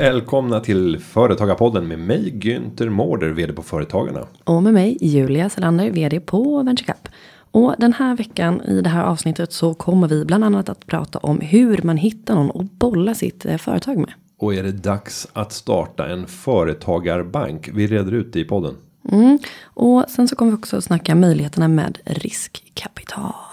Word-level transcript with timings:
Välkomna 0.00 0.60
till 0.60 0.98
Företagarpodden 0.98 1.88
med 1.88 1.98
mig 1.98 2.32
Günther 2.32 2.88
Mårder, 2.88 3.28
vd 3.28 3.52
på 3.52 3.62
Företagarna. 3.62 4.26
Och 4.44 4.62
med 4.62 4.74
mig 4.74 4.98
Julia 5.00 5.50
Selander, 5.50 5.90
vd 5.90 6.20
på 6.20 6.62
VentureCap. 6.62 7.08
Och 7.50 7.74
den 7.78 7.92
här 7.92 8.16
veckan 8.16 8.60
i 8.60 8.80
det 8.80 8.88
här 8.88 9.04
avsnittet 9.04 9.52
så 9.52 9.74
kommer 9.74 10.08
vi 10.08 10.24
bland 10.24 10.44
annat 10.44 10.68
att 10.68 10.86
prata 10.86 11.18
om 11.18 11.40
hur 11.40 11.80
man 11.82 11.96
hittar 11.96 12.34
någon 12.34 12.60
att 12.60 12.72
bolla 12.72 13.14
sitt 13.14 13.46
eh, 13.46 13.56
företag 13.56 13.96
med. 13.96 14.12
Och 14.38 14.54
är 14.54 14.62
det 14.62 14.72
dags 14.72 15.28
att 15.32 15.52
starta 15.52 16.06
en 16.06 16.26
företagarbank? 16.26 17.68
Vi 17.74 17.86
reder 17.86 18.12
ut 18.12 18.32
det 18.32 18.40
i 18.40 18.44
podden. 18.44 18.74
Mm. 19.12 19.38
Och 19.64 20.04
sen 20.08 20.28
så 20.28 20.36
kommer 20.36 20.52
vi 20.52 20.58
också 20.58 20.80
snacka 20.80 21.14
möjligheterna 21.14 21.68
med 21.68 21.98
riskkapital. 22.04 23.47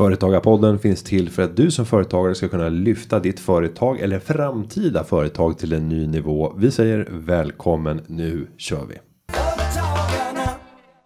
Företagarpodden 0.00 0.78
finns 0.78 1.02
till 1.02 1.30
för 1.30 1.42
att 1.42 1.56
du 1.56 1.70
som 1.70 1.86
företagare 1.86 2.34
ska 2.34 2.48
kunna 2.48 2.68
lyfta 2.68 3.20
ditt 3.20 3.40
företag 3.40 4.00
eller 4.00 4.18
framtida 4.18 5.04
företag 5.04 5.58
till 5.58 5.72
en 5.72 5.88
ny 5.88 6.06
nivå. 6.06 6.54
Vi 6.56 6.70
säger 6.70 7.08
välkommen, 7.10 8.00
nu 8.06 8.46
kör 8.56 8.86
vi. 8.86 8.94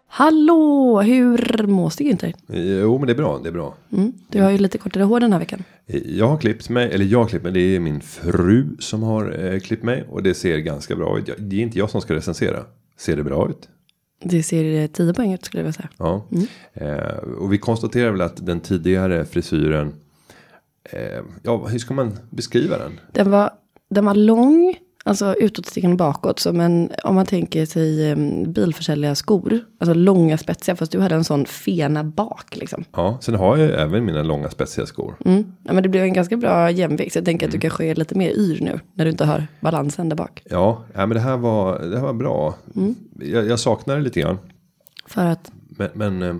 Hallå, 0.07 1.01
hur 1.01 1.67
mås 1.67 1.95
det 1.95 2.03
inte? 2.03 2.33
Jo, 2.47 2.97
men 2.97 3.07
det 3.07 3.13
är 3.13 3.17
bra, 3.17 3.39
det 3.43 3.49
är 3.49 3.53
bra. 3.53 3.75
Mm. 3.91 4.13
Du 4.29 4.41
har 4.41 4.51
ju 4.51 4.57
lite 4.57 4.77
kortare 4.77 5.03
hår 5.03 5.19
den 5.19 5.31
här 5.31 5.39
veckan. 5.39 5.63
Jag 6.05 6.27
har 6.27 6.37
klippt 6.37 6.69
mig, 6.69 6.91
eller 6.93 7.05
jag 7.05 7.19
har 7.19 7.27
klippt 7.27 7.43
mig, 7.43 7.53
det 7.53 7.75
är 7.75 7.79
min 7.79 8.01
fru 8.01 8.67
som 8.79 9.03
har 9.03 9.45
eh, 9.45 9.59
klippt 9.59 9.83
mig 9.83 10.05
och 10.09 10.23
det 10.23 10.33
ser 10.33 10.57
ganska 10.57 10.95
bra 10.95 11.19
ut. 11.19 11.29
Det 11.37 11.55
är 11.55 11.61
inte 11.61 11.79
jag 11.79 11.89
som 11.89 12.01
ska 12.01 12.15
recensera. 12.15 12.63
Ser 12.97 13.15
det 13.15 13.23
bra 13.23 13.49
ut? 13.49 13.69
Det 14.27 14.43
ser 14.43 14.81
eh, 14.81 14.87
10 14.87 15.13
poäng 15.13 15.33
ut 15.33 15.45
skulle 15.45 15.59
jag 15.59 15.63
vilja 15.63 15.73
säga. 15.73 15.89
Ja, 15.97 16.25
eh, 16.73 17.17
och 17.17 17.53
vi 17.53 17.57
konstaterar 17.57 18.11
väl 18.11 18.21
att 18.21 18.45
den 18.45 18.59
tidigare 18.59 19.25
frisyren. 19.25 19.93
Eh, 20.83 21.23
ja, 21.43 21.67
hur 21.67 21.79
ska 21.79 21.93
man 21.93 22.17
beskriva 22.29 22.77
den? 22.77 22.99
Den 23.11 23.31
var, 23.31 23.49
den 23.89 24.05
var 24.05 24.15
lång, 24.15 24.75
alltså 25.05 25.35
utåtstickande 25.35 25.97
bakåt. 25.97 26.39
Som 26.39 26.59
en, 26.59 26.91
om 27.03 27.15
man 27.15 27.25
tänker 27.25 27.65
sig 27.65 28.11
um, 28.11 28.53
bilförsäljare 28.53 29.15
skor. 29.15 29.59
Alltså 29.79 29.93
långa 29.93 30.37
spetsiga, 30.37 30.75
fast 30.75 30.91
du 30.91 30.99
hade 30.99 31.15
en 31.15 31.23
sån 31.23 31.45
fena 31.45 32.03
bak 32.03 32.55
liksom. 32.55 32.83
Ja, 32.91 33.17
sen 33.21 33.35
har 33.35 33.57
jag 33.57 33.67
ju 33.67 33.73
även 33.73 34.05
mina 34.05 34.23
långa 34.23 34.49
spetsiga 34.49 34.85
skor. 34.85 35.15
Mm. 35.25 35.43
Ja, 35.63 35.73
men 35.73 35.83
det 35.83 35.89
blev 35.89 36.03
en 36.03 36.13
ganska 36.13 36.37
bra 36.37 36.71
jämvikt. 36.71 37.13
Så 37.13 37.19
jag 37.19 37.25
tänker 37.25 37.45
att 37.45 37.51
du 37.51 37.59
kanske 37.59 37.85
är 37.85 37.95
lite 37.95 38.17
mer 38.17 38.29
yr 38.29 38.61
nu. 38.61 38.79
När 38.93 39.05
du 39.05 39.11
inte 39.11 39.25
har 39.25 39.47
balansen 39.59 40.09
där 40.09 40.15
bak. 40.15 40.41
Ja, 40.45 40.83
ja 40.93 41.05
men 41.05 41.09
det 41.09 41.19
här 41.19 41.37
var, 41.37 41.79
det 41.79 41.97
här 41.97 42.05
var 42.05 42.13
bra. 42.13 42.55
Jag, 43.19 43.47
jag 43.47 43.59
saknar 43.59 43.95
det 43.95 44.01
lite 44.01 44.19
grann. 44.21 44.37
För 45.07 45.25
att, 45.25 45.51
Men, 45.69 45.89
men, 45.93 46.21
eh, 46.21 46.35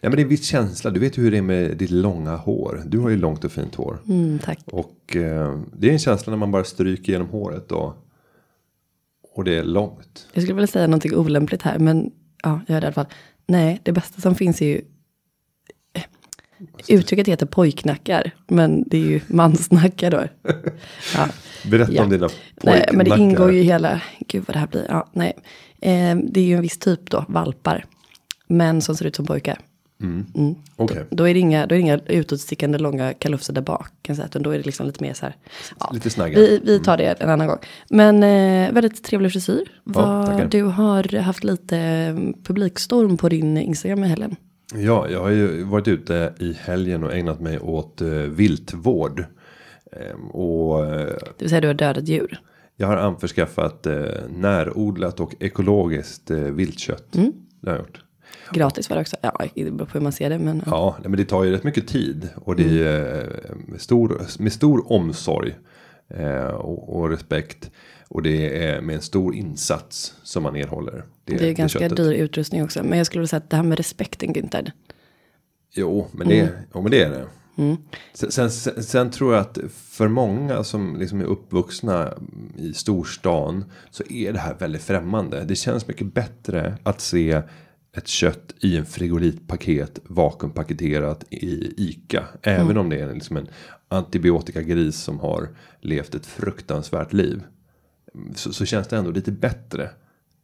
nej, 0.00 0.10
men 0.10 0.10
det 0.10 0.18
är 0.20 0.22
en 0.22 0.28
viss 0.28 0.44
känsla. 0.46 0.90
Du 0.90 1.00
vet 1.00 1.18
hur 1.18 1.30
det 1.30 1.38
är 1.38 1.42
med 1.42 1.76
ditt 1.76 1.90
långa 1.90 2.36
hår. 2.36 2.82
Du 2.86 2.98
har 2.98 3.08
ju 3.10 3.16
långt 3.16 3.44
och 3.44 3.52
fint 3.52 3.74
hår. 3.74 3.98
mm, 4.08 4.38
tack. 4.38 4.58
Och 4.66 5.16
eh, 5.16 5.58
det 5.76 5.88
är 5.88 5.92
en 5.92 5.98
känsla 5.98 6.30
när 6.30 6.38
man 6.38 6.50
bara 6.52 6.64
stryker 6.64 7.12
genom 7.12 7.28
håret 7.28 7.72
och, 7.72 7.94
och 9.34 9.44
det 9.44 9.54
är 9.58 9.64
långt. 9.64 10.28
Jag 10.32 10.42
skulle 10.42 10.54
vilja 10.54 10.66
säga 10.66 10.86
någonting 10.86 11.14
olämpligt 11.16 11.62
här. 11.62 11.78
Men 11.78 12.10
ja, 12.42 12.60
jag 12.66 12.74
gör 12.74 12.80
det 12.80 12.84
i 12.84 12.86
alla 12.86 12.94
fall. 12.94 13.06
Nej, 13.46 13.80
det 13.82 13.92
bästa 13.92 14.20
som 14.20 14.34
finns 14.34 14.62
är 14.62 14.66
ju. 14.66 14.80
eh, 15.92 16.02
Uttrycket 16.88 17.28
heter 17.28 17.46
pojknackar. 17.46 18.30
Men 18.48 18.84
det 18.86 18.96
är 18.96 19.06
ju 19.06 19.20
mansnackar 19.26 20.10
då. 20.10 20.24
Ja. 21.14 21.28
Berätta 21.70 21.92
Ja. 21.92 22.02
om 22.04 22.10
dina 22.10 22.28
Nej, 22.62 22.88
men 22.92 22.98
det 22.98 23.10
pojknackar. 23.10 23.22
ingår 23.22 23.52
ju 23.52 23.62
hela, 23.62 24.00
gud 24.28 24.44
vad 24.46 24.54
det 24.54 24.58
här 24.60 24.66
blir, 24.66 24.86
ja, 24.88 25.10
nej. 25.12 25.32
Eh, 25.80 26.16
det 26.24 26.40
är 26.40 26.44
ju 26.44 26.54
en 26.56 26.62
viss 26.62 26.78
typ 26.78 27.10
då, 27.10 27.24
valpar. 27.28 27.84
Män 28.50 28.82
som 28.82 28.96
ser 28.96 29.06
ut 29.06 29.16
som 29.16 29.26
pojkar. 29.26 29.58
Mm. 30.02 30.54
Okej. 30.76 31.04
Då 31.10 31.28
är 31.28 31.34
det 31.34 31.40
inga, 31.40 31.66
då 31.66 31.74
är 31.74 31.78
inga 31.78 31.98
utåtstickande 32.06 32.78
långa 32.78 33.12
kalufser 33.14 33.52
där 33.52 33.62
bak. 33.62 33.88
Kan 34.02 34.16
säga, 34.16 34.26
utan 34.26 34.42
då 34.42 34.50
är 34.50 34.58
det 34.58 34.64
liksom 34.66 34.86
lite 34.86 35.02
mer 35.04 35.14
så 35.14 35.24
här. 35.26 35.36
Ja, 35.80 35.90
Lite 35.94 36.10
snagga. 36.10 36.38
vi, 36.38 36.60
vi 36.64 36.78
tar 36.80 36.96
det 36.96 37.04
en 37.22 37.28
annan 37.30 37.46
gång. 37.46 37.58
Men 37.90 38.22
eh, 38.22 38.72
väldigt 38.74 39.04
trevlig 39.04 39.32
frisyr. 39.32 39.80
Vad- 39.84 40.26
tackar. 40.26 40.48
du 40.48 40.62
har 40.62 41.18
haft 41.18 41.44
lite 41.44 41.78
eh, 41.78 42.14
publikstorm 42.44 43.16
på 43.16 43.28
din 43.28 43.56
Instagram 43.56 44.04
i 44.04 44.08
helgen. 44.08 44.36
Ja, 44.74 45.08
jag 45.10 45.20
har 45.20 45.30
ju 45.30 45.62
varit 45.62 45.88
ute 45.88 46.34
i 46.38 46.52
helgen 46.60 47.04
och 47.04 47.14
ägnat 47.14 47.40
mig 47.40 47.58
åt 47.58 48.00
eh, 48.00 48.08
viltvård. 48.08 49.24
Ehm, 49.92 50.30
och 50.30 50.84
eh, 50.86 50.90
Det 51.00 51.34
vill 51.38 51.48
säga 51.48 51.60
du 51.60 51.66
har 51.66 51.74
dödat 51.74 52.08
djur. 52.08 52.40
jag 52.76 52.86
har 52.86 52.96
anförskaffat 52.96 53.86
eh, 53.86 53.94
närodlat 54.28 55.20
och 55.20 55.34
ekologiskt 55.40 56.30
eh, 56.30 56.38
viltkött. 56.38 57.16
Mm. 57.16 57.32
Det 57.60 57.70
har 57.70 57.76
jag 57.76 57.84
gjort. 57.86 58.00
Gratis 58.52 58.90
var 58.90 58.96
det 58.96 59.00
också. 59.00 59.16
Ja, 59.20 59.38
det 59.54 59.70
beror 59.70 59.86
på 59.86 59.92
hur 59.92 60.00
man 60.00 60.12
ser 60.12 60.30
det. 60.30 60.38
Men, 60.38 60.62
ja. 60.66 60.96
Ja, 61.02 61.08
men 61.08 61.16
det 61.16 61.24
tar 61.24 61.44
ju 61.44 61.50
rätt 61.50 61.64
mycket 61.64 61.88
tid. 61.88 62.28
Och 62.34 62.56
det 62.56 62.82
är 62.84 63.20
eh, 63.50 63.56
med, 63.66 63.80
stor, 63.80 64.22
med 64.38 64.52
stor 64.52 64.92
omsorg 64.92 65.56
eh, 66.14 66.44
och, 66.44 66.96
och 66.96 67.10
respekt. 67.10 67.70
Och 68.08 68.22
det 68.22 68.64
är 68.66 68.80
med 68.80 68.94
en 68.96 69.02
stor 69.02 69.34
insats 69.34 70.14
som 70.22 70.42
man 70.42 70.56
erhåller. 70.56 71.04
det 71.24 71.48
är 71.48 71.52
ganska 71.52 71.78
köttet. 71.78 71.96
dyr 71.96 72.12
utrustning 72.12 72.64
också. 72.64 72.82
Men 72.82 72.98
jag 72.98 73.06
skulle 73.06 73.20
vilja 73.20 73.28
säga 73.28 73.38
att 73.38 73.50
det 73.50 73.56
här 73.56 73.62
med 73.62 73.78
respekten 73.78 74.34
Günther. 74.34 74.70
Jo, 75.74 76.06
men 76.12 76.28
det, 76.28 76.40
Mm. 76.40 76.52
jo, 76.74 76.82
men 76.82 76.90
det 76.90 77.02
är 77.02 77.10
det. 77.10 77.26
Sen, 78.14 78.30
sen, 78.30 78.50
sen, 78.50 78.82
sen 78.82 79.10
tror 79.10 79.34
jag 79.34 79.40
att 79.40 79.58
för 79.70 80.08
många 80.08 80.64
som 80.64 80.96
liksom 80.96 81.20
är 81.20 81.24
uppvuxna 81.24 82.14
i 82.56 82.74
storstan 82.74 83.64
så 83.90 84.02
är 84.10 84.32
det 84.32 84.38
här 84.38 84.54
väldigt 84.58 84.82
främmande. 84.82 85.44
Det 85.44 85.54
känns 85.56 85.88
mycket 85.88 86.14
bättre 86.14 86.78
att 86.82 87.00
se 87.00 87.42
ett 87.96 88.08
kött 88.08 88.54
i 88.60 88.76
en 88.76 88.86
frigolitpaket 88.86 89.98
vakuumpaketerat 90.04 91.24
i 91.30 91.74
ICA. 91.76 92.24
Även 92.42 92.76
om 92.78 92.88
det 92.88 93.00
är 93.00 93.14
liksom 93.14 93.36
en 93.36 93.48
antibiotikagris 93.88 94.96
som 94.96 95.20
har 95.20 95.48
levt 95.80 96.14
ett 96.14 96.26
fruktansvärt 96.26 97.12
liv. 97.12 97.42
Så, 98.34 98.52
så 98.52 98.64
känns 98.64 98.88
det 98.88 98.96
ändå 98.96 99.10
lite 99.10 99.32
bättre 99.32 99.90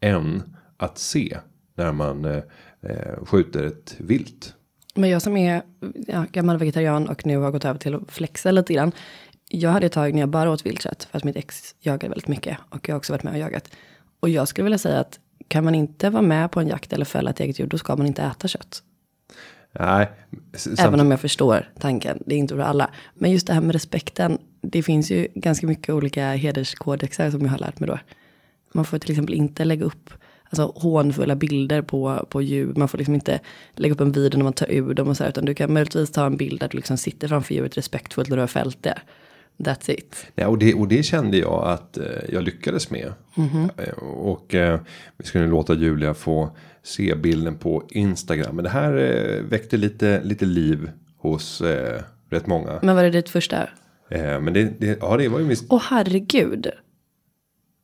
än 0.01 0.43
att 0.77 0.99
se 0.99 1.39
när 1.75 1.93
man 1.93 2.25
eh, 2.25 2.43
eh, 2.81 3.25
skjuter 3.25 3.65
ett 3.65 3.95
vilt. 3.99 4.55
Men 4.95 5.11
jag 5.11 5.23
som 5.23 5.37
är 5.37 5.63
ja, 6.07 6.27
gammal 6.33 6.59
vegetarian 6.59 7.09
och 7.09 7.27
nu 7.27 7.37
har 7.37 7.51
gått 7.51 7.65
över 7.65 7.79
till 7.79 7.95
att 7.95 8.13
flexa 8.13 8.51
lite 8.51 8.75
grann. 8.75 8.93
Jag 9.49 9.71
hade 9.71 9.87
ett 9.87 9.93
tag 9.93 10.15
när 10.15 10.21
jag 10.21 10.29
bara 10.29 10.51
åt 10.51 10.67
viltkött 10.67 11.09
för 11.11 11.19
att 11.19 11.25
mitt 11.25 11.37
ex 11.37 11.75
jagade 11.81 12.09
väldigt 12.09 12.29
mycket. 12.29 12.59
Och 12.71 12.89
jag 12.89 12.95
har 12.95 12.99
också 12.99 13.13
varit 13.13 13.23
med 13.23 13.33
och 13.33 13.39
jagat. 13.39 13.71
Och 14.21 14.29
jag 14.29 14.49
skulle 14.49 14.65
vilja 14.65 14.79
säga 14.79 15.01
att 15.01 15.21
kan 15.49 15.65
man 15.65 15.75
inte 15.75 16.11
vara 16.11 16.23
med 16.23 16.51
på 16.51 16.61
en 16.61 16.69
jakt 16.69 16.93
eller 16.93 17.05
fälla 17.05 17.31
ett 17.31 17.41
eget 17.41 17.59
djur, 17.59 17.67
då 17.67 17.79
ska 17.79 17.97
man 17.97 18.07
inte 18.07 18.23
äta 18.23 18.49
kött. 18.49 18.83
Nej, 19.79 20.11
Även 20.79 21.01
om 21.01 21.11
jag 21.11 21.21
förstår 21.21 21.69
tanken, 21.79 22.23
det 22.27 22.35
är 22.35 22.39
inte 22.39 22.55
för 22.55 22.63
alla. 22.63 22.91
Men 23.15 23.31
just 23.31 23.47
det 23.47 23.53
här 23.53 23.61
med 23.61 23.73
respekten, 23.73 24.39
det 24.61 24.83
finns 24.83 25.11
ju 25.11 25.29
ganska 25.35 25.67
mycket 25.67 25.95
olika 25.95 26.31
hederskodexar 26.31 27.31
som 27.31 27.41
jag 27.41 27.49
har 27.49 27.59
lärt 27.59 27.81
mig 27.81 27.87
då. 27.87 27.99
Man 28.73 28.85
får 28.85 28.99
till 28.99 29.11
exempel 29.11 29.35
inte 29.35 29.65
lägga 29.65 29.85
upp 29.85 30.11
alltså, 30.45 30.73
hånfulla 30.77 31.37
bilder 31.37 31.83
på, 31.83 32.27
på 32.31 32.43
djur. 32.43 32.75
Man 32.77 32.89
får 32.89 32.99
liksom 32.99 33.15
inte 33.15 33.41
lägga 33.75 33.95
upp 33.95 34.01
en 34.01 34.13
video 34.13 34.39
när 34.39 34.45
man 34.45 34.53
tar 34.53 34.71
ur 34.71 34.95
dem 34.95 35.09
och 35.09 35.17
så 35.17 35.23
här, 35.23 35.31
utan 35.31 35.45
du 35.45 35.55
kan 35.55 35.73
möjligtvis 35.73 36.11
ta 36.11 36.27
en 36.27 36.37
bild 36.37 36.61
där 36.61 36.69
du 36.69 36.77
liksom 36.77 36.97
sitter 36.97 37.29
framför 37.29 37.55
djuret 37.55 37.77
respektfullt 37.77 38.29
när 38.29 38.37
du 38.37 38.43
har 38.43 38.47
fällt 38.47 38.83
det. 38.83 38.99
That's 39.59 39.91
it. 39.91 40.27
Nej, 40.35 40.47
och, 40.47 40.59
det, 40.59 40.75
och 40.75 40.89
det 40.89 41.03
kände 41.03 41.37
jag 41.39 41.65
att 41.67 41.97
eh, 41.99 42.05
jag 42.29 42.43
lyckades 42.43 42.91
med. 42.91 43.13
Eh, 43.77 43.99
och 44.03 44.55
eh, 44.55 44.81
vi 45.17 45.25
skulle 45.27 45.47
låta 45.47 45.75
Julia 45.75 46.15
få 46.15 46.51
se 46.83 47.15
bilden 47.15 47.57
på 47.57 47.83
Instagram. 47.91 48.57
Men 48.57 48.65
det 48.65 48.71
här 48.71 48.97
eh, 48.97 49.43
väckte 49.43 49.77
lite, 49.77 50.21
lite 50.25 50.45
liv 50.45 50.91
hos 51.19 51.61
eh, 51.61 52.03
rätt 52.31 52.47
många. 52.47 52.79
Men 52.83 52.97
var 52.97 53.03
det 53.03 53.11
ditt 53.11 53.29
första? 53.29 53.69
Eh, 54.11 54.41
men 54.41 54.53
det, 54.53 54.81
det, 54.81 54.99
ja, 55.01 55.17
det 55.17 55.29
var 55.29 55.39
ju 55.41 55.47
mis- 55.47 55.67
Åh 55.71 55.83
herregud. 55.91 56.71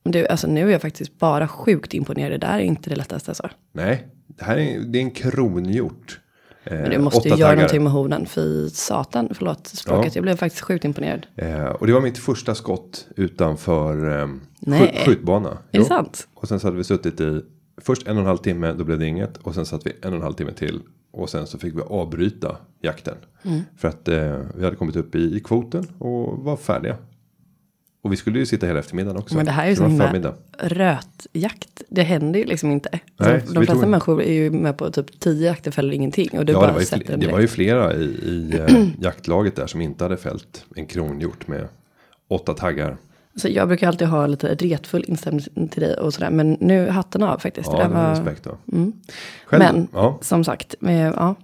Du, 0.05 0.26
alltså 0.26 0.46
nu 0.46 0.69
är 0.69 0.73
jag 0.73 0.82
faktiskt 0.82 1.19
bara 1.19 1.49
sjukt 1.49 1.94
imponerad. 1.94 2.32
Det 2.32 2.38
där 2.46 2.55
är 2.58 2.62
inte 2.62 2.91
det 2.91 2.96
lättaste 2.96 3.31
alltså. 3.31 3.49
Nej, 3.73 4.06
det 4.26 4.44
här 4.44 4.56
är, 4.56 4.81
det 4.81 4.99
är 4.99 5.02
en 5.02 5.11
kronhjort. 5.11 6.20
Eh, 6.64 6.73
Men 6.81 6.91
du 6.91 6.99
måste 6.99 7.29
ju 7.29 7.35
göra 7.35 7.38
taggar. 7.49 7.56
någonting 7.56 7.82
med 7.82 7.93
hoven. 7.93 8.26
Fy 8.26 8.69
satan, 8.70 9.29
förlåt 9.35 9.67
språket. 9.67 10.14
Ja. 10.14 10.19
Jag 10.19 10.23
blev 10.23 10.37
faktiskt 10.37 10.64
sjukt 10.64 10.85
imponerad. 10.85 11.26
Eh, 11.37 11.64
och 11.64 11.87
det 11.87 11.93
var 11.93 12.00
mitt 12.00 12.19
första 12.19 12.55
skott 12.55 13.06
utanför 13.17 14.20
eh, 14.23 14.29
Nej. 14.61 14.81
skjut, 14.81 15.06
skjutbana. 15.06 15.49
Är 15.50 15.56
Jo. 15.73 15.82
det 15.82 15.88
sant? 15.88 16.29
Och 16.35 16.49
sen 16.49 16.61
så 16.61 16.67
hade 16.67 16.76
vi 16.76 16.85
suttit 16.85 17.20
i 17.20 17.41
först 17.82 18.06
en 18.09 18.17
och 18.17 18.20
en 18.20 18.26
halv 18.26 18.38
timme, 18.38 18.73
då 18.73 18.85
blev 18.85 18.99
det 18.99 19.06
inget. 19.06 19.37
Och 19.37 19.55
sen 19.55 19.67
satt 19.67 19.87
vi 19.87 19.93
en 20.03 20.11
och 20.12 20.17
en 20.17 20.23
halv 20.23 20.35
timme 20.35 20.53
till. 20.53 20.81
Och 21.12 21.31
sen 21.31 21.47
så 21.47 21.59
fick 21.59 21.75
vi 21.76 21.81
avbryta 21.81 22.56
jakten. 22.81 23.15
Mm. 23.43 23.61
För 23.76 23.88
att 23.88 24.08
eh, 24.08 24.38
vi 24.56 24.65
hade 24.65 24.76
kommit 24.76 24.97
upp 24.97 25.15
i, 25.15 25.37
i 25.37 25.41
kvoten 25.41 25.87
och 25.99 26.38
var 26.44 26.56
färdiga. 26.56 26.97
Och 28.02 28.12
vi 28.12 28.16
skulle 28.16 28.38
ju 28.38 28.46
sitta 28.46 28.66
hela 28.66 28.78
eftermiddagen 28.78 29.20
också. 29.20 29.37
Men 29.37 29.46
det 29.46 29.52
här 29.52 29.64
är 29.64 29.69
ju 29.69 29.76
Så 29.76 29.82
så 29.82 29.96
var 29.96 30.08
himla 30.08 30.34
rötjakt. 30.58 31.82
Det 31.88 32.02
händer 32.02 32.40
ju 32.40 32.44
liksom 32.46 32.70
inte. 32.70 32.88
Nej, 33.16 33.43
de 33.46 33.52
flesta 33.54 33.72
tog- 33.75 33.88
människor 33.88 34.22
är 34.22 34.32
ju 34.32 34.50
med 34.50 34.76
på 34.76 34.90
typ 34.90 35.20
tio 35.20 35.46
jakter 35.46 35.70
fäller 35.70 35.93
ingenting. 35.94 36.38
Och 36.38 36.44
du 36.46 36.52
Ja, 36.52 36.58
bara 36.58 36.66
det 36.66 36.72
var, 36.72 36.81
ju 36.99 37.04
den 37.04 37.20
det 37.20 37.28
var 37.28 37.40
ju 37.40 37.49
flera 37.49 37.94
i, 37.94 38.04
i 38.04 38.58
eh, 38.69 38.87
jaktlaget 39.00 39.56
där 39.56 39.66
som 39.66 39.81
inte 39.81 40.04
hade 40.04 40.16
fällt 40.16 40.64
en 40.76 40.87
kronhjort 40.87 41.49
med 41.49 41.69
åtta 42.28 42.54
taggar. 42.54 42.96
Så 43.37 43.49
jag 43.49 43.69
brukar 43.69 43.88
alltid 43.88 44.08
ha 44.08 44.26
lite 44.26 44.55
retfull 44.55 45.05
inställning 45.08 45.69
till 45.69 45.82
dig 45.82 45.94
och 45.94 46.14
sådär. 46.14 46.31
Men 46.31 46.56
nu 46.60 46.88
hatten 46.88 47.22
av 47.22 47.38
faktiskt. 47.38 47.69
Ja, 47.72 47.82
det 47.82 47.88
var 47.94 48.10
respekt 48.10 48.44
då. 48.44 48.56
Mm. 48.72 48.93
Själv, 49.46 49.62
Men 49.62 49.88
ja. 49.93 50.19
som 50.22 50.44
sagt, 50.44 50.75
eh, 50.82 50.93
ja, 51.00 51.34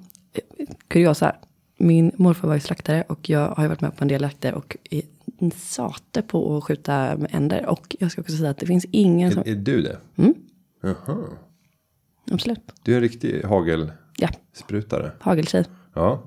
kuriosa. 0.88 1.34
Min 1.76 2.12
morfar 2.16 2.48
var 2.48 2.54
ju 2.54 2.60
slaktare 2.60 3.04
och 3.08 3.30
jag 3.30 3.48
har 3.48 3.62
ju 3.62 3.68
varit 3.68 3.80
med 3.80 3.96
på 3.96 4.04
en 4.04 4.08
del 4.08 4.22
jakter 4.22 4.54
och 4.54 4.76
är 4.90 5.02
en 5.38 5.50
sate 5.50 6.22
på 6.22 6.56
att 6.56 6.64
skjuta 6.64 7.16
med 7.16 7.28
änder. 7.32 7.66
Och 7.66 7.96
jag 8.00 8.12
ska 8.12 8.20
också 8.20 8.36
säga 8.36 8.50
att 8.50 8.58
det 8.58 8.66
finns 8.66 8.86
ingen 8.90 9.32
som, 9.32 9.42
Är, 9.42 9.48
är 9.48 9.54
du 9.54 9.82
det? 9.82 9.98
Mm. 10.16 10.34
Jaha. 10.82 11.18
absolut, 12.30 12.60
Du 12.82 12.92
är 12.92 12.96
en 12.96 13.02
riktig 13.02 13.42
hagelsprutare. 13.44 15.12
ja, 15.18 15.24
hageltjej. 15.24 15.64
Ja. 15.94 16.22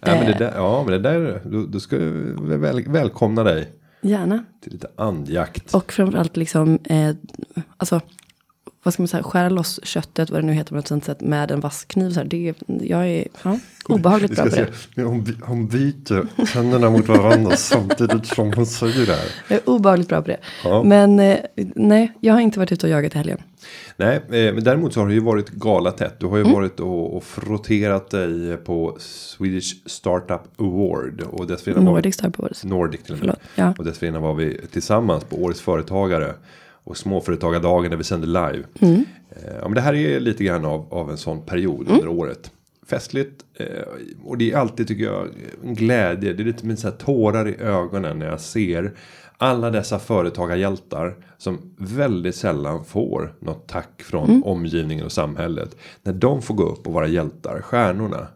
Ja 0.00 0.14
men, 0.14 0.26
det 0.26 0.38
där, 0.38 0.52
ja, 0.54 0.82
men 0.82 0.92
det 0.92 0.98
där, 0.98 1.42
då, 1.44 1.66
då 1.66 1.80
ska 1.80 1.98
vi 1.98 2.56
väl, 2.56 2.84
välkomna 2.88 3.42
dig 3.44 3.72
Gärna. 4.00 4.44
till 4.62 4.72
lite 4.72 4.86
andjakt. 4.96 5.74
Och 5.74 5.92
framförallt 5.92 6.36
liksom, 6.36 6.78
eh, 6.84 7.14
alltså, 7.76 8.00
vad 8.82 8.94
ska 8.94 9.02
man 9.02 9.08
säga, 9.08 9.22
skära 9.22 9.48
loss 9.48 9.80
köttet, 9.82 10.30
vad 10.30 10.42
det 10.42 10.46
nu 10.46 10.52
heter 10.52 10.70
på 10.70 10.74
något 10.94 11.04
sätt, 11.04 11.20
med 11.20 11.50
en 11.50 11.60
vass 11.60 11.84
kniv. 11.84 12.10
Så 12.10 12.20
här, 12.20 12.26
det, 12.26 12.54
jag 12.82 13.08
är 13.08 13.28
ja, 13.42 13.58
obehagligt 13.88 14.34
bra 14.34 14.44
på 14.44 14.56
det. 14.94 15.02
hon, 15.02 15.24
by- 15.24 15.36
hon 15.42 15.66
byter 15.68 16.44
tänderna 16.52 16.90
mot 16.90 17.08
varandra 17.08 17.56
samtidigt 17.56 18.26
som 18.26 18.52
hon 18.52 18.66
säger 18.66 19.06
det 19.06 19.12
här. 19.12 19.28
Jag 19.48 19.56
är 19.58 19.68
obehagligt 19.68 20.08
bra 20.08 20.22
på 20.22 20.28
det. 20.28 20.36
Ja. 20.64 20.82
Men 20.82 21.20
eh, 21.20 21.36
nej, 21.74 22.12
jag 22.20 22.34
har 22.34 22.40
inte 22.40 22.58
varit 22.58 22.72
ute 22.72 22.86
och 22.86 22.92
jagat 22.92 23.14
i 23.14 23.18
helgen. 23.18 23.38
Nej, 23.96 24.16
eh, 24.16 24.54
men 24.54 24.64
däremot 24.64 24.94
så 24.94 25.00
har 25.00 25.08
det 25.08 25.14
ju 25.14 25.20
varit 25.20 25.48
galatätt. 25.50 26.20
Du 26.20 26.26
har 26.26 26.36
ju 26.36 26.42
Mm. 26.42 26.54
varit 26.54 26.80
och, 26.80 27.16
och 27.16 27.24
frotterat 27.24 28.10
dig 28.10 28.56
på 28.56 28.96
Swedish 29.00 29.76
Startup 29.86 30.40
Award. 30.60 31.20
Och 31.22 31.50
vi- 31.64 31.72
Nordic 31.80 32.14
Star 32.14 32.32
Wars. 32.36 32.64
Nordic 32.64 33.02
till 33.02 33.12
och 33.14 33.26
med. 33.26 33.36
Ja. 33.54 33.74
Och 33.78 33.84
dessförinnan 33.84 34.22
var 34.22 34.34
vi 34.34 34.60
tillsammans 34.72 35.24
på 35.24 35.36
Årets 35.42 35.60
Företagare. 35.60 36.34
Och 36.88 36.96
Småföretagardagen 36.96 37.90
där 37.90 37.98
vi 37.98 38.04
sände 38.04 38.26
live. 38.26 38.64
Mm. 38.80 39.04
Eh, 39.30 39.54
Ja, 39.60 39.68
men 39.68 39.74
det 39.74 39.80
här 39.80 39.94
är 39.94 40.20
lite 40.20 40.44
grann 40.44 40.64
av, 40.64 40.86
av 40.94 41.10
en 41.10 41.16
sån 41.16 41.42
period 41.42 41.88
under 41.88 42.08
året. 42.08 42.50
Festligt. 42.86 43.44
Eh, 43.54 43.66
och 44.24 44.38
det 44.38 44.52
är 44.52 44.56
alltid 44.56 44.88
tycker 44.88 45.04
jag 45.04 45.28
en 45.64 45.74
glädje. 45.74 46.32
Det 46.32 46.42
är 46.42 46.44
lite 46.44 46.66
med 46.66 46.78
så 46.78 46.88
här 46.88 46.96
tårar 46.96 47.48
i 47.48 47.56
ögonen 47.60 48.18
när 48.18 48.26
jag 48.26 48.40
ser 48.40 48.92
alla 49.36 49.70
dessa 49.70 49.98
företagarhjältar 49.98 51.16
som 51.38 51.74
väldigt 51.76 52.36
sällan 52.36 52.84
får 52.84 53.34
något 53.40 53.68
tack 53.68 54.02
från 54.02 54.42
omgivningen 54.44 55.04
och 55.04 55.12
samhället. 55.12 55.76
När 56.02 56.12
de 56.12 56.42
får 56.42 56.54
gå 56.54 56.62
upp 56.62 56.86
och 56.86 56.92
vara 56.92 57.06
hjältar, 57.06 57.60
stjärnorna. 57.60 58.26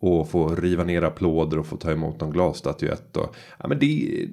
Och 0.00 0.30
få 0.30 0.54
riva 0.54 0.84
ner 0.84 1.02
applåder 1.02 1.58
och 1.58 1.66
få 1.66 1.76
ta 1.76 1.92
emot 1.92 2.20
någon 2.20 2.30
glasstatyett. 2.30 3.16
Och, 3.16 3.36
ja, 3.58 3.68
men 3.68 3.78
det, 3.78 4.28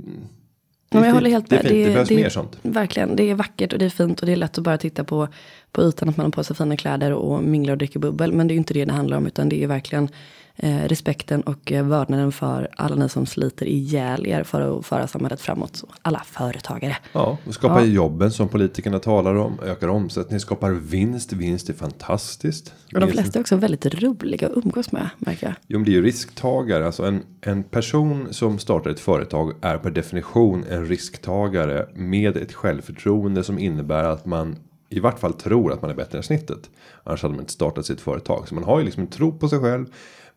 men 1.00 1.04
jag 1.04 1.14
håller 1.14 1.30
helt 1.30 1.50
det 1.50 1.56
är 1.56 1.64
med. 1.64 1.72
fint. 1.72 1.86
Det, 1.86 1.92
behövs 1.92 2.10
mer 2.10 2.30
sånt. 2.30 2.58
Verkligen, 2.62 3.16
det 3.16 3.30
är 3.30 3.36
vackert 3.36 3.74
och 3.74 3.80
det 3.80 3.86
är 3.86 3.90
fint 3.90 4.20
och 4.20 4.26
det 4.26 4.32
är 4.32 4.36
lätt 4.36 4.58
att 4.58 4.64
bara 4.64 4.78
titta 4.78 5.04
på, 5.04 5.28
på 5.72 5.82
ytan 5.82 6.10
att 6.10 6.18
man 6.18 6.26
har 6.26 6.32
på 6.32 6.44
sig 6.44 6.56
fina 6.56 6.78
kläder 6.78 7.14
och 7.14 7.44
minglar 7.44 7.72
och 7.72 7.78
dricker 7.78 8.00
bubbel. 8.00 8.34
Men 8.34 8.48
det 8.48 8.52
är 8.52 8.56
ju 8.56 8.60
inte 8.60 8.74
det 8.74 8.86
det 8.86 8.94
handlar 8.94 9.18
om 9.18 9.28
utan 9.28 9.50
det 9.50 9.64
är 9.64 9.68
verkligen 9.68 10.10
eh, 10.56 10.84
respekten 10.84 11.42
och 11.42 11.72
eh, 11.72 11.86
vördnaden 11.86 12.32
för 12.32 12.70
alla 12.78 12.96
ni 12.96 13.10
som 13.10 13.26
sliter 13.26 13.66
ihjäl 13.66 14.28
er 14.28 14.44
för 14.44 14.80
att 14.80 14.86
föra 14.86 15.08
samhället 15.08 15.42
framåt. 15.42 15.84
Alla 16.02 16.22
företagare. 16.26 16.98
Ja, 17.14 17.38
och 17.48 17.54
skapar 17.54 17.80
Ja. 17.80 17.86
jobben 17.86 18.32
som 18.32 18.50
politikerna 18.50 19.00
talar 19.00 19.36
om. 19.36 19.60
Ökar 19.66 19.88
omsättning, 19.88 20.40
skapar 20.40 20.72
vinst. 20.72 21.34
Vinst 21.34 21.70
är 21.70 21.74
fantastiskt. 21.74 22.74
Och 22.94 23.00
de 23.00 23.10
flesta 23.12 23.40
är 23.40 23.42
också 23.42 23.56
väldigt 23.56 24.04
roliga 24.04 24.48
att 24.48 24.54
umgås 24.66 24.92
med 24.92 25.10
märker 25.18 25.48
jag. 25.48 25.56
Jo, 25.68 25.80
men 25.80 25.86
det 25.86 25.92
är 25.92 25.94
ju 25.94 26.04
risktagare. 26.04 26.86
Alltså 26.86 27.04
en, 27.06 27.24
en 27.42 27.64
person 27.64 28.28
som 28.32 28.60
startar 28.60 28.90
ett 28.92 29.00
företag 29.00 29.54
är 29.62 29.78
per 29.78 29.92
definition 29.92 30.64
en 30.70 30.86
risktagare 30.86 31.88
med 31.96 32.38
ett 32.38 32.54
självförtroende 32.54 33.44
som 33.44 33.60
innebär 33.60 34.04
att 34.04 34.26
man 34.26 34.56
i 34.90 35.00
vart 35.00 35.20
fall 35.20 35.34
tror 35.34 35.74
att 35.74 35.82
man 35.82 35.92
är 35.92 35.96
bättre 35.96 36.18
än 36.18 36.24
snittet. 36.24 36.70
Annars 37.04 37.22
hade 37.22 37.34
man 37.34 37.40
inte 37.42 37.54
startat 37.54 37.86
sitt 37.86 38.02
företag. 38.02 38.48
Så 38.48 38.56
man 38.56 38.64
har 38.64 38.80
ju 38.80 38.86
liksom 38.86 39.02
en 39.04 39.10
tro 39.10 39.32
på 39.38 39.50
sig 39.50 39.60
själv. 39.60 39.86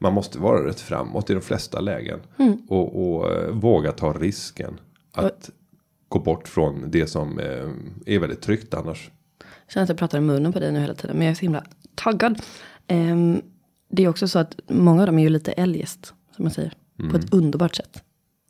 Man 0.05 0.12
måste 0.12 0.39
vara 0.39 0.67
rätt 0.67 0.81
framåt 0.81 1.31
i 1.31 1.35
de 1.35 1.41
flesta 1.41 1.81
lägen. 1.81 2.21
Och, 2.69 3.17
och 3.17 3.33
eh, 3.33 3.51
våga 3.51 3.93
ta 3.93 4.12
risken. 4.12 4.81
Att 5.12 5.51
gå 6.09 6.19
bort 6.19 6.49
från 6.49 6.91
det 6.91 7.06
som 7.06 7.39
eh, 7.39 8.15
är 8.15 8.19
väldigt 8.19 8.41
tryggt 8.41 8.75
annars. 8.75 9.11
Jag 9.39 9.73
känner 9.73 9.83
att 9.83 9.89
jag 9.89 9.99
pratar 9.99 10.19
i 10.19 10.21
munnen 10.21 10.53
på 10.53 10.59
dig 10.59 10.73
nu 10.73 10.81
hela 10.81 10.95
tiden. 10.95 11.17
Men 11.17 11.27
jag 11.27 11.31
är 11.31 11.35
så 11.35 11.41
himla 11.41 11.65
taggad. 11.95 12.43
Ehm, 12.87 13.43
det 13.89 14.05
är 14.05 14.09
också 14.09 14.29
så 14.29 14.39
att 14.39 14.61
många 14.69 15.01
av 15.01 15.06
dem 15.06 15.19
är 15.19 15.23
ju 15.23 15.29
lite 15.29 15.53
eljest. 15.53 16.15
Som 16.37 16.45
man 16.45 16.53
säger. 16.53 16.73
På 17.11 17.17
ett 17.17 17.35
underbart 17.35 17.75
sätt. 17.75 18.03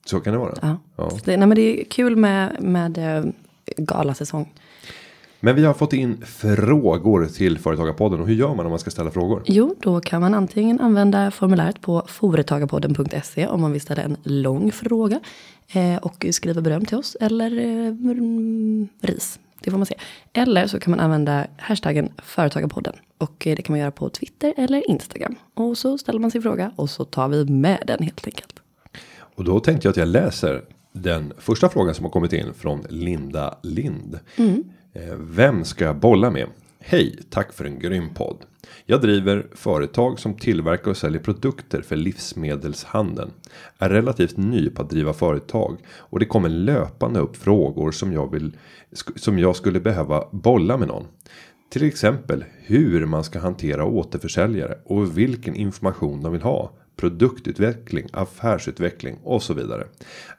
Så 0.07 0.21
kan 0.21 0.33
det 0.33 0.39
vara. 0.39 0.55
Ja. 0.63 0.77
Ja. 0.97 1.11
Det, 1.25 1.37
nej, 1.37 1.49
men 1.49 1.57
det 1.57 1.81
är 1.81 1.85
kul 1.85 2.17
med, 2.17 2.63
med 2.63 2.99
eh, 2.99 3.25
galasäsong. 3.77 4.55
Men 5.45 5.57
vi 5.57 5.65
har 5.65 5.75
fått 5.75 5.93
in 5.93 6.23
frågor 6.27 7.27
till 7.27 7.59
Företagarpodden. 7.59 8.21
Och 8.21 8.29
hur 8.29 8.35
gör 8.35 8.55
man 8.55 8.67
om 8.67 8.71
man 8.71 8.79
ska 8.79 8.91
ställa 8.91 9.11
frågor? 9.11 9.43
Jo, 9.47 9.75
då 9.81 10.01
kan 10.01 10.21
man 10.21 10.35
antingen 10.35 10.81
använda 10.81 11.31
formuläret 11.31 11.81
på 11.81 12.03
företagarpodden.se 12.07 13.47
om 13.47 13.61
man 13.61 13.73
vill 13.73 13.81
ställa 13.81 14.03
en 14.03 14.17
lång 14.23 14.73
fråga. 14.73 15.21
Eh, 15.69 15.97
och 15.97 16.27
skriva 16.31 16.61
beröm 16.61 16.85
till 16.85 16.97
oss. 16.97 17.17
Eller 17.21 17.59
eh, 17.59 17.87
mm, 17.87 18.89
ris. 19.01 19.39
Det 19.61 19.71
får 19.71 19.79
man 19.79 19.87
se. 19.87 19.95
Eller 20.33 20.67
så 20.67 20.81
kan 20.81 20.91
man 20.91 21.01
använda 21.01 21.47
hashtaggen 21.59 22.09
företagarpodden. 22.23 22.95
Och 23.19 23.35
det 23.39 23.63
kan 23.63 23.73
man 23.73 23.81
göra 23.81 23.91
på 23.91 24.09
Twitter 24.09 24.55
eller 24.57 24.91
Instagram. 24.91 25.35
Och 25.55 25.79
så 25.79 25.99
ställer 25.99 26.21
man 26.21 26.31
sin 26.31 26.43
fråga 26.43 26.73
och 26.77 26.91
så 26.91 27.05
tar 27.05 27.29
vi 27.29 27.45
med 27.45 27.83
den 27.87 28.03
helt 28.03 28.27
enkelt. 28.27 28.61
Och 29.17 29.45
då 29.45 29.61
tänkte 29.61 29.87
jag 29.87 29.91
att 29.91 29.97
jag 29.97 30.09
läser 30.09 30.65
den 30.93 31.33
första 31.39 31.69
frågan 31.69 31.95
som 31.95 32.05
har 32.05 32.13
kommit 32.13 32.33
in 32.33 32.55
från 32.55 32.87
Linda 32.89 33.59
Lind. 33.63 34.19
Eh, 34.37 34.45
Eh, 34.97 35.15
vem 35.19 35.65
ska 35.65 35.85
jag 35.85 35.97
bolla 35.97 36.31
med? 36.31 36.47
Hej, 36.79 37.19
tack 37.31 37.53
för 37.53 37.65
en 37.65 37.79
grym 37.79 38.15
podd. 38.15 38.37
Jag 38.87 39.01
driver 39.01 39.47
företag 39.53 40.19
som 40.19 40.35
tillverkar 40.35 40.91
och 40.91 40.97
säljer 40.97 41.21
produkter 41.21 41.83
för 41.83 41.97
livsmedelshandeln. 41.97 43.31
Är 43.79 43.91
relativt 43.91 44.37
ny 44.37 44.71
på 44.71 44.83
att 44.83 44.91
driva 44.91 45.13
företag 45.13 45.77
och 45.89 46.19
det 46.19 46.27
kommer 46.27 46.49
löpande 46.49 47.21
upp 47.21 47.37
frågor 47.37 47.91
som 47.91 48.13
jag 48.13 48.33
vill 48.33 48.57
som 49.17 49.39
jag 49.39 49.57
skulle 49.57 49.81
behöva 49.81 50.29
bolla 50.33 50.77
med 50.77 50.89
någon. 50.89 51.07
Till 51.71 51.85
exempel 51.85 52.45
hur 52.59 53.07
man 53.07 53.25
ska 53.25 53.39
hantera 53.39 53.85
återförsäljare 53.85 54.79
och 54.85 55.19
vilken 55.19 55.55
information 55.55 56.23
de 56.23 56.33
vill 56.33 56.43
ha. 56.43 56.73
Produktutveckling, 56.97 58.07
affärsutveckling 58.13 59.19
och 59.23 59.43
så 59.43 59.55
vidare. 59.55 59.85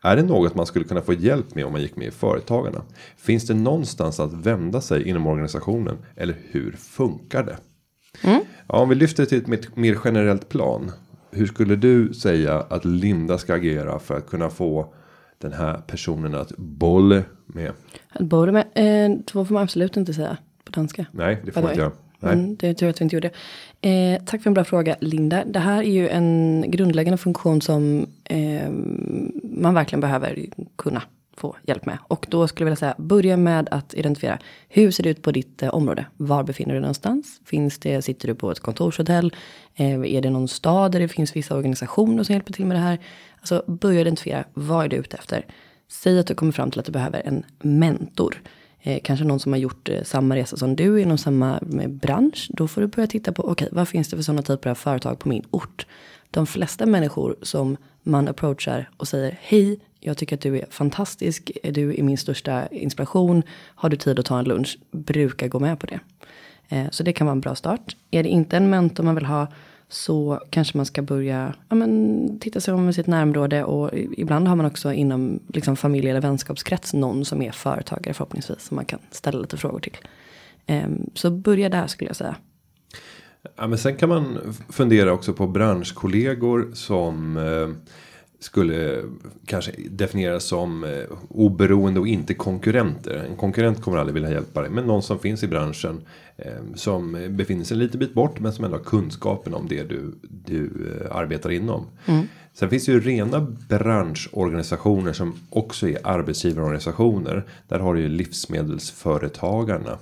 Är 0.01 0.15
det 0.15 0.23
något 0.23 0.55
man 0.55 0.65
skulle 0.65 0.85
kunna 0.85 1.01
få 1.01 1.13
hjälp 1.13 1.55
med 1.55 1.65
om 1.65 1.71
man 1.71 1.81
gick 1.81 1.95
med 1.95 2.07
i 2.07 2.11
Företagarna? 2.11 2.81
Finns 3.17 3.47
det 3.47 3.53
någonstans 3.53 4.19
att 4.19 4.33
vända 4.33 4.81
sig 4.81 5.07
inom 5.09 5.27
organisationen? 5.27 5.97
Eller 6.15 6.35
hur 6.49 6.71
funkar 6.71 7.43
det? 7.43 7.57
Ja, 8.67 8.77
om 8.77 8.89
vi 8.89 8.95
lyfter 8.95 9.23
det 9.23 9.29
till 9.29 9.55
ett 9.55 9.75
mer- 9.75 9.97
generellt 10.05 10.49
plan. 10.49 10.91
Hur 11.31 11.45
skulle 11.47 11.75
du 11.75 12.13
säga 12.13 12.61
att 12.69 12.85
Linda 12.85 13.37
ska 13.37 13.53
agera 13.53 13.99
för 13.99 14.17
att 14.17 14.27
kunna 14.27 14.49
få 14.49 14.93
den 15.41 15.53
här 15.53 15.77
personen 15.87 16.35
att 16.35 16.51
bolla 16.57 17.21
med? 17.45 17.71
Att 18.09 18.25
borde 18.25 18.51
med, 18.51 18.65
eh, 18.75 19.17
två 19.25 19.45
får 19.45 19.53
man 19.53 19.63
absolut 19.63 19.97
inte 19.97 20.13
säga 20.13 20.37
på 20.65 20.71
danska. 20.71 21.05
Nej, 21.11 21.41
det 21.45 21.51
får 21.51 21.61
man 21.61 21.69
inte 21.71 21.81
göra. 21.81 21.91
Mm, 22.21 22.55
det 22.55 22.67
är 22.67 22.73
tur 22.73 22.89
att 22.89 23.01
vi 23.01 23.03
inte 23.03 23.15
gjorde. 23.15 23.31
Eh, 23.81 24.23
tack 24.25 24.41
för 24.41 24.49
en 24.49 24.53
bra 24.53 24.63
fråga 24.63 24.95
Linda. 24.99 25.43
Det 25.45 25.59
här 25.59 25.83
är 25.83 25.91
ju 25.91 26.09
en 26.09 26.65
grundläggande 26.67 27.17
funktion 27.17 27.61
som 27.61 28.07
eh, 28.23 28.69
man 29.43 29.73
verkligen 29.73 30.01
behöver 30.01 30.45
kunna 30.75 31.01
få 31.37 31.55
hjälp 31.63 31.85
med. 31.85 31.97
Och 32.07 32.25
då 32.29 32.47
skulle 32.47 32.63
jag 32.63 32.65
vilja 32.65 32.75
säga 32.75 32.95
börja 32.97 33.37
med 33.37 33.67
att 33.71 33.93
identifiera 33.93 34.39
hur 34.69 34.91
ser 34.91 35.03
det 35.03 35.09
ut 35.09 35.21
på 35.21 35.31
ditt 35.31 35.63
eh, 35.63 35.69
område? 35.69 36.05
Var 36.17 36.43
befinner 36.43 36.69
du 36.69 36.73
dig 36.73 36.81
någonstans? 36.81 37.41
Finns 37.45 37.79
det, 37.79 38.01
sitter 38.01 38.27
du 38.27 38.35
på 38.35 38.51
ett 38.51 38.59
kontorshotell? 38.59 39.35
Eh, 39.75 40.15
är 40.15 40.21
det 40.21 40.29
någon 40.29 40.47
stad 40.47 40.91
där 40.91 40.99
det 40.99 41.07
finns 41.07 41.35
vissa 41.35 41.55
organisationer 41.55 42.23
som 42.23 42.33
hjälper 42.33 42.53
till 42.53 42.65
med 42.65 42.77
det 42.77 42.81
här? 42.81 42.99
Alltså 43.39 43.63
börja 43.67 44.01
identifiera 44.01 44.43
vad 44.53 44.85
är 44.85 44.89
du 44.89 44.95
ute 44.95 45.17
efter? 45.17 45.45
Säg 45.87 46.19
att 46.19 46.27
du 46.27 46.35
kommer 46.35 46.51
fram 46.51 46.71
till 46.71 46.79
att 46.79 46.85
du 46.85 46.91
behöver 46.91 47.21
en 47.25 47.43
mentor. 47.59 48.41
Eh, 48.87 48.99
kanske 49.03 49.25
någon 49.25 49.39
som 49.39 49.53
har 49.53 49.59
gjort 49.59 49.89
eh, 49.89 50.03
samma 50.03 50.35
resa 50.35 50.57
som 50.57 50.75
du 50.75 51.01
inom 51.01 51.17
samma 51.17 51.59
eh, 51.81 51.87
bransch. 51.87 52.49
Då 52.53 52.67
får 52.67 52.81
du 52.81 52.87
börja 52.87 53.07
titta 53.07 53.31
på, 53.31 53.43
okej, 53.43 53.69
vad 53.71 53.87
finns 53.87 54.09
det 54.09 54.15
för 54.15 54.23
sådana 54.23 54.41
typer 54.41 54.69
av 54.69 54.75
företag 54.75 55.19
på 55.19 55.29
min 55.29 55.43
ort? 55.51 55.85
De 56.31 56.47
flesta 56.47 56.85
människor 56.85 57.35
som 57.41 57.77
man 58.03 58.27
approachar 58.27 58.89
och 58.97 59.07
säger, 59.07 59.37
hej, 59.41 59.79
jag 59.99 60.17
tycker 60.17 60.35
att 60.35 60.41
du 60.41 60.59
är 60.59 60.65
fantastisk, 60.69 61.51
eh, 61.63 61.73
du 61.73 61.95
är 61.95 62.03
min 62.03 62.17
största 62.17 62.67
inspiration, 62.67 63.43
har 63.75 63.89
du 63.89 63.97
tid 63.97 64.19
att 64.19 64.25
ta 64.25 64.39
en 64.39 64.45
lunch, 64.45 64.77
brukar 64.91 65.47
gå 65.47 65.59
med 65.59 65.79
på 65.79 65.87
det. 65.87 65.99
Eh, 66.69 66.89
så 66.91 67.03
det 67.03 67.13
kan 67.13 67.27
vara 67.27 67.35
en 67.35 67.41
bra 67.41 67.55
start. 67.55 67.95
Är 68.11 68.23
det 68.23 68.29
inte 68.29 68.57
en 68.57 68.69
mentor 68.69 69.03
man 69.03 69.15
vill 69.15 69.25
ha, 69.25 69.47
så 69.89 70.39
kanske 70.49 70.77
man 70.77 70.85
ska 70.85 71.01
börja 71.01 71.55
ja, 71.69 71.75
men, 71.75 72.39
titta 72.39 72.61
sig 72.61 72.73
om 72.73 72.89
i 72.89 72.93
sitt 72.93 73.07
närområde 73.07 73.63
och 73.63 73.89
ibland 73.93 74.47
har 74.47 74.55
man 74.55 74.65
också 74.65 74.93
inom 74.93 75.39
liksom, 75.47 75.75
familj 75.75 76.09
eller 76.09 76.21
vänskapskrets 76.21 76.93
någon 76.93 77.25
som 77.25 77.41
är 77.41 77.51
företagare 77.51 78.13
förhoppningsvis 78.13 78.61
som 78.61 78.75
man 78.75 78.85
kan 78.85 78.99
ställa 79.11 79.39
lite 79.39 79.57
frågor 79.57 79.79
till. 79.79 79.97
Um, 80.67 81.09
så 81.13 81.31
börja 81.31 81.69
där 81.69 81.87
skulle 81.87 82.09
jag 82.09 82.15
säga. 82.15 82.35
Ja, 83.55 83.67
men 83.67 83.77
sen 83.77 83.95
kan 83.95 84.09
man 84.09 84.53
fundera 84.69 85.13
också 85.13 85.33
på 85.33 85.47
branschkollegor 85.47 86.71
som 86.73 87.37
eh, 87.37 87.95
skulle 88.45 89.03
kanske 89.45 89.71
definieras 89.89 90.43
som 90.43 90.83
eh, 90.83 91.03
oberoende 91.29 91.99
och 91.99 92.07
inte 92.07 92.33
konkurrenter. 92.33 93.25
En 93.29 93.35
konkurrent 93.35 93.81
kommer 93.81 93.97
aldrig 93.97 94.13
vilja 94.13 94.31
hjälpa 94.31 94.61
dig. 94.61 94.69
Men 94.69 94.87
någon 94.87 95.03
som 95.03 95.19
finns 95.19 95.43
i 95.43 95.47
branschen. 95.47 96.01
Eh, 96.37 96.53
som 96.75 97.27
befinner 97.29 97.63
sig 97.63 97.75
en 97.75 97.79
liten 97.83 97.99
bit 97.99 98.13
bort. 98.13 98.39
Men 98.39 98.53
som 98.53 98.65
ändå 98.65 98.77
har 98.77 98.83
kunskapen 98.83 99.53
om 99.53 99.67
det 99.67 99.83
du, 99.83 100.13
du 100.21 100.65
eh, 100.65 101.15
arbetar 101.15 101.49
inom. 101.49 101.85
Sen 102.53 102.69
finns 102.69 102.85
det 102.85 102.91
ju 102.91 102.99
rena 102.99 103.39
branschorganisationer 103.69 105.13
som 105.13 105.35
också 105.49 105.89
är 105.89 105.97
arbetsgivarorganisationer. 106.03 107.43
Där 107.67 107.79
har 107.79 107.95
du 107.95 108.01
ju 108.01 108.09
livsmedelsföretagarna 108.09 109.97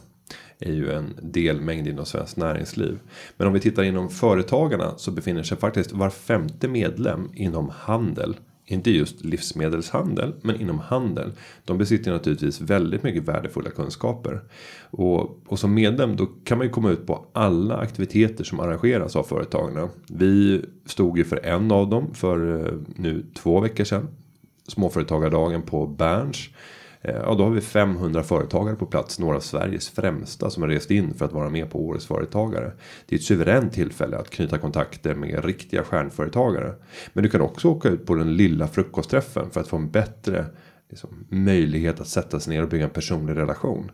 är 0.64 0.74
ju 0.74 0.92
en 0.92 1.14
delmängd 1.22 1.88
inom 1.88 2.06
svenskt 2.06 2.38
näringsliv. 2.38 3.00
Men 3.38 3.48
om 3.48 3.54
vi 3.54 3.60
tittar 3.60 3.84
inom 3.84 4.10
företagarna 4.10 4.94
så 4.98 5.12
befinner 5.12 5.44
sig 5.44 5.58
faktiskt 5.58 5.92
var 5.92 6.10
femte 6.10 6.68
medlem 6.68 7.30
inom 7.34 7.70
handel. 7.70 8.36
Inte 8.66 8.92
just 8.92 9.24
livsmedelshandel, 9.24 10.34
men 10.42 10.62
inom 10.62 10.80
handel. 10.80 11.32
De 11.66 11.78
besitter 11.78 12.12
naturligtvis 12.12 12.62
väldigt 12.62 13.04
mycket 13.04 13.28
värdefulla 13.28 13.70
kunskaper. 13.70 14.42
Och, 14.82 15.40
och 15.48 15.60
som 15.60 15.74
medlem 15.74 16.16
då 16.16 16.26
kan 16.44 16.58
man 16.58 16.68
ju 16.68 16.74
komma 16.74 16.92
ut 16.92 17.08
på 17.08 17.26
alla 17.34 17.78
aktiviteter 17.78 18.44
som 18.44 18.60
arrangeras 18.60 19.16
av 19.16 19.24
företagarna. 19.24 19.90
Vi 20.08 20.66
stod 20.86 21.18
ju 21.18 21.24
för 21.24 21.46
en 21.46 21.72
av 21.72 21.90
dem 21.90 22.14
för 22.14 22.66
eh, 22.66 22.74
nu 22.96 23.26
två 23.34 23.60
veckor 23.60 23.84
sedan. 23.84 24.08
Småföretagardagen 24.68 25.62
på 25.62 25.88
Berns. 25.88 26.50
Eh, 27.04 27.16
Ja, 27.16 27.36
då 27.36 27.44
har 27.44 27.52
vi 27.52 27.62
500 27.62 28.24
företagare 28.24 28.76
på 28.76 28.86
plats. 28.86 29.20
Några 29.20 29.36
av 29.36 29.42
Sveriges 29.42 29.90
främsta 29.90 30.50
som 30.50 30.64
har 30.64 30.70
rest 30.70 30.92
in 30.92 31.14
för 31.14 31.26
att 31.26 31.34
vara 31.34 31.50
med 31.50 31.72
på 31.72 31.86
årets 31.86 32.06
företagare. 32.06 32.72
Det 33.06 33.16
är 33.16 33.20
ett 33.20 33.26
suveränt 33.26 33.74
tillfälle 33.74 34.18
att 34.18 34.30
knyta 34.30 34.58
kontakter 34.58 35.16
med 35.16 35.46
riktiga 35.46 35.84
stjärnföretagare. 35.84 36.74
Men 37.14 37.24
du 37.24 37.30
kan 37.30 37.42
också 37.42 37.68
åka 37.68 37.90
ut 37.90 38.06
på 38.06 38.16
den 38.16 38.36
lilla 38.36 38.68
frukostträffen 38.68 39.50
för 39.50 39.62
att 39.62 39.68
få 39.68 39.78
en 39.78 39.92
bättre 39.92 40.46
liksom, 40.90 41.10
möjlighet 41.30 42.00
att 42.00 42.08
sätta 42.08 42.40
sig 42.40 42.54
ner 42.54 42.64
och 42.64 42.70
bygga 42.70 42.84
en 42.84 42.90
personlig 42.90 43.36
relation. 43.38 43.92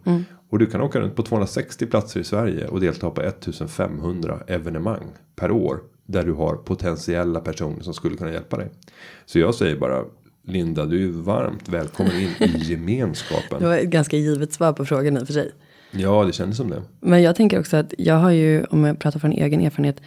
Och 0.49 0.59
du 0.59 0.65
kan 0.65 0.81
åka 0.81 0.99
runt 0.99 1.15
på 1.15 1.23
260 1.23 1.85
platser 1.85 2.19
i 2.19 2.23
Sverige 2.23 2.67
och 2.67 2.79
delta 2.79 3.09
på 3.09 3.21
1500 3.21 4.39
evenemang 4.47 5.05
per 5.35 5.51
år. 5.51 5.79
Där 6.05 6.23
du 6.23 6.33
har 6.33 6.55
potentiella 6.55 7.39
personer 7.39 7.81
som 7.83 7.93
skulle 7.93 8.17
kunna 8.17 8.31
hjälpa 8.31 8.57
dig. 8.57 8.69
Så 9.25 9.39
jag 9.39 9.55
säger 9.55 9.77
bara 9.77 10.03
Linda, 10.49 10.85
du 10.85 11.05
är 11.05 11.11
varmt 11.11 11.69
välkommen 11.69 12.13
in 12.19 12.29
i 12.39 12.57
gemenskapen. 12.71 13.59
Det 13.59 13.67
var 13.67 13.77
ett 13.77 13.89
ganska 13.89 14.17
givet 14.17 14.53
svar 14.53 14.73
på 14.73 14.85
frågan 14.85 15.17
i 15.17 15.19
och 15.23 15.27
för 15.27 15.33
sig. 15.33 15.51
Ja, 15.91 16.23
det 16.23 16.33
kändes 16.33 16.57
som 16.57 16.69
det. 16.69 16.81
Men 16.99 17.21
jag 17.21 17.35
tänker 17.35 17.59
också 17.59 17.77
att 17.77 17.93
jag 17.97 18.15
har 18.15 18.31
ju, 18.31 18.63
om 18.63 18.83
jag 18.83 18.99
pratar 18.99 19.19
från 19.19 19.31
egen 19.31 19.61
erfarenhet, 19.61 20.01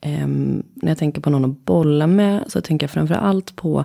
ehm, 0.00 0.62
när 0.74 0.90
jag 0.90 0.98
tänker 0.98 1.20
på 1.20 1.30
någon 1.30 1.44
att 1.44 1.64
bolla 1.64 2.06
med, 2.06 2.44
så 2.48 2.60
tänker 2.60 2.84
jag 2.84 2.90
framför 2.90 3.14
allt 3.14 3.56
på 3.56 3.84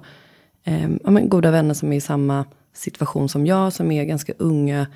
ehm, 0.64 1.00
ja, 1.04 1.12
men 1.12 1.30
goda 1.30 1.52
vänner 1.52 1.74
som 1.74 1.94
är 1.94 1.98
i 1.98 2.02
samma 2.02 2.46
situation 2.74 3.30
som 3.30 3.46
jag, 3.46 3.74
som 3.74 3.92
är 3.92 4.04
ganska 4.04 4.34
unga, 4.38 4.88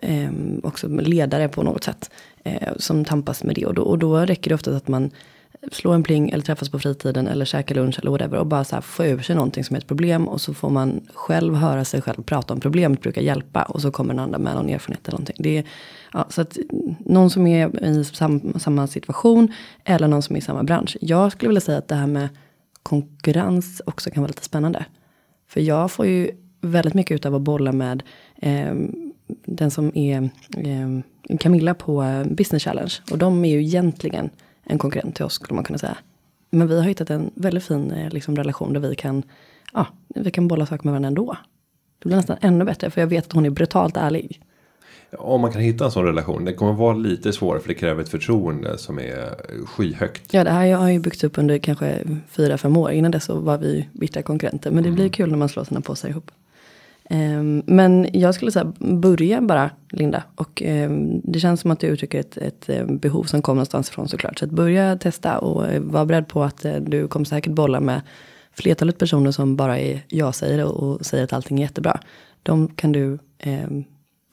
ehm, 0.00 0.60
också 0.64 0.88
ledare 0.88 1.48
på 1.48 1.62
något 1.62 1.84
sätt, 1.84 2.10
eh, 2.44 2.72
som 2.76 3.04
tampas 3.04 3.44
med 3.44 3.54
det. 3.54 3.66
Och 3.66 3.74
då, 3.74 3.82
och 3.82 3.98
då 3.98 4.16
räcker 4.16 4.48
det 4.48 4.54
ofta 4.54 4.76
att 4.76 4.88
man 4.88 5.10
slå 5.72 5.92
en 5.92 6.02
pling 6.02 6.30
eller 6.30 6.44
träffas 6.44 6.68
på 6.68 6.78
fritiden 6.78 7.28
eller 7.28 7.44
käka 7.44 7.74
lunch 7.74 7.98
eller 7.98 8.10
whatever 8.10 8.38
och 8.38 8.46
bara 8.46 8.64
så 8.64 8.74
här 8.74 8.82
få 8.82 9.04
ur 9.04 9.18
sig 9.18 9.36
någonting 9.36 9.64
som 9.64 9.76
är 9.76 9.80
ett 9.80 9.86
problem 9.86 10.28
och 10.28 10.40
så 10.40 10.54
får 10.54 10.70
man 10.70 11.00
själv 11.14 11.54
höra 11.54 11.84
sig 11.84 12.02
själv 12.02 12.22
prata 12.22 12.54
om 12.54 12.60
problemet 12.60 13.00
brukar 13.00 13.22
hjälpa 13.22 13.62
och 13.62 13.82
så 13.82 13.90
kommer 13.90 14.14
den 14.14 14.24
andra 14.24 14.38
med 14.38 14.54
någon 14.54 14.68
erfarenhet 14.68 15.08
eller 15.08 15.18
någonting. 15.18 15.36
Det 15.38 15.58
är, 15.58 15.64
ja, 16.12 16.26
så 16.28 16.40
att 16.40 16.56
någon 16.98 17.30
som 17.30 17.46
är 17.46 17.84
i 17.84 18.04
sam, 18.04 18.54
samma 18.58 18.86
situation 18.86 19.52
eller 19.84 20.08
någon 20.08 20.22
som 20.22 20.36
är 20.36 20.40
i 20.40 20.42
samma 20.42 20.62
bransch. 20.62 20.96
Jag 21.00 21.32
skulle 21.32 21.48
vilja 21.48 21.60
säga 21.60 21.78
att 21.78 21.88
det 21.88 21.94
här 21.94 22.06
med 22.06 22.28
konkurrens 22.82 23.82
också 23.86 24.10
kan 24.10 24.22
vara 24.22 24.28
lite 24.28 24.44
spännande. 24.44 24.84
För 25.48 25.60
jag 25.60 25.90
får 25.90 26.06
ju 26.06 26.30
väldigt 26.60 26.94
mycket 26.94 27.14
utav 27.14 27.34
att 27.34 27.42
bolla 27.42 27.72
med 27.72 28.02
eh, 28.36 28.74
den 29.46 29.70
som 29.70 29.92
är 29.94 30.30
eh, 30.56 31.36
Camilla 31.38 31.74
på 31.74 32.02
eh, 32.02 32.24
Business 32.24 32.62
Challenge. 32.62 32.94
Och 33.10 33.18
de 33.18 33.44
är 33.44 33.50
ju 33.50 33.62
egentligen 33.62 34.30
en 34.66 34.78
konkurrent 34.78 35.16
till 35.16 35.24
oss 35.24 35.32
skulle 35.32 35.54
man 35.54 35.64
kunna 35.64 35.78
säga. 35.78 35.96
Men 36.50 36.68
vi 36.68 36.76
har 36.76 36.84
hittat 36.84 37.10
en 37.10 37.30
väldigt 37.34 37.64
fin 37.64 37.90
eh, 37.90 38.10
liksom, 38.10 38.36
relation 38.36 38.72
där 38.72 38.80
vi 38.80 38.94
kan, 38.94 39.22
ja, 39.72 39.86
vi 40.14 40.30
kan 40.30 40.48
bolla 40.48 40.66
saker 40.66 40.84
med 40.84 40.92
varandra 40.92 41.08
ändå. 41.08 41.36
Det 41.98 42.08
blir 42.08 42.16
nästan 42.16 42.36
ännu 42.40 42.64
bättre 42.64 42.90
för 42.90 43.00
jag 43.00 43.08
vet 43.08 43.26
att 43.26 43.32
hon 43.32 43.46
är 43.46 43.50
brutalt 43.50 43.96
ärlig. 43.96 44.40
Om 45.18 45.40
man 45.40 45.52
kan 45.52 45.62
hitta 45.62 45.84
en 45.84 45.90
sån 45.90 46.04
relation. 46.04 46.44
Det 46.44 46.52
kommer 46.52 46.72
vara 46.72 46.96
lite 46.96 47.32
svårare 47.32 47.60
för 47.60 47.68
det 47.68 47.74
kräver 47.74 48.02
ett 48.02 48.08
förtroende 48.08 48.78
som 48.78 48.98
är 48.98 49.34
skyhögt. 49.66 50.34
Ja, 50.34 50.44
det 50.44 50.50
här 50.50 50.74
har 50.74 50.88
ju 50.88 50.98
byggts 50.98 51.24
upp 51.24 51.38
under 51.38 51.58
kanske 51.58 52.02
fyra, 52.28 52.58
fem 52.58 52.76
år. 52.76 52.90
Innan 52.90 53.10
dess 53.10 53.24
så 53.24 53.38
var 53.40 53.58
vi 53.58 53.88
bittra 53.92 54.22
konkurrenter. 54.22 54.70
Men 54.70 54.84
det 54.84 54.90
blir 54.90 55.08
kul 55.08 55.30
när 55.30 55.36
man 55.36 55.48
slår 55.48 55.64
sina 55.64 55.80
påsar 55.80 56.08
ihop. 56.08 56.30
Ehm, 57.10 57.62
men 57.66 58.08
jag 58.12 58.34
skulle 58.34 58.52
säga 58.52 58.72
börja 58.78 59.40
bara 59.40 59.70
Linda. 59.90 60.22
Och 60.34 60.62
ehm, 60.62 61.20
det 61.24 61.40
känns 61.40 61.60
som 61.60 61.70
att 61.70 61.80
du 61.80 61.86
uttrycker 61.86 62.20
ett, 62.20 62.36
ett 62.36 62.68
ehm, 62.68 62.98
behov 62.98 63.24
som 63.24 63.42
kommer 63.42 63.56
någonstans 63.56 63.88
ifrån 63.88 64.08
såklart. 64.08 64.38
Så 64.38 64.44
att 64.44 64.50
börja 64.50 64.96
testa 64.96 65.38
och 65.38 65.66
eh, 65.66 65.82
var 65.82 66.04
beredd 66.04 66.28
på 66.28 66.42
att 66.42 66.64
eh, 66.64 66.76
du 66.76 67.08
kommer 67.08 67.26
säkert 67.26 67.52
bolla 67.52 67.80
med 67.80 68.00
flertalet 68.52 68.98
personer 68.98 69.30
som 69.30 69.56
bara 69.56 69.78
är 69.78 70.00
ja-sägare 70.08 70.64
och, 70.64 71.06
säger 71.06 71.24
att 71.24 71.32
allting 71.32 71.58
är 71.58 71.62
jättebra. 71.62 72.00
De 72.42 72.68
kan 72.68 72.92
du 72.92 73.18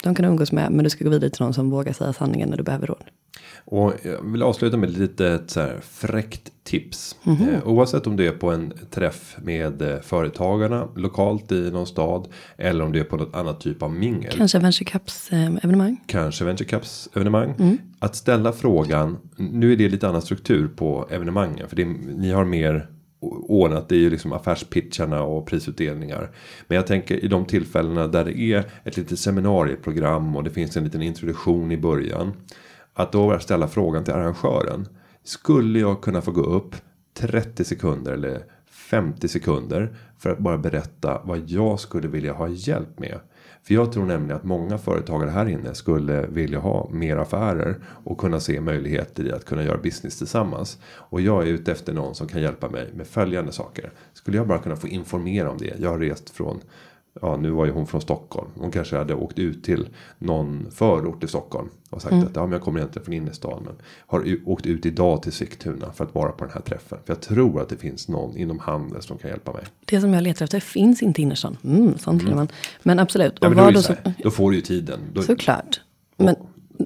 de 0.04 0.16
kan 0.16 0.24
du 0.24 0.30
umgås 0.30 0.52
med, 0.52 0.72
men 0.72 0.84
du 0.84 0.90
ska 0.90 1.04
gå 1.04 1.10
vidare 1.10 1.30
till 1.30 1.44
någon 1.44 1.54
som 1.54 1.70
vågar 1.70 1.94
säga 1.94 2.14
sanningen 2.14 2.50
när 2.50 2.58
du 2.58 2.64
behöver 2.64 2.88
råd. 2.88 3.04
Och 3.66 3.94
jag 4.04 4.32
vill 4.32 4.44
avsluta 4.44 4.78
med 4.78 4.98
lite 4.98 5.28
ett 5.28 5.50
så 5.50 5.60
här 5.60 5.80
fräckt 5.82 6.52
tips. 6.64 7.16
Eh, 7.26 7.68
oavsett 7.68 8.08
om 8.08 8.16
du 8.16 8.28
är 8.28 8.32
på 8.32 8.52
en 8.52 8.74
träff 8.92 9.38
med 9.42 9.82
eh, 9.82 10.00
företagarna 10.00 10.88
lokalt 10.96 11.52
i 11.52 11.72
någon 11.72 11.88
stad. 11.88 12.28
Eller 12.58 12.84
om 12.86 12.92
du 12.92 13.00
är 13.00 13.04
på 13.04 13.18
något 13.18 13.36
annat 13.36 13.62
typ 13.62 13.84
av 13.84 13.94
mingel. 13.94 14.34
Kanske 14.38 14.60
Venture 14.60 14.86
Cups 14.86 15.32
eh, 15.32 15.46
evenemang. 15.46 16.04
Kanske 16.06 16.46
Venture 16.46 16.70
Cups 16.70 17.10
evenemang. 17.14 17.78
Att 18.00 18.16
ställa 18.16 18.52
frågan. 18.52 19.18
Nu 19.38 19.72
är 19.72 19.78
det 19.78 19.90
lite 19.90 20.08
annan 20.08 20.22
struktur 20.22 20.68
på 20.68 21.08
evenemangen. 21.10 21.70
För 21.70 21.76
det, 21.76 21.86
ni 22.16 22.32
har 22.32 22.46
mer 22.46 22.90
ordnat. 23.48 23.90
Det 23.90 23.96
är 23.96 24.00
ju 24.00 24.10
liksom 24.10 24.34
affärspitcharna 24.34 25.24
och 25.24 25.48
prisutdelningar. 25.48 26.32
Men 26.68 26.76
jag 26.76 26.88
tänker 26.88 27.26
i 27.26 27.28
de 27.28 27.46
tillfällena 27.46 28.08
där 28.08 28.26
det 28.26 28.40
är 28.40 28.64
ett 28.84 28.98
litet 28.98 29.20
seminarieprogram. 29.20 30.36
Och 30.36 30.44
det 30.44 30.50
finns 30.50 30.78
en 30.78 30.84
liten 30.84 31.02
introduktion 31.02 31.72
i 31.72 31.78
början. 31.78 32.34
Att 32.94 33.12
då 33.12 33.40
ställa 33.40 33.68
frågan 33.68 34.04
till 34.04 34.14
arrangören. 34.14 34.88
Skulle 35.24 35.80
jag 35.80 36.02
kunna 36.02 36.22
få 36.22 36.32
gå 36.32 36.42
upp 36.42 36.76
30 37.14 37.64
sekunder 37.64 38.12
eller 38.12 38.44
50 38.70 39.28
sekunder. 39.28 39.96
För 40.18 40.30
att 40.30 40.40
bara 40.40 40.58
berätta 40.58 41.22
vad 41.24 41.50
jag 41.50 41.80
skulle 41.80 42.08
vilja 42.08 42.34
ha 42.34 42.48
hjälp 42.48 43.00
med. 43.00 43.20
För 43.64 43.74
jag 43.74 43.92
tror 43.92 44.06
nämligen 44.06 44.38
att 44.38 44.44
många 44.44 44.78
företagare 44.78 45.30
här 45.30 45.50
inne 45.50 45.76
skulle 45.76 46.28
vilja 46.28 46.60
ha 46.60 46.90
mer 46.92 47.18
affärer. 47.18 47.76
Och 47.86 48.18
kunna 48.18 48.40
se 48.40 48.62
möjligheter 48.62 49.24
i 49.28 49.32
att 49.32 49.46
kunna 49.46 49.64
göra 49.64 49.78
business 49.78 50.18
tillsammans. 50.18 50.80
Och 50.86 51.22
jag 51.22 51.44
är 51.44 51.48
ute 51.48 51.72
efter 51.72 51.94
någon 51.94 52.16
som 52.16 52.28
kan 52.28 52.42
hjälpa 52.42 52.70
mig 52.70 52.90
med 52.96 53.08
följande 53.08 53.52
saker. 53.52 53.92
Skulle 54.14 54.38
jag 54.38 54.48
bara 54.48 54.60
kunna 54.60 54.76
få 54.76 54.88
informera 54.88 55.52
om 55.52 55.58
det. 55.58 55.74
Jag 55.80 55.90
har 55.90 56.00
rest 56.00 56.30
från 56.30 56.62
Ja 57.22 57.38
nu 57.38 57.50
var 57.50 57.66
ju 57.66 57.72
hon 57.72 57.88
från 57.88 58.02
Stockholm. 58.02 58.48
Hon 58.58 58.72
kanske 58.72 58.98
hade 58.98 59.14
åkt 59.14 59.40
ut 59.40 59.64
till 59.64 59.88
någon 60.18 60.72
förort 60.72 61.24
i 61.24 61.28
Stockholm. 61.28 61.70
Och 61.90 62.02
sagt 62.02 62.14
att 62.14 62.36
ja, 62.36 62.42
men 62.42 62.52
jag 62.52 62.62
kommer 62.62 62.80
egentligen 62.80 63.06
från 63.06 63.14
innerstan. 63.14 63.64
Men 63.66 63.76
har 64.08 64.38
åkt 64.46 64.66
ut 64.66 64.86
idag 64.86 65.24
till 65.24 65.32
Sigtuna 65.32 65.92
för 65.92 66.04
att 66.04 66.16
vara 66.16 66.32
på 66.32 66.44
den 66.44 66.54
här 66.54 66.62
träffen. 66.62 66.98
För 67.06 67.14
jag 67.14 67.22
tror 67.22 67.62
att 67.62 67.70
det 67.70 67.78
finns 67.78 68.08
någon 68.08 68.38
inom 68.38 68.60
handeln 68.60 69.02
som 69.02 69.18
kan 69.18 69.30
hjälpa 69.30 69.54
mig. 69.54 69.64
Det 69.86 70.02
som 70.02 70.14
jag 70.14 70.24
letar 70.24 70.44
efter 70.46 70.60
finns 70.60 71.02
inte 71.04 71.22
i 71.22 71.24
innerstan. 71.24 71.58
Mm, 71.64 71.98
sånt 71.98 72.22
gillar 72.24 72.36
man. 72.36 72.48
Men 72.84 73.00
absolut. 73.00 73.38
Ja, 73.42 73.48
Och 73.48 73.56
men 73.56 73.66
då, 73.66 73.72
då 73.72 73.82
så 73.82 73.94
då 74.24 74.32
får 74.32 74.52
du 74.52 74.56
ju 74.58 74.62
tiden. 74.62 75.00
Då, 75.14 75.22
såklart. 75.22 75.82
Men, 76.18 76.36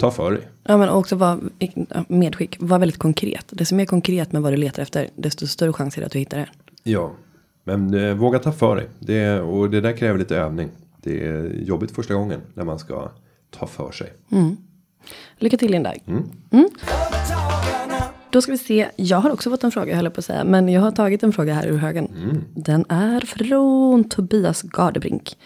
Ta 0.00 0.10
för 0.10 0.30
dig. 0.32 0.48
ja, 0.64 0.76
men 0.76 0.88
också 0.88 1.16
var, 1.16 1.40
ja, 1.58 2.04
medskick, 2.08 2.56
var 2.60 2.78
väldigt 2.78 2.98
konkret. 2.98 3.44
Desto 3.50 3.74
mer 3.74 3.86
konkret 3.86 4.32
med 4.32 4.42
vad 4.42 4.52
du 4.52 4.56
letar 4.56 4.82
efter, 4.82 5.08
desto 5.16 5.46
större 5.46 5.72
chans 5.72 5.96
är 5.96 6.00
det 6.00 6.06
att 6.06 6.12
du 6.12 6.18
hittar 6.18 6.38
det. 6.38 6.48
Ja. 6.82 7.12
Men 7.68 7.94
eh, 7.94 8.14
våga 8.14 8.38
ta 8.38 8.52
för 8.52 8.76
dig. 8.76 8.88
Det, 8.98 9.40
och 9.40 9.70
det 9.70 9.80
där 9.80 9.96
kräver 9.96 10.18
lite 10.18 10.36
övning. 10.36 10.68
Det 11.02 11.26
är 11.26 11.52
jobbigt 11.62 11.90
första 11.90 12.14
gången 12.14 12.40
när 12.54 12.64
man 12.64 12.78
ska 12.78 13.10
ta 13.50 13.66
för 13.66 13.90
sig. 13.92 14.12
Lycka 15.38 15.56
till 15.56 15.70
Linda. 15.70 15.94
Mm. 16.06 16.68
Då 18.30 18.42
ska 18.42 18.52
vi 18.52 18.58
se. 18.58 18.88
Jag 18.96 19.18
har 19.18 19.30
också 19.30 19.50
fått 19.50 19.64
en 19.64 19.70
fråga, 19.70 19.88
jag 19.88 19.96
höll 19.96 20.10
på 20.10 20.18
att 20.18 20.24
säga. 20.24 20.44
Men 20.44 20.68
jag 20.68 20.80
har 20.80 20.90
tagit 20.90 21.22
en 21.22 21.32
fråga 21.32 21.54
här 21.54 21.66
ur 21.66 21.76
högen. 21.76 22.08
Den 22.54 22.84
är 22.88 23.20
från 23.20 24.04
Tobias 24.04 24.62
Gardebrink. 24.62 25.36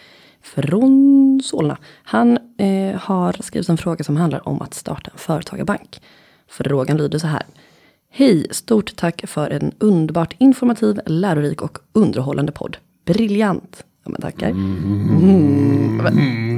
Från 0.43 1.41
Solna. 1.45 1.79
Han 2.03 2.39
eh, 2.59 2.97
har 3.01 3.37
skrivit 3.43 3.69
en 3.69 3.79
fråga 3.79 4.05
som 4.05 4.17
handlar 4.17 4.49
om 4.49 4.63
att 4.63 4.75
starta 4.75 5.11
en 5.13 5.19
företagarbank. 5.19 6.03
Frågan 6.49 6.97
lyder 6.97 7.19
så 7.19 7.27
här. 7.27 7.43
Hej, 8.15 8.47
stort 8.51 8.97
tack 8.97 9.23
för 9.27 9.51
en 9.51 9.73
underbart 9.79 10.35
informativ, 10.39 11.01
lärorik 11.07 11.63
och 11.63 11.79
underhållande 11.93 12.53
podd. 12.53 12.77
Briljant. 13.05 13.85
Ja, 14.05 14.11
men 14.11 14.21
tackar. 14.21 14.51
Mm, 14.51 15.99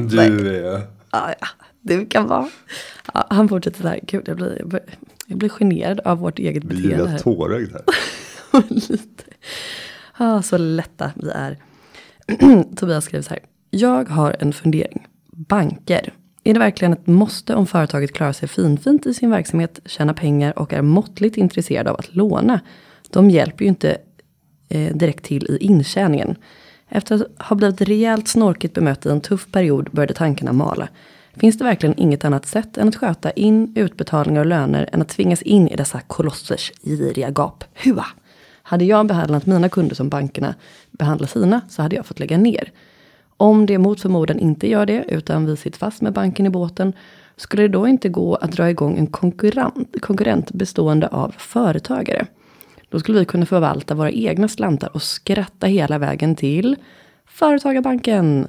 du 0.08 0.20
är... 0.20 0.80
Ja, 1.10 1.34
ja, 1.40 1.46
det 1.80 2.06
kan 2.06 2.28
vara. 2.28 2.48
Ja, 3.14 3.26
han 3.30 3.48
fortsätter 3.48 3.82
så 3.82 3.88
här. 3.88 4.00
Gud, 4.02 4.22
jag 4.26 4.36
blir, 4.36 4.80
jag 5.26 5.38
blir, 5.38 5.48
generad 5.48 6.00
av 6.00 6.18
vårt 6.18 6.38
eget 6.38 6.64
Vi 6.64 6.68
beteende 6.68 7.04
är 7.04 7.06
här. 7.06 7.18
tårögd 7.18 7.72
här. 7.72 7.82
Lite. 8.68 9.24
Ah, 10.12 10.42
så 10.42 10.58
lätta 10.58 11.12
vi 11.16 11.30
är. 11.30 11.58
Tobias 12.76 13.04
skriver 13.04 13.22
så 13.22 13.30
här. 13.30 13.40
Jag 13.70 14.08
har 14.08 14.36
en 14.38 14.52
fundering. 14.52 15.06
Banker. 15.30 16.12
Är 16.46 16.54
det 16.54 16.60
verkligen 16.60 16.92
ett 16.92 17.06
måste 17.06 17.54
om 17.54 17.66
företaget 17.66 18.12
klarar 18.12 18.32
sig 18.32 18.48
finfint 18.48 19.06
i 19.06 19.14
sin 19.14 19.30
verksamhet, 19.30 19.80
tjänar 19.86 20.14
pengar 20.14 20.58
och 20.58 20.72
är 20.72 20.82
måttligt 20.82 21.36
intresserade 21.36 21.90
av 21.90 21.96
att 21.96 22.14
låna? 22.14 22.60
De 23.10 23.30
hjälper 23.30 23.64
ju 23.64 23.68
inte 23.68 23.96
eh, 24.68 24.96
direkt 24.96 25.24
till 25.24 25.46
i 25.50 25.56
intjäningen. 25.64 26.36
Efter 26.88 27.14
att 27.14 27.46
ha 27.48 27.56
blivit 27.56 27.80
rejält 27.80 28.28
snorkigt 28.28 28.74
bemött 28.74 29.06
i 29.06 29.08
en 29.08 29.20
tuff 29.20 29.52
period 29.52 29.90
började 29.92 30.14
tankarna 30.14 30.52
mala. 30.52 30.88
Finns 31.36 31.58
det 31.58 31.64
verkligen 31.64 31.98
inget 31.98 32.24
annat 32.24 32.46
sätt 32.46 32.78
än 32.78 32.88
att 32.88 32.96
sköta 32.96 33.30
in 33.30 33.72
utbetalningar 33.76 34.40
och 34.40 34.46
löner 34.46 34.88
än 34.92 35.02
att 35.02 35.08
tvingas 35.08 35.42
in 35.42 35.68
i 35.68 35.76
dessa 35.76 36.00
kolossers 36.00 36.72
giriga 36.82 37.30
gap? 37.30 37.64
Hua! 37.74 38.06
Hade 38.62 38.84
jag 38.84 39.06
behandlat 39.06 39.46
mina 39.46 39.68
kunder 39.68 39.94
som 39.94 40.08
bankerna 40.08 40.54
behandlar 40.90 41.28
sina 41.28 41.60
så 41.68 41.82
hade 41.82 41.96
jag 41.96 42.06
fått 42.06 42.18
lägga 42.18 42.38
ner. 42.38 42.72
Om 43.44 43.66
det 43.66 43.78
mot 43.78 44.00
förmodan 44.00 44.38
inte 44.38 44.68
gör 44.68 44.86
det 44.86 45.04
utan 45.08 45.46
vi 45.46 45.56
sitter 45.56 45.78
fast 45.78 46.02
med 46.02 46.12
banken 46.12 46.46
i 46.46 46.50
båten 46.50 46.92
skulle 47.36 47.62
det 47.62 47.68
då 47.68 47.88
inte 47.88 48.08
gå 48.08 48.34
att 48.34 48.52
dra 48.52 48.70
igång 48.70 48.98
en 48.98 49.06
konkurrent, 49.06 50.00
konkurrent 50.00 50.52
bestående 50.52 51.08
av 51.08 51.34
företagare? 51.38 52.26
Då 52.88 53.00
skulle 53.00 53.18
vi 53.18 53.24
kunna 53.24 53.46
förvalta 53.46 53.94
våra 53.94 54.10
egna 54.10 54.48
slantar 54.48 54.90
och 54.94 55.02
skratta 55.02 55.66
hela 55.66 55.98
vägen 55.98 56.36
till 56.36 56.76
Företagarbanken. 57.26 58.48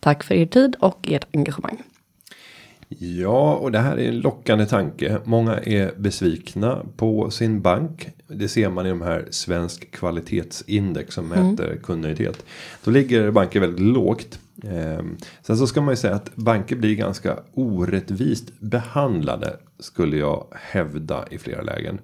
Tack 0.00 0.24
för 0.24 0.34
er 0.34 0.46
tid 0.46 0.76
och 0.80 1.08
ert 1.10 1.26
engagemang. 1.34 1.82
Ja, 2.88 3.54
och 3.54 3.72
det 3.72 3.78
här 3.78 3.96
är 3.96 4.08
en 4.08 4.20
lockande 4.20 4.66
tanke. 4.66 5.18
Många 5.24 5.58
är 5.58 5.92
besvikna 5.96 6.86
på 6.96 7.30
sin 7.30 7.60
bank. 7.60 8.08
Det 8.26 8.48
ser 8.48 8.70
man 8.70 8.86
i 8.86 8.88
de 8.88 9.02
här 9.02 9.26
svensk 9.30 9.90
kvalitetsindex 9.90 11.14
som 11.14 11.28
mäter 11.28 11.78
kundnöjdhet. 11.82 12.44
Då 12.84 12.90
ligger 12.90 13.30
banker 13.30 13.60
väldigt 13.60 13.80
lågt. 13.80 14.40
Eh, 14.64 15.04
sen 15.42 15.56
så 15.56 15.66
ska 15.66 15.80
man 15.80 15.92
ju 15.92 15.96
säga 15.96 16.14
att 16.14 16.36
banker 16.36 16.76
blir 16.76 16.94
ganska 16.94 17.38
orättvist 17.54 18.60
behandlade. 18.60 19.56
Skulle 19.78 20.16
jag 20.16 20.46
hävda 20.52 21.24
i 21.30 21.38
flera 21.38 21.62
lägen. 21.62 21.98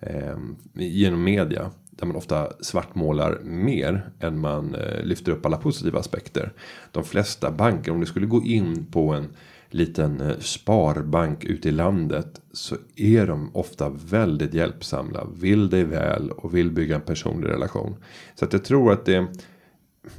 Eh, 0.00 0.38
genom 0.74 1.24
media. 1.24 1.70
Där 1.90 2.06
man 2.06 2.16
ofta 2.16 2.52
svartmålar 2.60 3.40
mer 3.44 4.10
än 4.20 4.38
man 4.38 4.74
eh, 4.74 5.04
lyfter 5.04 5.32
upp 5.32 5.46
alla 5.46 5.56
positiva 5.56 5.98
aspekter. 5.98 6.52
De 6.92 7.04
flesta 7.04 7.50
banker, 7.50 7.92
om 7.92 8.00
du 8.00 8.06
skulle 8.06 8.26
gå 8.26 8.42
in 8.42 8.86
på 8.86 9.12
en 9.12 9.28
liten 9.74 10.20
eh, 10.20 10.38
sparbank 10.38 11.44
ute 11.44 11.68
i 11.68 11.72
landet 11.72 12.40
så 12.52 12.76
är 12.96 13.26
de 13.26 13.50
ofta 13.56 13.88
väldigt 13.88 14.54
hjälpsamma, 14.54 15.26
vill 15.40 15.70
dig 15.70 15.84
väl 15.84 16.30
och 16.30 16.54
vill 16.54 16.70
bygga 16.70 16.94
en 16.94 17.00
personlig 17.00 17.48
relation. 17.48 17.96
Så 18.34 18.44
att 18.44 18.52
jag 18.52 18.64
tror 18.64 18.92
att 18.92 19.04
det 19.04 19.26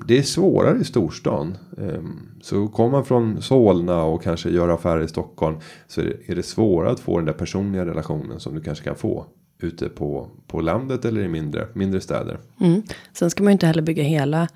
det 0.08 0.18
är 0.18 0.24
svårare 0.24 0.80
i 0.80 0.84
storstan. 0.84 1.58
Ehm, 1.78 2.20
så 2.42 2.68
kommer 2.68 2.92
man 2.92 3.06
från 3.06 3.42
Solna 3.42 4.04
och 4.04 4.24
kanske 4.24 4.50
gör 4.50 4.70
affärer 4.70 5.02
i 5.02 5.08
Stockholm 5.08 5.58
så 5.88 6.02
är 6.02 6.36
det 6.36 6.44
svårare 6.44 6.92
att 6.92 7.00
få 7.00 7.18
den 7.18 7.26
där 7.26 7.34
personliga 7.34 7.86
relationen 7.86 8.40
som 8.40 8.56
du 8.56 8.62
kanske 8.62 8.84
kan 8.84 8.96
få 8.96 9.26
ute 9.60 9.90
på 9.90 10.28
på 10.48 10.62
landet 10.62 11.06
eller 11.06 11.22
i 11.22 11.28
mindre 11.28 11.68
mindre 11.74 12.02
städer. 12.02 12.40
Mm. 12.60 12.82
Sen 13.14 13.30
ska 13.30 13.44
man 13.44 13.52
ju 13.52 13.54
inte 13.54 13.68
heller 13.68 13.82
bygga 13.82 14.04
hela 14.04 14.48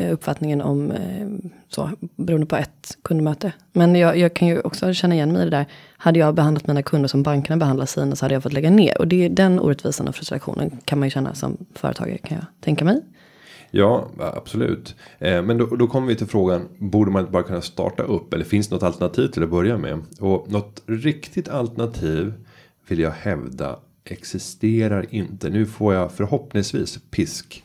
Eh, 0.00 0.12
uppfattningen 0.12 0.60
om 0.60 0.90
eh, 0.90 1.50
så 1.68 1.90
beroende 2.16 2.46
på 2.46 2.56
ett 2.56 2.98
kundmöte. 3.02 3.52
Men 3.72 3.94
jag, 3.94 4.18
jag 4.18 4.34
kan 4.34 4.48
ju 4.48 4.60
också 4.60 4.92
känna 4.92 5.14
igen 5.14 5.32
mig 5.32 5.42
i 5.42 5.44
det 5.44 5.50
där. 5.50 5.66
Hade 5.96 6.18
jag 6.18 6.34
behandlat 6.34 6.66
mina 6.66 6.82
kunder 6.82 7.08
som 7.08 7.22
bankerna 7.22 7.56
behandlar 7.56 7.86
sina 7.86 8.16
så 8.16 8.24
hade 8.24 8.34
jag 8.34 8.42
fått 8.42 8.52
lägga 8.52 8.70
ner. 8.70 8.98
Och 8.98 9.08
det 9.08 9.24
är 9.24 9.28
den 9.28 9.60
orättvisan 9.60 10.08
och 10.08 10.14
frustrationen 10.14 10.78
kan 10.84 10.98
man 10.98 11.06
ju 11.06 11.10
känna 11.10 11.34
som 11.34 11.56
företagare 11.74 12.18
kan 12.18 12.36
jag 12.36 12.46
tänka 12.60 12.84
mig. 12.84 13.00
Ja, 13.70 14.08
absolut. 14.18 14.96
Eh, 15.18 15.42
men 15.42 15.58
då, 15.58 15.66
då 15.66 15.86
kommer 15.86 16.08
vi 16.08 16.16
till 16.16 16.26
frågan. 16.26 16.68
Borde 16.78 17.10
man 17.10 17.20
inte 17.20 17.32
bara 17.32 17.42
kunna 17.42 17.60
starta 17.60 18.02
upp? 18.02 18.34
Eller 18.34 18.44
finns 18.44 18.68
det 18.68 18.74
något 18.74 18.82
alternativ 18.82 19.28
till 19.28 19.42
att 19.42 19.50
börja 19.50 19.78
med? 19.78 20.02
Och 20.20 20.52
något 20.52 20.82
riktigt 20.86 21.48
alternativ 21.48 22.32
vill 22.88 22.98
jag 22.98 23.10
hävda 23.10 23.76
existerar 24.12 25.06
inte. 25.10 25.50
Nu 25.50 25.66
får 25.66 25.94
jag 25.94 26.12
förhoppningsvis 26.12 26.98
pisk 27.10 27.64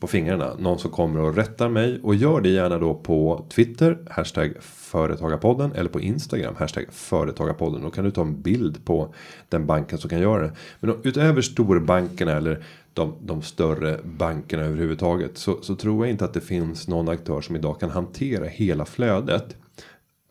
på 0.00 0.06
fingrarna. 0.06 0.54
Någon 0.58 0.78
som 0.78 0.90
kommer 0.90 1.20
och 1.20 1.36
rättar 1.36 1.68
mig. 1.68 2.00
Och 2.02 2.14
gör 2.14 2.40
det 2.40 2.48
gärna 2.48 2.78
då 2.78 2.94
på 2.94 3.46
Twitter. 3.48 3.98
Hashtag 4.10 4.52
företagarpodden. 4.60 5.72
Eller 5.72 5.90
på 5.90 6.00
Instagram. 6.00 6.54
Hashtag 6.58 6.84
företagarpodden. 6.90 7.82
Då 7.82 7.90
kan 7.90 8.04
du 8.04 8.10
ta 8.10 8.22
en 8.22 8.42
bild 8.42 8.84
på 8.84 9.14
den 9.48 9.66
banken 9.66 9.98
som 9.98 10.10
kan 10.10 10.20
göra 10.20 10.42
det. 10.42 10.52
Men 10.80 10.94
utöver 11.02 11.42
storbankerna 11.42 12.32
eller 12.32 12.64
de, 12.94 13.14
de 13.20 13.42
större 13.42 14.00
bankerna 14.04 14.62
överhuvudtaget. 14.62 15.38
Så, 15.38 15.58
så 15.62 15.74
tror 15.74 16.06
jag 16.06 16.10
inte 16.10 16.24
att 16.24 16.34
det 16.34 16.40
finns 16.40 16.88
någon 16.88 17.08
aktör 17.08 17.40
som 17.40 17.56
idag 17.56 17.80
kan 17.80 17.90
hantera 17.90 18.44
hela 18.44 18.84
flödet 18.84 19.56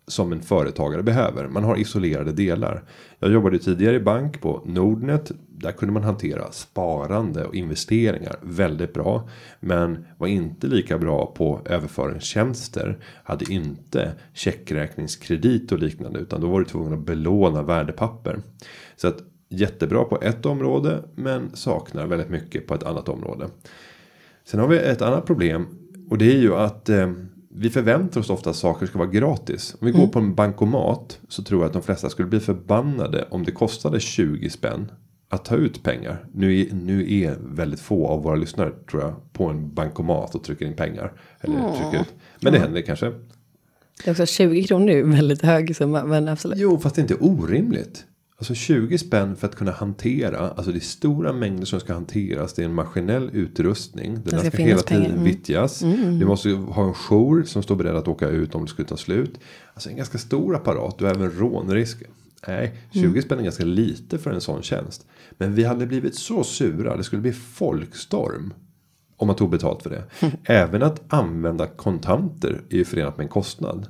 som 0.10 0.32
en 0.32 0.42
företagare 0.42 1.04
behöver. 1.04 1.48
Man 1.48 1.64
har 1.64 1.80
isolerade 1.80 2.32
delar. 2.32 2.84
Jag 3.20 3.32
jobbade 3.32 3.60
tidigare 3.60 3.96
i 3.96 4.00
bank 4.00 4.42
på 4.42 4.62
Nordnet. 4.66 5.32
Där 5.50 5.72
kunde 5.72 5.94
man 5.94 6.04
hantera 6.04 6.52
sparande 6.52 7.46
och 7.46 7.56
investeringar 7.56 8.36
väldigt 8.42 8.94
bra. 8.94 9.30
Men 9.60 10.06
var 10.18 10.28
inte 10.28 10.68
lika 10.68 10.98
bra 10.98 11.26
på 11.26 11.62
överföringstjänster. 11.66 12.98
Hade 13.24 13.54
inte 13.54 14.12
checkräkningskredit 14.34 15.72
och 15.72 15.80
liknande. 15.80 16.20
Utan 16.20 16.42
då 16.42 16.48
var 16.48 16.60
du 16.60 16.66
tvungen 16.66 16.94
att 16.94 17.06
belåna 17.06 17.64
värdepapper. 17.64 18.40
Så 18.96 19.08
att 19.08 19.24
jättebra 19.50 20.04
på 20.04 20.22
ett 20.22 20.46
område. 20.46 21.04
Men 21.16 21.56
saknar 21.56 22.08
väldigt 22.08 22.30
mycket 22.30 22.68
på 22.68 22.74
ett 22.74 22.84
annat 22.84 23.10
område. 23.10 23.48
Sen 24.46 24.60
har 24.60 24.68
vi 24.68 24.78
ett 24.78 25.02
annat 25.02 25.26
problem. 25.26 25.68
Och 26.10 26.18
det 26.18 26.32
är 26.32 26.38
ju 26.38 26.56
att 26.56 26.90
eh, 26.90 27.12
vi 27.52 27.70
förväntar 27.70 28.22
oss 28.22 28.30
ofta 28.30 28.50
att 28.50 28.56
saker 28.56 28.86
ska 28.86 29.00
vara 29.00 29.10
gratis. 29.10 29.76
Om 29.80 29.86
vi 29.86 29.92
går 29.92 30.08
på 30.08 30.20
en 30.20 30.36
bankomat 30.36 31.20
så 31.28 31.44
tror 31.44 31.62
jag 31.62 31.68
att 31.68 31.74
de 31.74 31.82
flesta 31.82 32.10
skulle 32.10 32.28
bli 32.28 32.40
förbannade 32.40 33.28
om 33.30 33.44
det 33.44 33.52
kostade 33.52 34.00
20 34.00 34.50
spänn 34.50 34.92
att 35.30 35.46
ta 35.46 35.56
ut 35.56 35.84
pengar. 35.84 36.26
Nu 36.34 36.60
är, 36.60 36.74
nu 36.74 37.14
är 37.14 37.38
väldigt 37.42 37.80
få 37.80 38.08
av 38.08 38.24
våra 38.24 38.36
lyssnare 38.36 38.72
tror 38.92 39.02
jag 39.02 39.34
på 39.34 39.46
en 39.46 39.74
bankomat 39.74 40.36
och 40.36 40.44
trycker 40.44 40.66
in 40.66 40.76
pengar. 40.76 41.14
Eller 41.42 41.74
trycker 41.74 42.02
ut. 42.02 42.14
Men 42.42 42.54
det 42.54 42.60
händer 42.60 42.82
kanske. 42.82 43.06
Det 44.04 44.08
är 44.08 44.12
också 44.12 44.26
20 44.26 44.64
kronor 44.64 44.90
är 44.90 44.96
ju 44.96 45.12
väldigt 45.12 45.42
hög 45.42 45.76
summa. 45.76 46.04
Men 46.04 46.28
absolut. 46.28 46.58
Jo, 46.60 46.80
fast 46.80 46.96
det 46.96 47.00
är 47.00 47.04
inte 47.04 47.16
orimligt. 47.16 48.06
Alltså 48.40 48.54
20 48.54 48.98
spänn 48.98 49.36
för 49.36 49.48
att 49.48 49.56
kunna 49.56 49.72
hantera. 49.72 50.40
Alltså 50.40 50.72
det 50.72 50.78
är 50.78 50.80
stora 50.80 51.34
mängder 51.34 51.66
som 51.66 51.80
ska 51.80 51.94
hanteras. 51.94 52.54
Det 52.54 52.62
är 52.62 52.66
en 52.66 52.74
maskinell 52.74 53.30
utrustning. 53.34 54.20
Den 54.24 54.40
ska 54.40 54.52
ska, 54.52 54.64
hela 54.64 54.82
tiden 54.82 55.04
pengar. 55.04 55.14
Mm. 55.14 55.24
vittjas. 55.24 55.80
Du 56.20 56.26
måste 56.26 56.50
ha 56.50 56.88
en 56.88 56.94
jour 56.94 57.44
som 57.44 57.64
står 57.64 57.76
beredd 57.76 57.96
att 57.96 58.08
åka 58.08 58.28
ut 58.28 58.56
om 58.56 58.62
det 58.62 58.68
skulle 58.70 58.88
ta 58.88 58.98
slut. 58.98 59.40
Alltså 59.74 59.90
en 59.90 59.96
ganska 59.96 60.18
stor 60.18 60.56
apparat. 60.56 60.98
Du 60.98 61.06
har 61.06 61.12
även 61.16 61.32
rånrisk. 61.32 62.04
Nej, 62.48 62.74
20 62.92 63.06
Mm. 63.08 63.22
spänn 63.22 63.40
är 63.40 63.44
ganska 63.44 63.66
lite 63.66 64.18
för 64.18 64.32
en 64.32 64.42
sån 64.42 64.62
tjänst. 64.62 65.06
Men 65.32 65.56
vi 65.56 65.64
hade 65.64 65.86
blivit 65.86 66.16
så 66.16 66.44
sura. 66.44 66.98
Det 66.98 67.04
skulle 67.04 67.22
bli 67.22 67.34
folkstorm. 67.34 68.54
Om 69.18 69.28
man 69.28 69.36
tog 69.36 69.50
betalt 69.50 69.84
för 69.84 69.90
det. 69.90 70.04
Även 70.44 70.84
att 70.84 71.14
använda 71.14 71.68
kontanter 71.68 72.62
är 72.70 72.76
ju 72.78 72.86
förenat 72.86 73.18
med 73.18 73.24
en 73.24 73.30
kostnad. 73.30 73.88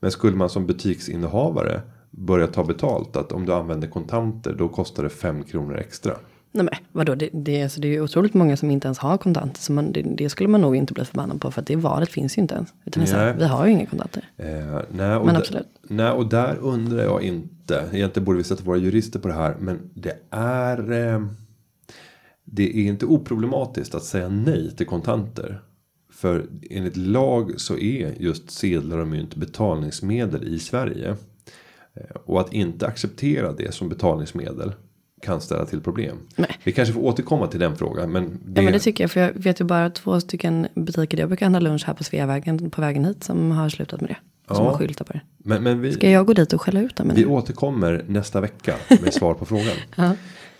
Men 0.00 0.10
skulle 0.10 0.36
man 0.36 0.50
som 0.50 0.66
butiksinnehavare 0.66 1.82
börja 2.16 2.46
ta 2.46 2.64
betalt 2.64 3.16
att 3.16 3.32
om 3.32 3.46
du 3.46 3.52
använder 3.52 3.88
kontanter 3.88 4.54
då 4.58 4.68
kostar 4.68 5.02
det 5.02 5.08
5 5.08 5.42
kronor 5.42 5.76
extra. 5.76 6.12
Nej 6.52 6.64
men 6.64 6.74
vadå, 6.92 7.14
det, 7.14 7.30
det, 7.32 7.62
alltså, 7.62 7.80
det 7.80 7.88
är 7.88 7.92
ju 7.92 8.00
otroligt 8.00 8.34
många 8.34 8.56
som 8.56 8.70
inte 8.70 8.88
ens 8.88 8.98
har 8.98 9.18
kontanter. 9.18 9.60
Så 9.60 9.72
man, 9.72 9.92
det, 9.92 10.02
det 10.02 10.28
skulle 10.28 10.48
man 10.48 10.60
nog 10.60 10.76
inte 10.76 10.92
bli 10.92 11.04
förbannad 11.04 11.40
på. 11.40 11.50
För 11.50 11.60
att 11.60 11.66
det 11.66 11.76
valet 11.76 12.08
finns 12.08 12.38
ju 12.38 12.42
inte 12.42 12.54
ens. 12.54 12.74
Utan 12.84 13.06
så 13.06 13.16
här, 13.16 13.26
Nej. 13.26 13.34
vi 13.38 13.44
har 13.44 13.66
ju 13.66 13.72
inga 13.72 13.86
kontanter. 13.86 14.28
Eh, 14.36 14.46
nej, 14.90 15.16
och 15.16 15.26
Men 15.26 15.36
absolut. 15.36 15.66
Nej, 15.82 16.10
och 16.10 16.28
där 16.28 16.56
undrar 16.60 17.04
jag 17.04 17.22
inte. 17.22 17.88
Egentligen 17.92 18.24
borde 18.24 18.38
vi 18.38 18.44
sätta 18.44 18.64
våra 18.64 18.76
jurister 18.76 19.18
på 19.18 19.28
det 19.28 19.34
här. 19.34 19.56
Men 19.60 19.90
det 19.94 20.18
är. 20.30 20.92
Eh, 20.92 21.26
det 22.44 22.78
är 22.78 22.88
inte 22.88 23.06
oproblematiskt 23.06 23.94
att 23.94 24.04
säga 24.04 24.28
nej 24.28 24.76
till 24.76 24.86
kontanter. 24.86 25.60
För 26.12 26.46
enligt 26.70 26.96
lag 26.96 27.52
så 27.56 27.78
är 27.78 28.22
just 28.22 28.50
sedlar 28.50 28.98
och 28.98 29.08
mynt 29.08 29.34
betalningsmedel 29.34 30.54
i 30.54 30.58
Sverige. 30.58 31.16
Eh, 31.96 32.16
Och 32.24 32.40
att 32.40 32.52
inte 32.52 32.86
acceptera 32.86 33.52
det 33.52 33.74
som 33.74 33.88
betalningsmedel 33.88 34.72
kan 35.22 35.40
ställa 35.40 35.66
till 35.66 35.80
problem. 35.80 36.16
Nej. 36.36 36.58
Vi 36.64 36.72
kanske 36.72 36.94
får 36.94 37.00
återkomma 37.00 37.46
till 37.46 37.60
den 37.60 37.76
frågan. 37.76 38.12
Men 38.12 38.24
det, 38.44 38.60
Ja 38.60 38.62
men 38.62 38.72
det 38.72 38.78
tycker 38.78 39.04
jag. 39.04 39.10
För 39.10 39.20
jag 39.20 39.32
vet 39.34 39.60
ju 39.60 39.64
bara 39.64 39.90
två 39.90 40.20
stycken 40.20 40.66
butiker 40.74 41.16
där 41.16 41.22
jag 41.22 41.28
brukar 41.28 41.46
handla 41.46 41.60
lunch 41.60 41.84
här 41.86 41.94
på 41.94 42.04
Sveavägen 42.04 42.70
på 42.70 42.80
vägen 42.80 43.04
hit. 43.04 43.24
Som 43.24 43.50
har 43.50 43.68
slutat 43.68 44.00
med 44.00 44.10
det. 44.10 44.16
Som 44.54 44.64
Ja. 44.64 44.70
har 44.70 44.78
skyltar 44.78 45.04
på 45.04 45.12
det. 45.12 45.20
men, 45.38 45.62
men 45.62 45.80
vi, 45.80 45.92
Ska 45.92 46.10
jag 46.10 46.26
gå 46.26 46.32
dit 46.32 46.52
och 46.52 46.60
skälla 46.62 46.80
ut 46.80 46.96
dem? 46.96 47.10
Vi 47.14 47.22
eller? 47.22 47.32
återkommer 47.32 48.04
nästa 48.08 48.40
vecka 48.40 48.74
med 49.02 49.14
svar 49.14 49.34
på 49.34 49.44
frågan. 49.44 49.76
Ja. 49.96 50.04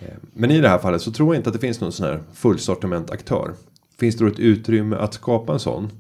Eh, 0.01 0.07
Men 0.35 0.51
i 0.51 0.61
det 0.61 0.69
här 0.69 0.79
fallet 0.79 1.03
så 1.03 1.13
tror 1.13 1.35
jag 1.35 1.41
inte 1.41 1.49
att 1.51 1.55
det 1.55 1.61
finns 1.61 1.81
någon 1.81 1.93
sån 1.93 2.07
här 2.07 2.23
fullsortiment 2.35 3.11
aktör. 3.11 3.55
Finns 3.99 4.17
det 4.17 4.25
då 4.25 4.31
ett 4.31 4.39
utrymme 4.39 4.97
att 4.97 5.15
skapa 5.15 5.53
en 5.53 5.59
sån? 5.61 5.91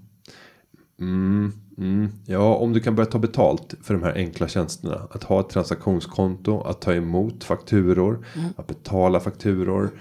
Mm, 1.00 1.52
mm, 1.78 2.08
ja, 2.26 2.54
om 2.54 2.72
du 2.72 2.80
kan 2.80 2.94
börja 2.94 3.10
ta 3.10 3.18
betalt 3.18 3.74
för 3.82 3.94
de 3.94 4.02
här 4.02 4.14
enkla 4.14 4.48
tjänsterna. 4.48 5.08
Att 5.10 5.24
ha 5.24 5.40
ett 5.40 5.48
transaktionskonto, 5.48 6.60
att 6.60 6.80
ta 6.80 6.94
emot 6.94 7.44
fakturor, 7.44 8.26
att 8.56 8.66
betala 8.66 9.20
fakturor. 9.20 9.90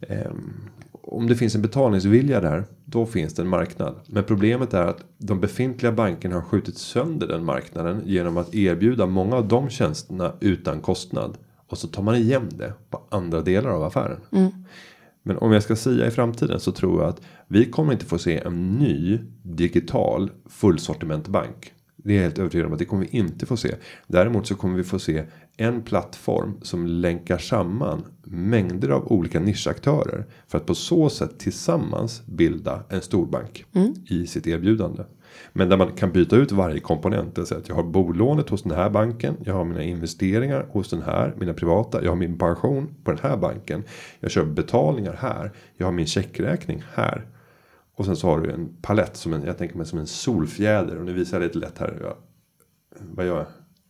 Ehm, 0.00 0.52
om 0.92 1.26
det 1.26 1.36
finns 1.36 1.54
en 1.54 1.62
betalningsvilja 1.62 2.40
där, 2.40 2.64
då 2.84 3.06
finns 3.06 3.34
det 3.34 3.42
en 3.42 3.48
marknad. 3.48 3.94
Men 4.06 4.24
problemet 4.24 4.74
är 4.74 4.86
att 4.86 5.04
de 5.18 5.40
befintliga 5.40 5.92
bankerna 5.92 6.34
har 6.34 6.42
skjutit 6.42 6.78
sönder 6.78 7.26
den 7.26 7.44
marknaden 7.44 8.02
genom 8.04 8.36
att 8.36 8.54
erbjuda 8.54 9.06
många 9.06 9.36
av 9.36 9.48
de 9.48 9.70
tjänsterna 9.70 10.32
utan 10.40 10.80
kostnad. 10.80 11.38
Och 11.66 11.78
så 11.78 11.88
tar 11.88 12.02
man 12.02 12.14
igen 12.16 12.48
det 12.50 12.72
på 12.90 13.02
andra 13.08 13.40
delar 13.40 13.70
av 13.70 13.82
affären. 13.82 14.20
Men 15.22 15.38
om 15.38 15.52
jag 15.52 15.62
ska 15.62 15.76
säga 15.76 16.06
i 16.06 16.10
framtiden 16.10 16.60
så 16.60 16.72
tror 16.72 17.02
jag 17.02 17.08
att 17.08 17.20
vi 17.48 17.70
kommer 17.70 17.92
inte 17.92 18.06
få 18.06 18.18
se 18.18 18.38
en 18.38 18.78
ny 18.78 19.18
digital 19.42 20.30
fullsortimentbank. 20.46 21.72
Det 21.96 22.12
är 22.12 22.16
jag 22.16 22.22
helt 22.22 22.38
övertygad 22.38 22.66
om 22.66 22.72
att 22.72 22.78
det 22.78 22.84
kommer 22.84 23.06
vi 23.10 23.18
inte 23.18 23.46
få 23.46 23.56
se. 23.56 23.74
Däremot 24.06 24.46
så 24.46 24.54
kommer 24.54 24.76
vi 24.76 24.84
få 24.84 24.98
se 24.98 25.24
en 25.56 25.82
plattform 25.82 26.58
som 26.62 26.86
länkar 26.86 27.38
samman 27.38 28.04
mängder 28.24 28.88
av 28.88 29.12
olika 29.12 29.40
nischaktörer. 29.40 30.26
För 30.48 30.58
att 30.58 30.66
på 30.66 30.74
så 30.74 31.08
sätt 31.08 31.38
tillsammans 31.38 32.26
bilda 32.26 32.84
en 32.88 33.00
storbank 33.00 33.64
i 34.06 34.26
sitt 34.26 34.46
erbjudande. 34.46 35.02
Men 35.52 35.68
där 35.68 35.76
man 35.76 35.92
kan 35.92 36.12
byta 36.12 36.36
ut 36.36 36.52
varje 36.52 36.80
komponent. 36.80 37.34
Det 37.34 37.40
vill 37.40 37.48
säga 37.48 37.60
att 37.60 37.68
jag 37.68 37.74
har 37.74 37.82
bolånet 37.82 38.48
hos 38.48 38.62
den 38.62 38.72
här 38.72 38.90
banken. 38.90 39.36
Jag 39.44 39.54
har 39.54 39.64
mina 39.64 39.82
investeringar 39.82 40.66
hos 40.70 40.90
den 40.90 41.02
här. 41.02 41.34
Mina 41.36 41.54
privata. 41.54 42.04
Jag 42.04 42.10
har 42.10 42.16
min 42.16 42.38
pension 42.38 42.94
på 43.04 43.10
den 43.10 43.20
här 43.22 43.36
banken. 43.36 43.84
Jag 44.20 44.30
kör 44.30 44.44
betalningar 44.44 45.16
här. 45.20 45.52
Jag 45.76 45.86
har 45.86 45.92
min 45.92 46.06
checkräkning 46.06 46.82
här. 46.94 47.26
Och 47.98 48.04
sen 48.04 48.16
så 48.16 48.26
har 48.26 48.40
du 48.40 48.50
en 48.52 48.68
palett 48.82 49.16
som 49.16 49.32
en, 49.32 49.42
jag 49.42 49.58
tänker 49.58 49.76
mig 49.76 49.86
som 49.86 49.98
en 49.98 50.06
solfjäder. 50.06 50.96
Och 50.96 51.04
nu 51.04 51.12
visar 51.12 51.36
jag 51.40 51.46
lite 51.46 51.58
lätt 51.58 51.78
här. 51.78 51.98
Jag, 52.00 52.16
vad 53.00 53.26
gör 53.26 53.36
jag? 53.36 53.46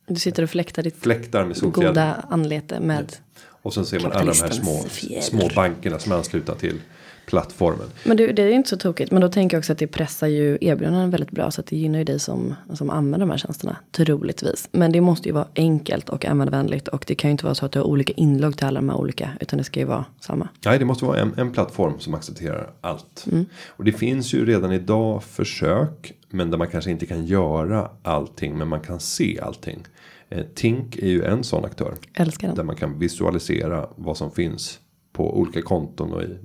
Du 0.07 0.15
sitter 0.21 0.43
och 0.43 0.51
fläktar 0.51 0.83
ditt 0.83 0.97
Fläktar 0.97 1.45
med 1.45 1.57
solfjäder. 1.57 1.89
goda 1.89 2.25
anlete 2.31 2.81
med. 2.81 3.17
Och 3.63 3.75
sen 3.75 3.87
ser 3.87 4.01
man 4.01 4.13
alla 4.13 4.33
de 4.33 4.39
här 4.41 4.51
små, 4.51 4.85
små 5.21 5.49
bankerna 5.55 5.99
som 5.99 6.13
är 6.13 6.17
anslutna 6.17 6.55
till 6.55 6.81
plattformen. 7.29 7.87
Men 8.05 8.17
du, 8.17 8.33
det 8.33 8.43
är 8.43 8.47
ju 8.47 8.53
inte 8.53 8.69
så 8.69 8.77
tokigt. 8.77 9.11
Men 9.13 9.21
då 9.21 9.29
tänker 9.29 9.57
jag 9.57 9.61
också 9.61 9.73
att 9.73 9.79
det 9.79 9.87
pressar 9.87 10.27
ju 10.27 10.59
erbjudanden 10.61 11.11
väldigt 11.11 11.31
bra. 11.31 11.51
Så 11.51 11.61
att 11.61 11.67
det 11.67 11.77
gynnar 11.77 11.99
ju 11.99 12.05
dig 12.05 12.19
som, 12.19 12.55
som 12.75 12.91
använder 12.91 13.19
de 13.27 13.31
här 13.31 13.39
tjänsterna. 13.39 13.77
Troligtvis. 13.93 14.69
Men 14.73 14.93
det 14.93 15.01
måste 15.01 15.29
ju 15.29 15.35
vara 15.35 15.47
enkelt 15.55 16.09
och 16.09 16.25
användarvänligt. 16.25 16.89
Och 16.89 17.05
det 17.07 17.15
kan 17.15 17.29
ju 17.29 17.33
inte 17.33 17.45
vara 17.45 17.55
så 17.55 17.67
att 17.67 17.73
du 17.73 17.79
har 17.79 17.87
olika 17.87 18.13
inlogg 18.13 18.57
till 18.57 18.67
alla 18.67 18.81
de 18.81 18.89
här 18.89 18.97
olika. 18.97 19.31
Utan 19.41 19.59
det 19.59 19.65
ska 19.65 19.81
ju 19.81 19.87
vara 19.87 20.05
samma. 20.21 20.49
Nej, 20.65 20.79
det 20.79 20.85
måste 20.85 21.05
vara 21.05 21.21
en, 21.21 21.35
en 21.37 21.53
plattform 21.53 21.99
som 21.99 22.15
accepterar 22.15 22.71
allt. 22.81 23.25
Och 23.67 23.85
det 23.85 23.93
finns 23.93 24.35
ju 24.35 24.47
redan 24.47 24.73
idag 24.73 25.23
försök. 25.23 26.13
Men 26.31 26.51
där 26.51 26.59
man 26.59 26.69
kanske 26.69 26.91
inte 26.91 27.07
kan 27.07 27.27
göra 27.27 27.91
allting. 28.03 28.59
Men 28.59 28.69
man 28.69 28.81
kan 28.81 29.01
se 29.01 29.41
allting. 29.43 29.83
Eh, 30.31 30.45
Tink 30.55 30.97
är 30.97 31.07
ju 31.07 31.25
en 31.25 31.45
sån 31.45 31.65
aktör. 31.65 31.95
Älskar 32.15 32.49
Där 32.49 32.57
den. 32.57 32.67
man 32.67 32.77
kan 32.77 32.99
visualisera 32.99 33.89
vad 33.97 34.17
som 34.17 34.31
finns 34.31 34.79
på 35.13 35.39
olika 35.39 35.63
konton 35.63 36.13
och 36.13 36.23
i 36.23 36.39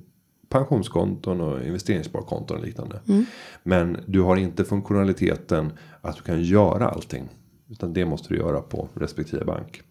pensionskonton 0.53 1.41
och 1.41 1.63
investeringssparkonton 1.63 2.57
och 2.57 2.65
liknande. 2.65 2.99
Men 3.63 3.97
du 4.05 4.21
har 4.21 4.35
inte 4.35 4.65
funktionaliteten 4.65 5.71
att 6.01 6.15
du 6.15 6.21
kan 6.21 6.43
göra 6.43 6.89
allting. 6.89 7.29
Utan 7.69 7.93
det 7.93 8.05
måste 8.05 8.33
du 8.33 8.39
göra 8.39 8.61
på 8.61 8.89
respektive 8.93 9.45
bank. 9.45 9.81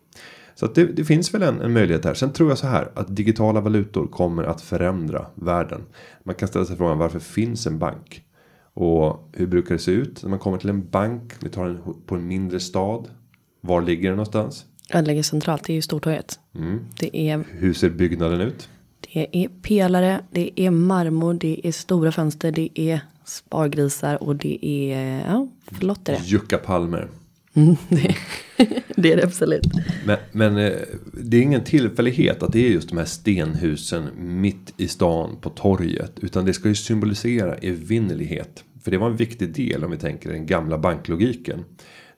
Så 0.54 0.66
det, 0.66 0.84
det 0.84 1.04
finns 1.04 1.34
väl 1.34 1.42
en, 1.42 1.60
en 1.60 1.72
möjlighet 1.72 2.04
här. 2.04 2.14
Sen 2.14 2.32
tror 2.32 2.48
jag 2.48 2.58
så 2.58 2.66
här 2.66 2.90
att 2.94 3.16
digitala 3.16 3.60
valutor 3.60 4.06
kommer 4.06 4.42
att 4.42 4.60
förändra 4.60 5.26
världen. 5.34 5.82
Man 6.24 6.34
kan 6.34 6.48
ställa 6.48 6.64
sig 6.64 6.76
frågan 6.76 6.98
varför 6.98 7.18
finns 7.18 7.66
en 7.66 7.78
bank? 7.78 8.24
Och 8.74 9.28
hur 9.32 9.46
brukar 9.46 9.74
det 9.74 9.78
se 9.78 9.92
ut 9.92 10.22
när 10.22 10.30
man 10.30 10.38
kommer 10.38 10.58
till 10.58 10.70
en 10.70 10.88
bank? 10.88 11.32
Vi 11.40 11.48
tar 11.48 11.66
en 11.66 11.78
på 12.06 12.14
en 12.14 12.26
mindre 12.26 12.60
stad. 12.60 13.08
Var 13.60 13.82
ligger 13.82 14.08
den 14.08 14.16
någonstans? 14.16 14.66
Den 14.92 15.04
ligger 15.04 15.22
centralt. 15.22 15.64
Det 15.64 15.72
är 15.72 15.74
ju 15.74 15.82
Stortorget. 15.82 16.40
Mm. 16.54 16.80
Det 16.98 17.16
är, 17.16 17.44
Hur 17.50 17.74
ser 17.74 17.90
byggnaden 17.90 18.40
ut? 18.40 18.68
Det 19.12 19.44
är 19.44 19.48
pelare. 19.48 20.20
Det 20.30 20.60
är 20.60 20.70
marmor. 20.70 21.34
Det 21.34 21.66
är 21.66 21.72
stora 21.72 22.12
fönster. 22.12 22.52
Det 22.52 22.70
är 22.74 23.00
spargrisar. 23.24 24.22
Och 24.22 24.36
det 24.36 24.66
är, 24.66 25.20
ja, 25.26 25.48
flott 25.72 26.08
är 26.08 26.12
det. 26.12 26.24
Juckapalmer. 26.24 27.08
Mm, 27.54 27.76
det, 27.88 28.14
det 28.96 29.12
är 29.12 29.16
det 29.16 29.24
absolut. 29.24 29.66
Men, 30.06 30.18
men 30.32 30.56
eh, 30.56 30.72
det 31.12 31.36
är 31.36 31.42
ingen 31.42 31.64
tillfällighet 31.64 32.42
att 32.42 32.52
det 32.52 32.66
är 32.66 32.70
just 32.70 32.88
de 32.88 32.98
här 32.98 33.04
stenhusen 33.04 34.08
mitt 34.16 34.74
i 34.76 34.88
stan 34.88 35.36
på 35.40 35.50
torget. 35.50 36.12
Utan 36.20 36.44
det 36.44 36.52
ska 36.52 36.68
ju 36.68 36.74
symbolisera 36.74 37.54
evinnerlighet. 37.54 38.64
För 38.84 38.90
det 38.90 38.98
var 38.98 39.10
en 39.10 39.16
viktig 39.16 39.54
del 39.54 39.84
om 39.84 39.90
vi 39.90 39.96
tänker 39.96 40.32
den 40.32 40.46
gamla 40.46 40.78
banklogiken. 40.78 41.64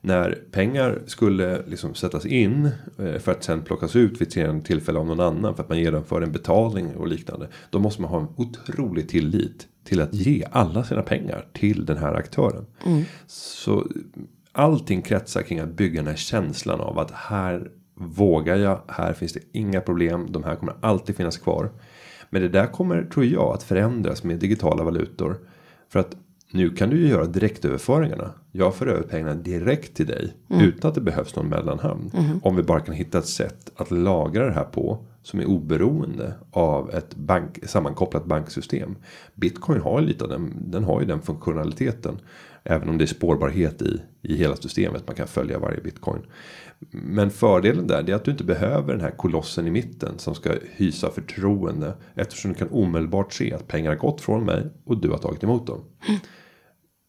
När 0.05 0.39
pengar 0.51 0.99
skulle 1.05 1.61
liksom 1.67 1.95
sättas 1.95 2.25
in 2.25 2.69
eh, 2.99 3.19
för 3.19 3.31
att 3.31 3.43
sen 3.43 3.61
plockas 3.61 3.95
ut 3.95 4.21
vid 4.21 4.31
senare 4.31 4.61
tillfälle 4.61 4.99
av 4.99 5.05
någon 5.05 5.19
annan 5.19 5.55
för 5.55 5.63
att 5.63 5.69
man 5.69 5.79
genomför 5.79 6.21
en 6.21 6.31
betalning 6.31 6.95
och 6.95 7.07
liknande. 7.07 7.47
Då 7.69 7.79
måste 7.79 8.01
man 8.01 8.11
ha 8.11 8.19
en 8.19 8.27
otrolig 8.35 9.09
tillit 9.09 9.67
till 9.83 10.01
att 10.01 10.13
ge 10.13 10.45
alla 10.51 10.83
sina 10.83 11.01
pengar 11.01 11.45
till 11.53 11.85
den 11.85 11.97
här 11.97 12.13
aktören. 12.13 12.65
Så 13.27 13.87
allting 14.51 15.01
kretsar 15.01 15.41
kring 15.41 15.59
att 15.59 15.73
bygga 15.73 16.01
den 16.01 16.07
här 16.07 16.15
känslan 16.15 16.81
av 16.81 16.99
att 16.99 17.11
här 17.11 17.71
vågar 17.95 18.55
jag, 18.55 18.81
här 18.87 19.13
finns 19.13 19.33
det 19.33 19.39
inga 19.51 19.81
problem, 19.81 20.27
de 20.31 20.43
här 20.43 20.55
kommer 20.55 20.75
alltid 20.81 21.15
finnas 21.15 21.37
kvar. 21.37 21.69
Men 22.29 22.41
det 22.41 22.49
där 22.49 22.67
kommer, 22.67 23.03
tror 23.03 23.25
jag, 23.25 23.53
att 23.53 23.63
förändras 23.63 24.23
med 24.23 24.39
digitala 24.39 24.83
valutor. 24.83 25.37
För 25.89 25.99
att 25.99 26.15
nu 26.55 26.69
kan 26.69 26.89
du 26.89 26.97
ju 26.97 27.07
göra 27.07 27.25
direktöverföringarna. 27.25 28.31
Jag 28.51 28.75
för 28.75 28.87
över 28.87 29.01
pengarna 29.01 29.35
direkt 29.35 29.95
till 29.95 30.05
dig 30.05 30.33
utan 30.49 30.89
att 30.89 30.95
det 30.95 31.01
behövs 31.01 31.35
någon 31.35 31.49
mellanhand. 31.49 32.11
Om 32.43 32.55
vi 32.55 32.63
bara 32.63 32.79
kan 32.79 32.95
hitta 32.95 33.17
ett 33.17 33.27
sätt 33.27 33.71
att 33.75 33.91
lagra 33.91 34.45
det 34.45 34.53
här 34.53 34.63
på 34.63 35.05
som 35.23 35.39
är 35.39 35.45
oberoende 35.45 36.33
av 36.51 36.91
ett 36.91 37.15
bank, 37.15 37.59
sammankopplat 37.63 38.25
banksystem. 38.25 38.95
Bitcoin 39.33 39.81
har 39.81 40.01
ju 40.01 40.07
lite 40.07 40.27
den, 40.27 40.53
den 40.71 40.83
har 40.83 41.01
ju 41.01 41.07
den 41.07 41.21
funktionaliteten. 41.21 42.17
Även 42.63 42.89
om 42.89 42.97
det 42.97 43.03
är 43.03 43.07
spårbarhet 43.07 43.81
i, 43.81 44.01
i 44.21 44.35
hela 44.35 44.55
systemet. 44.55 45.03
Man 45.07 45.15
kan 45.15 45.27
följa 45.27 45.59
varje 45.59 45.81
bitcoin. 45.81 46.21
Men 46.91 47.31
fördelen 47.31 47.87
där 47.87 48.09
är 48.09 48.13
att 48.13 48.25
du 48.25 48.31
inte 48.31 48.43
behöver 48.43 48.93
den 48.93 49.01
här 49.01 49.11
kolossen 49.11 49.67
i 49.67 49.71
mitten 49.71 50.19
som 50.19 50.35
ska 50.35 50.51
hysa 50.71 51.11
förtroende. 51.11 51.93
Eftersom 52.15 52.51
du 52.51 52.57
kan 52.57 52.69
omedelbart 52.71 53.33
se 53.33 53.53
att 53.53 53.67
pengar 53.67 53.89
har 53.89 53.97
gått 53.97 54.21
från 54.21 54.45
mig 54.45 54.63
och 54.85 54.97
du 54.97 55.09
har 55.09 55.17
tagit 55.17 55.43
emot 55.43 55.67
dem. 55.67 55.81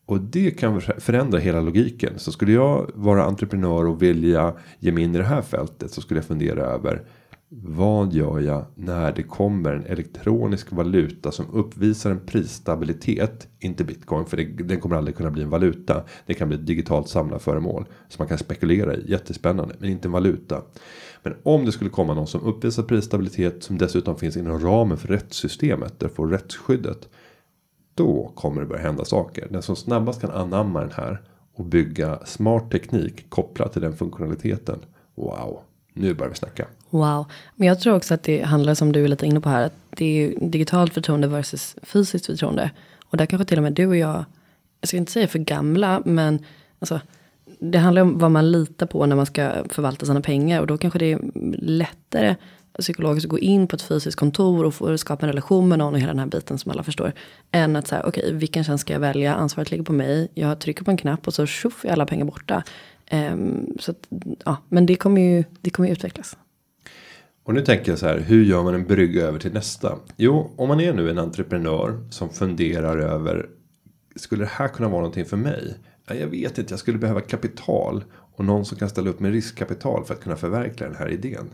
Och 0.07 0.21
det 0.21 0.51
kan 0.51 0.81
förändra 0.81 1.39
hela 1.39 1.61
logiken. 1.61 2.13
Så 2.17 2.33
skulle 2.33 2.53
jag 2.53 2.91
vara 2.95 3.25
entreprenör 3.25 3.87
och 3.87 4.03
vilja 4.03 4.55
ge 4.79 4.93
mig 4.93 5.05
in 5.05 5.15
i 5.15 5.19
det 5.19 5.25
här 5.25 5.43
fältet 5.43 5.91
så 5.91 6.01
skulle 6.01 6.19
jag 6.19 6.27
fundera 6.27 6.63
över 6.63 7.03
vad 7.49 8.13
gör 8.13 8.41
jag 8.41 8.65
när 8.75 9.13
det 9.13 9.23
kommer 9.23 9.73
en 9.73 9.85
elektronisk 9.85 10.73
valuta 10.73 11.33
som 11.33 11.47
uppvisar 11.53 12.11
en 12.11 12.27
prisstabilitet? 12.27 13.49
Inte 13.61 13.85
bitcoin 13.85 14.27
för 14.27 14.37
det, 14.37 14.45
den 14.45 14.81
kommer 14.81 14.97
aldrig 14.97 15.17
kunna 15.17 15.31
bli 15.31 15.43
en 15.43 15.51
valuta. 15.51 16.05
Det 16.27 16.35
kan 16.35 16.49
bli 16.49 16.57
ett 16.57 16.67
digitalt 16.67 17.09
samlarföremål 17.09 17.85
som 18.09 18.23
man 18.23 18.29
kan 18.29 18.39
spekulera 18.39 18.95
i. 18.95 19.11
Jättespännande, 19.11 19.75
men 19.79 19.91
inte 19.91 20.09
en 20.09 20.13
valuta. 20.13 20.63
Men 21.23 21.35
om 21.43 21.65
det 21.65 21.73
skulle 21.73 21.91
komma 21.91 22.15
någon 22.15 22.27
som 22.27 22.41
uppvisar 22.41 22.83
prisstabilitet 22.83 23.63
som 23.63 23.79
dessutom 23.79 24.17
finns 24.17 24.37
inom 24.37 24.61
ramen 24.61 24.97
för 24.97 25.09
rättssystemet 25.09 26.01
där 26.01 26.09
får 26.09 26.29
rättsskyddet. 26.29 27.09
Då 27.97 28.33
kommer 28.35 28.61
det 28.61 28.67
börja 28.67 28.83
hända 28.83 29.05
saker. 29.05 29.47
Den 29.51 29.63
som 29.63 29.77
snabbast 29.77 30.21
kan 30.21 30.31
anamma 30.31 30.81
den 30.81 30.93
här 30.97 31.23
och 31.55 31.65
bygga 31.65 32.19
smart 32.25 32.71
teknik 32.71 33.31
kopplat 33.31 33.73
till 33.73 33.83
den 33.83 33.97
funktionaliteten. 33.97 34.79
Wow, 35.15 35.61
nu 35.93 36.15
börjar 36.15 36.31
vi 36.31 36.37
snacka. 36.37 36.67
Wow. 36.91 37.27
Men 37.55 37.69
jag 37.69 37.81
tror 37.81 37.97
också 37.97 38.15
att 38.15 38.23
det 38.23 38.43
handlar 38.43 38.75
som 38.75 38.93
du 38.93 39.05
är 39.05 39.09
lite 39.09 39.27
inne 39.27 39.41
på 39.41 39.49
här. 39.49 39.67
Att 39.67 39.73
det 39.91 40.05
är 40.05 40.13
ju 40.13 40.49
digitalt 40.49 40.95
förtroende 40.95 41.29
versus 41.29 41.77
fysiskt 41.83 42.27
förtroende. 42.27 42.71
Och 43.05 43.17
där 43.17 43.27
kanske 43.27 43.45
till 43.45 43.59
och 43.59 43.63
med 43.63 43.73
du 43.73 43.87
och 43.87 43.97
jag. 43.97 44.25
Jag 44.81 44.89
ska 44.89 44.97
inte 44.97 45.13
säga 45.13 45.29
för 45.29 45.39
gamla. 45.39 46.03
Men 46.05 46.45
alltså. 46.79 47.01
Det 47.59 47.79
handlar 47.79 48.03
om 48.03 48.19
vad 48.19 48.31
man 48.31 48.53
litar 48.53 48.87
på 48.87 49.07
när 49.07 49.17
man 49.17 49.27
ska 49.27 49.53
förvalta 49.69 50.07
sina 50.07 50.21
pengar. 50.21 50.61
Och 50.61 50.67
då 50.67 50.79
kanske 50.79 50.99
det 50.99 51.13
är 51.13 51.21
lättare 51.63 52.37
psykologiskt 52.79 53.25
att 53.25 53.31
gå 53.31 53.39
in 53.39 53.67
på 53.67 53.77
ett 53.77 53.83
fysiskt 53.83 54.17
kontor 54.17 54.65
och 54.65 54.75
få 54.75 54.99
skapa 54.99 55.27
en 55.27 55.33
relation 55.33 55.69
med 55.69 55.79
någon 55.79 55.95
och 55.95 56.01
hela 56.01 56.13
den 56.13 56.19
här 56.19 56.27
biten 56.27 56.59
som 56.59 56.73
alla 56.73 56.83
förstår. 56.83 57.13
Än 57.51 57.77
att 57.77 57.89
säga, 57.89 58.03
okej, 58.07 58.25
okay, 58.25 58.37
vilken 58.37 58.65
tjänst 58.65 58.83
ska 58.83 58.93
jag 58.93 59.01
välja? 59.01 59.35
Ansvaret 59.35 59.71
ligger 59.71 59.85
på 59.85 59.93
mig. 59.93 60.29
Jag 60.35 60.61
trycker 60.61 60.85
på 60.85 60.91
en 60.91 60.97
knapp 60.97 61.27
och 61.27 61.35
så 61.35 61.47
tjoff 61.47 61.85
är 61.85 61.93
alla 61.93 62.07
pengar 62.07 62.25
borta. 62.25 62.63
Um, 63.13 63.77
så 63.81 63.91
att, 63.91 64.09
ja, 64.45 64.57
men 64.69 64.87
det 64.87 64.97
kommer 64.97 65.21
ju, 65.21 65.45
det 65.61 65.71
kommer 65.71 65.89
ju 65.89 65.93
utvecklas. 65.93 66.37
Och 67.45 67.55
nu 67.55 67.61
tänker 67.61 67.93
jag 67.93 67.99
så 67.99 68.07
här, 68.07 68.19
hur 68.19 68.45
gör 68.45 68.63
man 68.63 68.75
en 68.75 68.85
brygga 68.85 69.27
över 69.27 69.39
till 69.39 69.53
nästa? 69.53 69.99
Jo, 70.17 70.51
om 70.57 70.69
man 70.69 70.81
är 70.81 70.93
nu 70.93 71.11
en 71.11 71.19
entreprenör 71.19 72.09
som 72.11 72.31
funderar 72.31 72.99
över, 72.99 73.47
skulle 74.17 74.45
det 74.45 74.51
här 74.53 74.69
kunna 74.69 74.89
vara 74.89 75.01
någonting 75.01 75.25
för 75.25 75.37
mig? 75.37 75.75
Ja, 76.09 76.15
jag 76.15 76.27
vet 76.27 76.59
inte, 76.59 76.73
jag 76.73 76.81
skulle 76.81 76.99
behöva 76.99 77.21
kapital 77.21 78.05
och 78.37 78.45
någon 78.45 78.65
som 78.65 78.79
kan 78.79 78.89
ställa 78.89 79.11
upp 79.11 79.21
med 79.21 79.33
riskkapital 79.33 80.05
för 80.05 80.15
att 80.15 80.21
kunna 80.21 80.37
förverkliga 80.37 80.89
den 80.89 80.99
här 80.99 81.09
idén. 81.09 81.51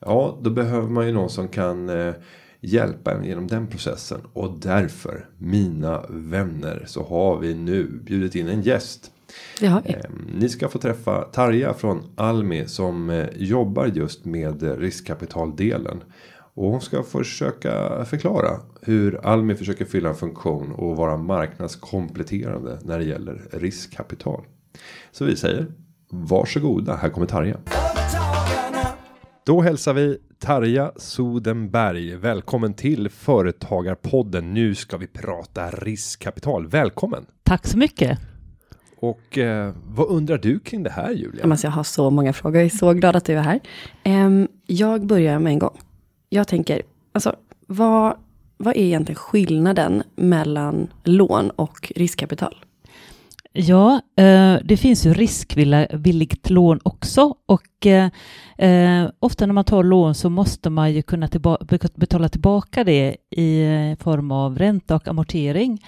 Ja, 0.00 0.38
då 0.42 0.50
behöver 0.50 0.88
man 0.88 1.06
ju 1.06 1.12
någon 1.12 1.30
som 1.30 1.48
kan 1.48 1.88
eh, 1.88 2.14
hjälpa 2.60 3.12
en 3.12 3.24
genom 3.24 3.46
den 3.46 3.66
processen. 3.66 4.20
Och 4.32 4.58
därför, 4.60 5.28
mina 5.38 6.02
vänner, 6.08 6.84
så 6.86 7.02
har 7.04 7.38
vi 7.38 7.54
nu 7.54 8.00
bjudit 8.04 8.34
in 8.34 8.48
en 8.48 8.62
gäst. 8.62 9.10
Det 9.60 9.66
har 9.66 9.82
vi. 9.82 9.92
Eh, 9.92 10.00
Ni 10.34 10.48
ska 10.48 10.68
få 10.68 10.78
träffa 10.78 11.22
Tarja 11.22 11.74
från 11.74 12.02
Almi 12.16 12.66
som 12.66 13.10
eh, 13.10 13.26
jobbar 13.36 13.86
just 13.86 14.24
med 14.24 14.80
riskkapitaldelen. 14.80 16.02
Och 16.54 16.70
hon 16.70 16.80
ska 16.80 17.02
försöka 17.02 18.04
förklara 18.04 18.60
hur 18.82 19.26
Almi 19.26 19.54
försöker 19.54 19.84
fylla 19.84 20.08
en 20.08 20.14
funktion 20.14 20.72
och 20.72 20.96
vara 20.96 21.16
marknadskompletterande 21.16 22.78
när 22.84 22.98
det 22.98 23.04
gäller 23.04 23.42
riskkapital. 23.52 24.44
Så 25.12 25.24
vi 25.24 25.36
säger 25.36 25.66
varsågoda, 26.10 26.96
här 26.96 27.08
kommer 27.08 27.26
Tarja. 27.26 27.56
Då 29.46 29.60
hälsar 29.60 29.94
vi 29.94 30.18
Tarja 30.38 30.92
Sodenberg. 30.96 32.16
Välkommen 32.16 32.74
till 32.74 33.08
Företagarpodden. 33.08 34.54
Nu 34.54 34.74
ska 34.74 34.96
vi 34.96 35.06
prata 35.06 35.70
riskkapital. 35.70 36.66
Välkommen! 36.66 37.26
Tack 37.42 37.66
så 37.66 37.78
mycket! 37.78 38.18
Och 39.00 39.38
eh, 39.38 39.74
vad 39.86 40.08
undrar 40.08 40.38
du 40.38 40.58
kring 40.58 40.82
det 40.82 40.90
här 40.90 41.10
Julia? 41.10 41.44
Alltså, 41.44 41.66
jag 41.66 41.72
har 41.72 41.82
så 41.82 42.10
många 42.10 42.32
frågor, 42.32 42.56
jag 42.56 42.66
är 42.66 42.70
så 42.70 42.92
glad 42.92 43.16
att 43.16 43.24
du 43.24 43.32
är 43.32 43.42
här. 43.42 43.60
Um, 44.04 44.48
jag 44.66 45.06
börjar 45.06 45.38
med 45.38 45.52
en 45.52 45.58
gång. 45.58 45.78
Jag 46.28 46.48
tänker, 46.48 46.82
alltså 47.12 47.36
vad, 47.66 48.16
vad 48.56 48.76
är 48.76 48.80
egentligen 48.80 49.16
skillnaden 49.16 50.02
mellan 50.16 50.88
lån 51.04 51.50
och 51.50 51.92
riskkapital? 51.96 52.65
Ja, 53.58 54.00
eh, 54.16 54.56
det 54.64 54.76
finns 54.76 55.06
ju 55.06 55.14
riskvilligt 55.14 56.50
lån 56.50 56.80
också 56.82 57.34
och 57.46 57.86
eh, 57.86 58.10
eh, 58.58 59.10
ofta 59.18 59.46
när 59.46 59.52
man 59.52 59.64
tar 59.64 59.82
lån 59.82 60.14
så 60.14 60.30
måste 60.30 60.70
man 60.70 60.92
ju 60.92 61.02
kunna 61.02 61.28
betala 61.94 62.28
tillbaka 62.28 62.84
det 62.84 63.16
i 63.30 63.96
form 64.00 64.30
av 64.30 64.58
ränta 64.58 64.96
och 64.96 65.08
amortering. 65.08 65.84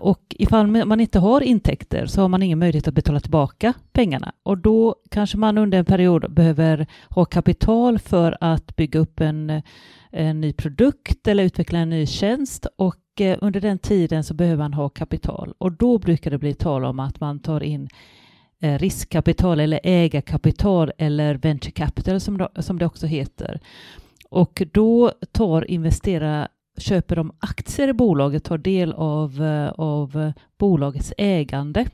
Och 0.00 0.20
ifall 0.28 0.66
man 0.66 1.00
inte 1.00 1.18
har 1.18 1.40
intäkter 1.40 2.06
så 2.06 2.20
har 2.20 2.28
man 2.28 2.42
ingen 2.42 2.58
möjlighet 2.58 2.88
att 2.88 2.94
betala 2.94 3.20
tillbaka 3.20 3.72
pengarna 3.92 4.32
och 4.42 4.58
då 4.58 4.96
kanske 5.10 5.38
man 5.38 5.58
under 5.58 5.78
en 5.78 5.84
period 5.84 6.34
behöver 6.34 6.86
ha 7.08 7.24
kapital 7.24 7.98
för 7.98 8.38
att 8.40 8.76
bygga 8.76 9.00
upp 9.00 9.20
en, 9.20 9.62
en 10.10 10.40
ny 10.40 10.52
produkt 10.52 11.28
eller 11.28 11.44
utveckla 11.44 11.78
en 11.78 11.90
ny 11.90 12.06
tjänst 12.06 12.66
och 12.76 13.03
och 13.14 13.20
eh, 13.20 13.38
under 13.40 13.60
den 13.60 13.78
tiden 13.78 14.24
så 14.24 14.34
behöver 14.34 14.62
man 14.62 14.74
ha 14.74 14.88
kapital 14.88 15.54
och 15.58 15.72
då 15.72 15.98
brukar 15.98 16.30
det 16.30 16.38
bli 16.38 16.54
tal 16.54 16.84
om 16.84 17.00
att 17.00 17.20
man 17.20 17.38
tar 17.38 17.62
in 17.62 17.88
eh, 18.60 18.78
riskkapital 18.78 19.60
eller 19.60 19.80
ägarkapital 19.82 20.92
eller 20.98 21.34
venture 21.34 21.70
capital 21.70 22.20
som, 22.20 22.78
det 22.78 22.86
också 22.86 23.06
heter. 23.06 23.60
Och 24.28 24.62
då 24.72 25.12
tar 25.32 25.70
investerare 25.70 26.48
köper 26.78 27.16
de 27.16 27.32
aktier 27.38 27.88
i 27.88 27.92
bolaget, 27.92 28.44
tar 28.44 28.58
del 28.58 28.92
av, 28.92 29.42
eh, 29.42 29.68
av 29.68 30.32
bolagets 30.58 31.12
ägande. 31.18 31.86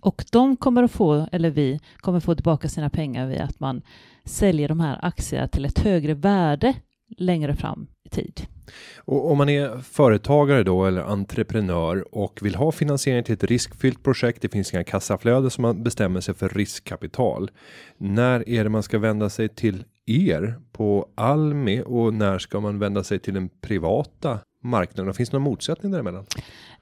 Och 0.00 0.24
de 0.32 0.56
kommer 0.56 0.82
att 0.82 0.90
få, 0.90 1.26
eller 1.32 1.50
vi, 1.50 1.80
kommer 1.96 2.20
få 2.20 2.34
tillbaka 2.34 2.68
sina 2.68 2.90
pengar 2.90 3.26
via 3.26 3.44
att 3.44 3.60
man 3.60 3.82
säljer 4.24 4.68
de 4.68 4.80
här 4.80 4.98
aktierna 5.02 5.48
till 5.48 5.64
ett 5.64 5.78
högre 5.78 6.14
värde 6.14 6.74
längre 7.16 7.54
fram 7.54 7.86
i 8.04 8.08
tid. 8.08 8.46
Och 8.96 9.30
om 9.30 9.38
man 9.38 9.48
är 9.48 9.78
företagare 9.78 10.62
då 10.62 10.84
eller 10.84 11.02
entreprenör 11.02 12.14
och 12.14 12.38
vill 12.42 12.54
ha 12.54 12.72
finansiering 12.72 13.24
till 13.24 13.34
ett 13.34 13.44
riskfyllt 13.44 14.02
projekt. 14.02 14.42
Det 14.42 14.48
finns 14.48 14.74
inga 14.74 14.84
kassaflöde 14.84 15.50
som 15.50 15.62
man 15.62 15.82
bestämmer 15.82 16.20
sig 16.20 16.34
för 16.34 16.48
riskkapital. 16.48 17.50
När 17.98 18.48
är 18.48 18.64
det 18.64 18.70
man 18.70 18.82
ska 18.82 18.98
vända 18.98 19.30
sig 19.30 19.48
till 19.48 19.84
er 20.06 20.58
på 20.72 21.08
Almi 21.14 21.82
och 21.86 22.14
när 22.14 22.38
ska 22.38 22.60
man 22.60 22.78
vända 22.78 23.04
sig 23.04 23.18
till 23.18 23.34
den 23.34 23.48
privata 23.60 24.38
marknaden? 24.62 25.14
Finns 25.14 25.30
det 25.30 25.36
någon 25.36 25.44
motsättning 25.44 25.92
däremellan? 25.92 26.26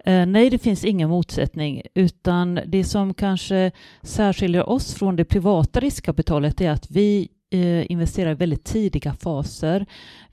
Eh, 0.04 0.26
nej, 0.26 0.50
det 0.50 0.58
finns 0.58 0.84
ingen 0.84 1.08
motsättning, 1.08 1.82
utan 1.94 2.60
det 2.66 2.84
som 2.84 3.14
kanske 3.14 3.72
särskiljer 4.02 4.68
oss 4.68 4.94
från 4.94 5.16
det 5.16 5.24
privata 5.24 5.80
riskkapitalet 5.80 6.60
är 6.60 6.70
att 6.70 6.90
vi 6.90 7.28
Eh, 7.50 7.90
investerar 7.90 8.30
i 8.30 8.34
väldigt 8.34 8.64
tidiga 8.64 9.14
faser. 9.14 9.86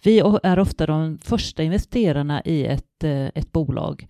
Vi 0.03 0.19
är 0.43 0.59
ofta 0.59 0.85
de 0.85 1.17
första 1.23 1.63
investerarna 1.63 2.41
i 2.45 2.65
ett, 2.65 3.03
eh, 3.03 3.25
ett 3.25 3.51
bolag. 3.51 4.07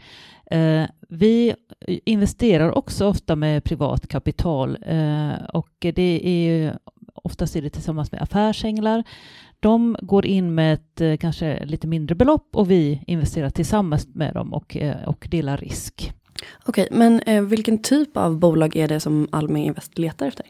Eh, 0.51 0.83
vi 1.09 1.55
investerar 1.87 2.77
också 2.77 3.07
ofta 3.07 3.35
med 3.35 3.63
privat 3.63 4.07
kapital 4.07 4.77
och 5.53 5.69
det 5.79 6.21
är 6.23 6.77
oftast 7.13 7.55
är 7.55 7.61
det 7.61 7.69
tillsammans 7.69 8.11
med 8.11 8.21
affärsänglar. 8.21 9.03
De 9.59 9.97
går 10.01 10.25
in 10.25 10.55
med 10.55 10.73
ett 10.73 11.19
kanske 11.19 11.65
lite 11.65 11.87
mindre 11.87 12.15
belopp 12.15 12.55
och 12.55 12.71
vi 12.71 13.03
investerar 13.07 13.49
tillsammans 13.49 14.07
med 14.13 14.33
dem 14.33 14.53
och, 14.53 14.77
och 15.05 15.27
delar 15.31 15.57
risk. 15.57 16.13
Okej, 16.65 16.87
men 16.91 17.21
vilken 17.47 17.81
typ 17.81 18.17
av 18.17 18.39
bolag 18.39 18.75
är 18.75 18.87
det 18.87 18.99
som 18.99 19.27
Almi 19.31 19.65
Invest 19.65 19.97
letar 19.97 20.27
efter? 20.27 20.45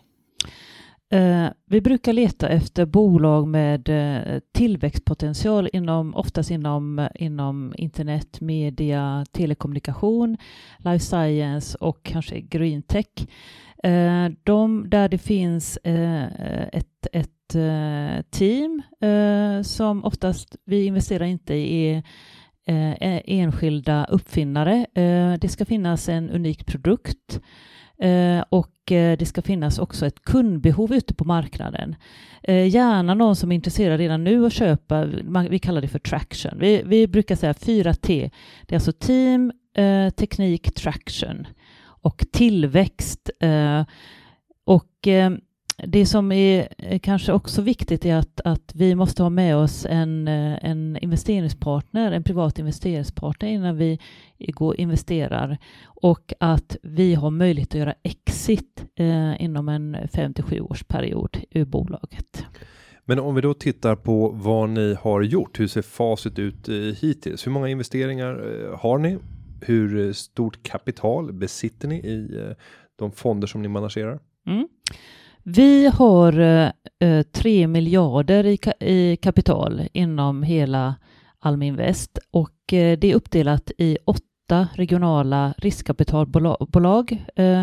Eh, 1.11 1.47
vi 1.65 1.81
brukar 1.81 2.13
leta 2.13 2.49
efter 2.49 2.85
bolag 2.85 3.47
med 3.47 3.89
eh, 3.89 4.39
tillväxtpotential 4.51 5.69
inom, 5.73 6.15
oftast 6.15 6.51
inom, 6.51 7.07
inom 7.15 7.73
internet, 7.77 8.41
media, 8.41 9.25
telekommunikation, 9.31 10.37
life 10.77 11.05
science 11.05 11.77
och 11.77 12.03
kanske 12.03 12.41
green 12.41 12.81
tech. 12.81 13.27
Eh, 13.83 14.29
de 14.43 14.89
där 14.89 15.09
det 15.09 15.17
finns 15.17 15.79
ett, 15.83 17.07
ett 17.11 17.29
team 18.31 18.81
som 19.63 20.05
oftast, 20.05 20.55
vi 20.65 20.85
investerar 20.85 21.25
inte 21.25 21.53
i 21.53 22.03
enskilda 23.25 24.05
uppfinnare. 24.05 24.85
Det 25.41 25.49
ska 25.49 25.65
finnas 25.65 26.09
en 26.09 26.29
unik 26.29 26.65
produkt 26.65 27.39
Eh, 28.03 28.43
och 28.49 28.91
eh, 28.91 29.17
det 29.17 29.25
ska 29.25 29.41
finnas 29.41 29.79
också 29.79 30.05
ett 30.05 30.21
kundbehov 30.23 30.93
ute 30.93 31.13
på 31.13 31.25
marknaden. 31.25 31.95
Eh, 32.43 32.67
gärna 32.67 33.13
någon 33.13 33.35
som 33.35 33.51
är 33.51 33.55
intresserad 33.55 33.99
redan 33.99 34.23
nu 34.23 34.45
att 34.45 34.53
köpa, 34.53 35.05
vi 35.49 35.59
kallar 35.59 35.81
det 35.81 35.87
för 35.87 35.99
traction. 35.99 36.57
Vi, 36.59 36.81
vi 36.85 37.07
brukar 37.07 37.35
säga 37.35 37.53
4T. 37.53 38.31
Det 38.61 38.75
är 38.75 38.77
alltså 38.77 38.91
team, 38.91 39.51
teknik, 40.15 40.73
traction 40.73 41.47
och 41.83 42.25
tillväxt. 42.31 43.29
och 44.65 45.07
det 45.87 46.05
som 46.05 46.31
är 46.31 46.67
kanske 46.99 47.33
också 47.33 47.61
viktigt 47.61 48.05
är 48.05 48.15
att, 48.15 48.41
att 48.45 48.71
vi 48.75 48.95
måste 48.95 49.23
ha 49.23 49.29
med 49.29 49.55
oss 49.55 49.85
en, 49.89 50.27
en 50.27 50.97
investeringspartner, 51.01 52.11
en 52.11 52.23
privat 52.23 52.59
investeringspartner 52.59 53.49
innan 53.49 53.77
vi 53.77 53.99
går 54.37 54.79
investerar 54.79 55.57
och 55.85 56.33
att 56.39 56.77
vi 56.83 57.15
har 57.15 57.29
möjlighet 57.29 57.69
att 57.69 57.79
göra 57.79 57.95
exit 58.03 58.85
eh, 58.95 59.41
inom 59.43 59.69
en 59.69 59.97
57 60.13 60.61
års 60.61 60.83
period 60.83 61.37
ur 61.51 61.65
bolaget. 61.65 62.45
Men 63.05 63.19
om 63.19 63.35
vi 63.35 63.41
då 63.41 63.53
tittar 63.53 63.95
på 63.95 64.29
vad 64.29 64.69
ni 64.69 64.97
har 64.99 65.21
gjort, 65.21 65.59
hur 65.59 65.67
ser 65.67 65.81
facit 65.81 66.39
ut 66.39 66.69
eh, 66.69 66.75
hittills? 66.75 67.47
Hur 67.47 67.51
många 67.51 67.67
investeringar 67.67 68.31
eh, 68.31 68.79
har 68.79 68.97
ni? 68.97 69.17
Hur 69.61 70.13
stort 70.13 70.63
kapital 70.63 71.33
besitter 71.33 71.87
ni 71.87 71.95
i 71.95 72.37
eh, 72.37 72.55
de 72.95 73.11
fonder 73.11 73.47
som 73.47 73.61
ni 73.61 73.67
managerar? 73.67 74.19
Mm. 74.47 74.67
Vi 75.45 75.87
har 75.87 76.39
eh, 76.39 76.71
eh 76.99 77.23
3 77.23 77.67
miljarder 77.67 78.45
i, 78.45 78.57
ka 78.57 78.71
i, 78.71 79.15
kapital 79.15 79.81
inom 79.93 80.43
hela 80.43 80.95
Almi 81.39 81.67
Invest 81.67 82.19
och 82.31 82.73
eh, 82.73 82.99
det 82.99 83.11
är 83.11 83.15
uppdelat 83.15 83.71
i 83.77 83.97
åtta 84.05 84.67
regionala 84.73 85.53
riskkapitalbolag 85.57 87.25
eh, 87.35 87.61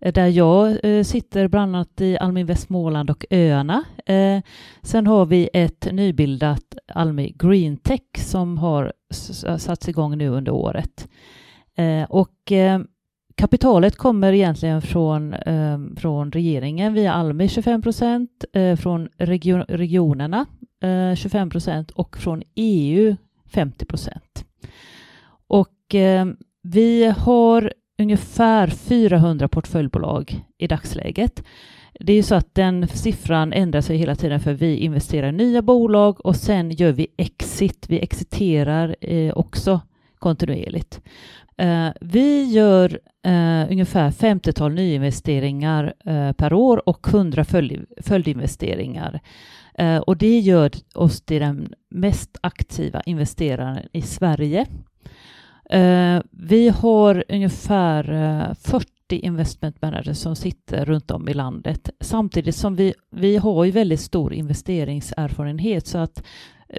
eh 0.00 0.12
där 0.14 0.26
jag 0.26 0.84
eh, 0.84 1.02
sitter 1.02 1.48
bland 1.48 1.76
annat 1.76 2.00
i 2.00 2.18
Almi 2.18 2.40
Invest 2.40 2.66
Småland 2.66 3.10
och 3.10 3.24
öarna. 3.30 3.84
Eh, 4.06 4.40
sen 4.82 5.06
har 5.06 5.26
vi 5.26 5.50
ett 5.52 5.88
nybildat 5.92 6.76
Almi 6.94 7.34
Green 7.38 7.76
Tech 7.76 8.02
som 8.18 8.58
har 8.58 8.92
satts 9.58 9.88
igång 9.88 10.18
nu 10.18 10.28
under 10.28 10.52
året. 10.52 11.08
Eh, 11.76 12.04
och 12.04 12.52
eh, 12.52 12.80
Kapitalet 13.34 13.96
kommer 13.96 14.32
egentligen 14.32 14.82
från, 14.82 15.34
eh, 15.34 15.78
från 15.96 16.32
regeringen 16.32 16.94
via 16.94 17.12
Almi 17.12 17.48
25 17.48 17.82
procent, 17.82 18.44
eh, 18.52 18.76
från 18.76 19.08
region, 19.18 19.62
regionerna 19.68 20.46
eh, 20.82 21.14
25 21.14 21.50
procent 21.50 21.90
och 21.90 22.16
från 22.16 22.42
EU 22.54 23.16
50 23.46 23.84
procent. 23.84 24.44
Och 25.46 25.94
eh, 25.94 26.26
vi 26.62 27.14
har 27.18 27.72
ungefär 27.98 28.68
400 28.68 29.48
portföljbolag 29.48 30.44
i 30.58 30.66
dagsläget. 30.66 31.44
Det 32.00 32.12
är 32.12 32.16
ju 32.16 32.22
så 32.22 32.34
att 32.34 32.54
den 32.54 32.88
siffran 32.88 33.52
ändrar 33.52 33.80
sig 33.80 33.96
hela 33.96 34.14
tiden 34.14 34.40
för 34.40 34.52
vi 34.52 34.76
investerar 34.76 35.28
i 35.28 35.32
nya 35.32 35.62
bolag 35.62 36.26
och 36.26 36.36
sen 36.36 36.70
gör 36.70 36.92
vi 36.92 37.06
exit. 37.16 37.86
Vi 37.88 38.00
exiterar 38.00 38.96
eh, 39.00 39.32
också 39.32 39.80
kontinuerligt. 40.18 41.00
Eh, 41.62 41.92
vi 42.00 42.44
gör 42.44 43.00
eh, 43.22 43.70
ungefär 43.70 44.10
50-tal 44.10 44.72
nyinvesteringar 44.72 45.94
eh, 46.04 46.32
per 46.32 46.52
år 46.52 46.88
och 46.88 47.08
100 47.08 47.44
följdinvesteringar. 48.02 49.20
Eh, 49.74 49.96
och 49.96 50.16
det 50.16 50.38
gör 50.38 50.70
oss 50.94 51.20
till 51.20 51.40
den 51.40 51.74
mest 51.90 52.38
aktiva 52.40 53.02
investeraren 53.06 53.78
i 53.92 54.02
Sverige. 54.02 54.66
Eh, 55.70 56.20
vi 56.30 56.68
har 56.68 57.24
ungefär 57.28 58.12
eh, 58.12 58.54
40 58.54 58.86
investment 59.08 59.82
managers 59.82 60.18
som 60.18 60.36
sitter 60.36 60.84
runt 60.84 61.10
om 61.10 61.28
i 61.28 61.34
landet 61.34 61.90
samtidigt 62.00 62.56
som 62.56 62.76
vi, 62.76 62.94
vi 63.10 63.36
har 63.36 63.64
ju 63.64 63.70
väldigt 63.70 64.00
stor 64.00 64.32
investeringserfarenhet 64.32 65.86
så 65.86 65.98
att 65.98 66.22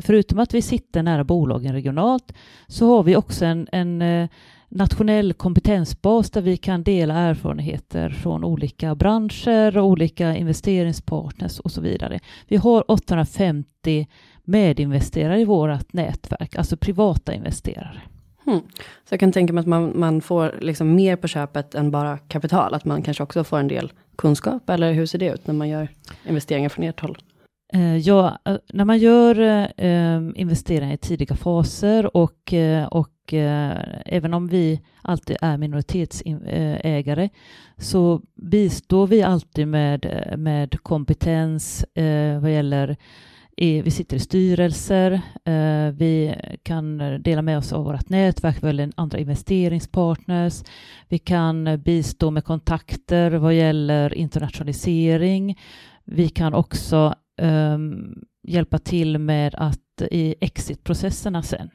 förutom 0.02 0.39
att 0.39 0.54
vi 0.54 0.62
sitter 0.62 1.04
nära 1.04 1.24
bolagen 1.24 1.74
regionalt, 1.74 2.34
så 2.67 2.88
har 2.88 3.04
vi 3.04 3.15
också 3.15 3.46
en, 3.46 3.67
en 3.72 4.02
eh, 4.02 4.30
nationell 4.76 5.34
kompetensbas 5.34 6.32
där 6.32 6.42
vi 6.42 6.58
kan 6.58 6.84
dela 6.84 7.14
erfarenheter 7.14 8.10
från 8.10 8.44
olika 8.44 8.96
branscher 8.96 9.78
och 9.78 9.86
olika 9.86 10.36
investeringspartners 10.36 11.60
och 11.60 11.72
så 11.72 11.82
vidare. 11.82 12.20
Vi 12.48 12.58
har 12.58 12.92
850 12.92 14.08
medinvesterare 14.44 15.42
i 15.42 15.46
vårt 15.46 15.94
nätverk, 15.94 16.56
alltså 16.56 16.78
privata 16.78 17.34
investerare. 17.34 18.02
Hmm. 18.46 18.60
Så 18.80 19.14
jag 19.14 19.20
kan 19.20 19.32
tänka 19.32 19.54
mig 19.54 19.62
att 19.62 19.68
man, 19.68 20.00
man 20.00 20.22
får 20.22 20.56
liksom 20.62 20.96
mer 20.96 21.16
på 21.16 21.28
köpet 21.28 21.76
än 21.76 21.92
bara 21.92 22.18
kapital, 22.18 22.74
att 22.74 22.86
man 22.86 23.02
kanske 23.02 23.24
också 23.24 23.44
får 23.44 23.60
en 23.60 23.68
del 23.68 23.92
kunskap, 24.16 24.70
eller 24.70 24.94
hur 24.94 25.06
ser 25.06 25.20
det 25.20 25.34
ut 25.34 25.48
när 25.48 25.54
man 25.54 25.70
gör 25.70 25.88
investeringar 26.28 26.70
från 26.70 26.86
ert 26.86 27.00
håll? 27.00 27.18
Eh, 27.73 27.97
ja, 27.97 28.38
eh, 28.45 28.58
när 28.73 28.86
man 28.86 28.97
gör 28.97 29.39
eh, 29.78 30.21
investeringar 30.36 30.93
i 30.93 30.97
tidiga 30.97 31.36
faser 31.36 32.17
och, 32.17 32.54
och 32.89 33.10
även 34.06 34.34
om 34.34 34.47
vi 34.47 34.82
alltid 35.02 35.38
är 35.41 35.58
minoritetsägare 35.58 37.30
så 37.78 38.21
bistår 38.36 39.08
vi 39.08 39.23
alltid 39.23 39.67
med, 39.67 40.34
med 40.38 40.84
kompetens 40.84 41.86
vad 42.41 42.52
gäller 42.52 42.97
vi 43.58 43.91
sitter 43.91 44.17
i 44.17 44.19
styrelser, 44.19 45.21
vi 45.91 46.36
kan 46.63 46.97
dela 47.21 47.41
med 47.41 47.58
oss 47.58 47.73
av 47.73 47.86
vårt 47.86 48.10
nätverk 48.10 48.62
vad 48.62 48.69
gäller 48.69 48.91
andra 48.95 49.19
investeringspartners, 49.19 50.63
vi 51.10 51.19
kan 51.19 51.82
bistå 51.82 52.32
med 52.32 52.43
kontakter 52.45 53.32
vad 53.32 53.54
gäller 53.54 54.13
internationalisering, 54.13 55.60
vi 56.06 56.30
kan 56.30 56.54
också 56.54 57.15
um, 57.41 58.15
hjälpa 58.43 58.78
till 58.78 59.17
med 59.17 59.56
att 59.58 60.02
i 60.12 60.36
exitprocesserna 60.41 61.43
sen. 61.43 61.69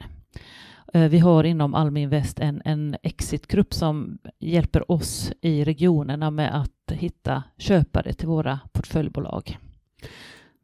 Uh, 0.95 1.07
vi 1.07 1.19
har 1.19 1.43
inom 1.43 1.73
Almi 1.73 2.01
Invest 2.01 2.39
en, 2.39 2.61
en 2.65 2.95
exitgrupp 3.03 3.73
som 3.73 4.17
hjälper 4.39 4.91
oss 4.91 5.31
i 5.41 5.63
regionerna 5.63 6.31
med 6.31 6.61
att 6.61 6.91
hitta 6.91 7.43
köpare 7.57 8.13
till 8.13 8.27
våra 8.27 8.59
portföljbolag. 8.73 9.57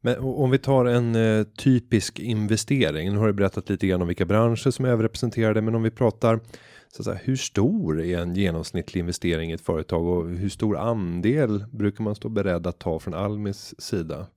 Men 0.06 0.20
om 0.20 0.52
vi 0.52 0.58
tar 0.58 0.86
en 0.86 1.16
eh, 1.16 1.44
typisk 1.44 2.20
investering. 2.20 3.14
Nu 3.14 3.20
har 3.20 3.28
du 3.28 3.34
berättat 3.34 3.70
lite 3.70 3.88
grann 3.88 4.02
om 4.02 4.08
vilka 4.08 4.26
branscher 4.26 4.72
som 4.72 4.86
är 4.86 4.90
överrepresenterade, 4.90 5.62
men 5.62 5.76
om 5.76 5.84
vi 5.84 5.92
pratar 5.92 6.40
så 6.88 7.02
att 7.02 7.06
säga, 7.06 7.20
hur 7.24 7.36
stor 7.36 8.02
är 8.02 8.20
en 8.20 8.36
genomsnittlig 8.36 9.00
investering 9.00 9.52
i 9.52 9.54
ett 9.54 9.62
företag 9.62 10.08
och 10.08 10.30
hur 10.30 10.50
stor 10.50 10.78
andel 10.78 11.66
brukar 11.72 12.04
man 12.04 12.16
stå 12.16 12.30
beredd 12.30 12.68
att 12.68 12.80
ta 12.80 13.00
från 13.00 13.14
Almis 13.14 13.82
sida? 13.82 14.28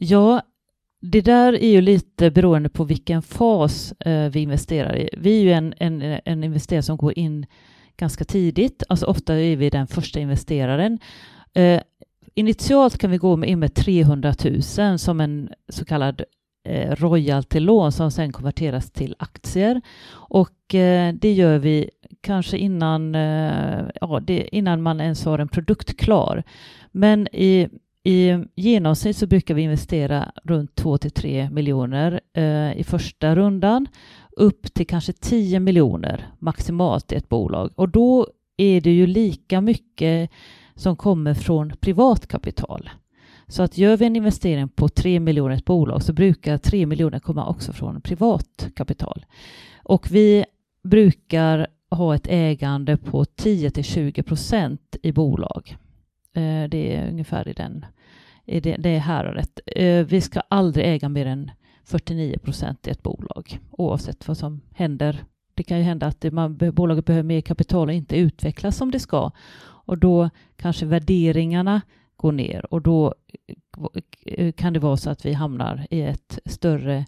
Ja, 0.00 0.42
det 1.00 1.20
där 1.20 1.52
är 1.52 1.70
ju 1.70 1.80
lite 1.80 2.30
beroende 2.30 2.68
på 2.68 2.84
vilken 2.84 3.22
fas 3.22 3.92
eh, 3.92 4.30
vi 4.30 4.40
investerar 4.40 4.96
i. 4.96 5.08
Vi 5.12 5.38
är 5.38 5.42
ju 5.42 5.52
en, 5.52 5.74
en, 5.76 6.20
en 6.24 6.44
investerare 6.44 6.82
som 6.82 6.96
går 6.96 7.18
in 7.18 7.46
ganska 7.96 8.24
tidigt, 8.24 8.82
alltså 8.88 9.06
ofta 9.06 9.34
är 9.34 9.56
vi 9.56 9.70
den 9.70 9.86
första 9.86 10.20
investeraren. 10.20 10.98
Eh, 11.54 11.80
initialt 12.34 12.98
kan 12.98 13.10
vi 13.10 13.16
gå 13.16 13.44
in 13.44 13.58
med 13.58 13.74
300 13.74 14.34
000 14.78 14.98
som 14.98 15.20
en 15.20 15.48
så 15.68 15.84
kallad 15.84 16.22
eh, 16.64 16.96
royalty-lån 16.96 17.92
som 17.92 18.10
sen 18.10 18.32
konverteras 18.32 18.90
till 18.90 19.14
aktier. 19.18 19.80
Och 20.10 20.74
eh, 20.74 21.14
det 21.14 21.32
gör 21.32 21.58
vi 21.58 21.90
kanske 22.20 22.58
innan, 22.58 23.14
eh, 23.14 23.84
ja, 24.00 24.20
det, 24.22 24.56
innan 24.56 24.82
man 24.82 25.00
ens 25.00 25.24
har 25.24 25.38
en 25.38 25.48
produkt 25.48 25.96
klar. 25.96 26.42
Men 26.92 27.28
i 27.32 27.68
i 28.08 28.44
genomsnitt 28.54 29.16
så 29.16 29.26
brukar 29.26 29.54
vi 29.54 29.62
investera 29.62 30.32
runt 30.44 30.74
2 30.74 30.98
till 30.98 31.10
3 31.10 31.50
miljoner 31.50 32.20
eh, 32.32 32.78
i 32.78 32.84
första 32.84 33.34
rundan 33.34 33.86
upp 34.30 34.74
till 34.74 34.86
kanske 34.86 35.12
10 35.12 35.60
miljoner 35.60 36.32
maximalt 36.38 37.12
i 37.12 37.16
ett 37.16 37.28
bolag 37.28 37.70
och 37.74 37.88
då 37.88 38.26
är 38.56 38.80
det 38.80 38.90
ju 38.90 39.06
lika 39.06 39.60
mycket 39.60 40.30
som 40.74 40.96
kommer 40.96 41.34
från 41.34 41.72
privatkapital. 41.80 42.90
Så 43.46 43.62
att 43.62 43.78
gör 43.78 43.96
vi 43.96 44.06
en 44.06 44.16
investering 44.16 44.68
på 44.68 44.88
3 44.88 45.20
miljoner 45.20 45.54
i 45.54 45.58
ett 45.58 45.64
bolag 45.64 46.02
så 46.02 46.12
brukar 46.12 46.58
3 46.58 46.86
miljoner 46.86 47.18
komma 47.18 47.48
också 47.48 47.72
från 47.72 48.00
privatkapital. 48.00 49.26
Och 49.82 50.10
vi 50.10 50.44
brukar 50.82 51.66
ha 51.90 52.14
ett 52.14 52.26
ägande 52.30 52.96
på 52.96 53.24
10 53.24 53.70
till 53.70 53.84
20 53.84 54.22
procent 54.22 54.96
i 55.02 55.12
bolag. 55.12 55.76
Eh, 56.38 56.68
det 56.68 56.96
är 56.96 57.08
ungefär 57.08 57.48
i 57.48 57.52
den, 57.52 57.84
i 58.48 58.60
det, 58.60 58.76
det 58.76 58.98
häradet. 58.98 59.36
rätt. 59.36 59.60
Eh, 59.76 60.06
vi 60.06 60.20
ska 60.20 60.40
aldrig 60.48 60.86
äga 60.86 61.08
mer 61.08 61.26
än 61.26 61.50
49 61.84 62.38
procent 62.38 62.86
i 62.86 62.90
ett 62.90 63.02
bolag, 63.02 63.60
oavsett 63.70 64.28
vad 64.28 64.36
som 64.36 64.60
händer. 64.74 65.24
Det 65.54 65.62
kan 65.62 65.78
ju 65.78 65.84
hända 65.84 66.06
att 66.06 66.20
det, 66.20 66.30
man, 66.30 66.56
bolaget 66.56 67.04
behöver 67.04 67.22
mer 67.22 67.40
kapital 67.40 67.88
och 67.88 67.94
inte 67.94 68.16
utvecklas 68.16 68.76
som 68.76 68.90
det 68.90 69.00
ska. 69.00 69.30
Och 69.60 69.98
då 69.98 70.30
kanske 70.56 70.86
värderingarna 70.86 71.80
går 72.16 72.32
ner 72.32 72.74
och 72.74 72.82
då 72.82 73.14
eh, 73.46 73.86
eh, 74.24 74.52
kan 74.52 74.72
det 74.72 74.80
vara 74.80 74.96
så 74.96 75.10
att 75.10 75.26
vi 75.26 75.32
hamnar 75.32 75.86
i 75.90 76.02
ett 76.02 76.38
större 76.44 77.06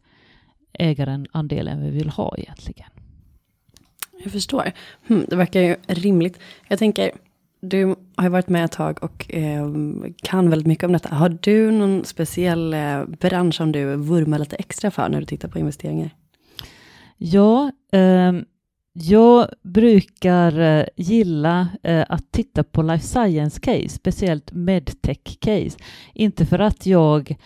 ägarandel 0.72 1.68
än 1.68 1.82
vi 1.82 1.90
vill 1.90 2.08
ha 2.08 2.36
egentligen. 2.38 2.88
Jag 4.22 4.32
förstår. 4.32 4.72
Hmm, 5.06 5.24
det 5.28 5.36
verkar 5.36 5.60
ju 5.60 5.76
rimligt. 5.86 6.38
Jag 6.68 6.78
tänker, 6.78 7.10
du 7.60 7.94
har 8.16 8.24
ju 8.24 8.28
varit 8.28 8.48
med 8.48 8.64
ett 8.64 8.72
tag 8.72 8.98
och 9.02 9.34
eh, 9.34 9.70
kan 10.22 10.50
väldigt 10.50 10.66
mycket 10.66 10.84
om 10.84 10.92
detta. 10.92 11.14
Har 11.14 11.38
du 11.40 11.70
någon 11.70 12.04
speciell 12.04 12.74
eh, 12.74 13.04
bransch 13.04 13.54
som 13.54 13.72
du 13.72 13.96
vurmar 13.96 14.38
lite 14.38 14.56
extra 14.56 14.90
för 14.90 15.08
när 15.08 15.20
du 15.20 15.26
tittar 15.26 15.48
på 15.48 15.58
investeringar? 15.58 16.10
Ja, 17.16 17.72
eh, 17.92 18.32
jag 18.92 19.48
brukar 19.62 20.60
eh, 20.60 20.84
gilla 20.96 21.68
eh, 21.82 22.04
att 22.08 22.32
titta 22.32 22.64
på 22.64 22.82
life 22.82 23.06
science 23.06 23.60
case, 23.60 23.88
speciellt 23.88 24.52
medtech 24.52 25.38
case. 25.40 25.78
Inte 26.14 26.46
för 26.46 26.58
att 26.58 26.86
jag 26.86 27.36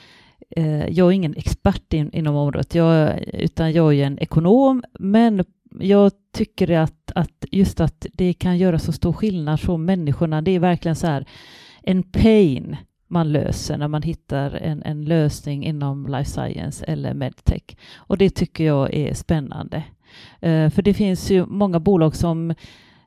eh, 0.56 0.88
jag 0.88 1.08
är 1.08 1.12
ingen 1.12 1.36
expert 1.36 1.92
in, 1.92 2.10
inom 2.12 2.36
området, 2.36 2.74
jag, 2.74 3.18
utan 3.32 3.72
jag 3.72 3.94
är 3.94 4.06
en 4.06 4.18
ekonom, 4.18 4.84
men 4.98 5.44
jag 5.80 6.12
tycker 6.32 6.70
att, 6.70 7.12
att 7.14 7.44
just 7.50 7.80
att 7.80 8.06
det 8.12 8.32
kan 8.32 8.58
göra 8.58 8.78
så 8.78 8.92
stor 8.92 9.12
skillnad 9.12 9.60
för 9.60 9.76
människorna, 9.76 10.42
det 10.42 10.50
är 10.50 10.58
verkligen 10.58 10.96
så 10.96 11.06
här 11.06 11.26
en 11.82 12.02
pain 12.02 12.76
man 13.08 13.32
löser 13.32 13.76
när 13.76 13.88
man 13.88 14.02
hittar 14.02 14.50
en, 14.50 14.82
en 14.82 15.04
lösning 15.04 15.64
inom 15.64 16.06
life 16.06 16.30
science 16.30 16.84
eller 16.84 17.14
medtech. 17.14 17.76
Och 17.94 18.18
det 18.18 18.30
tycker 18.30 18.64
jag 18.64 18.94
är 18.94 19.14
spännande. 19.14 19.76
Uh, 20.46 20.70
för 20.70 20.82
det 20.82 20.94
finns 20.94 21.30
ju 21.30 21.46
många 21.46 21.80
bolag 21.80 22.16
som 22.16 22.54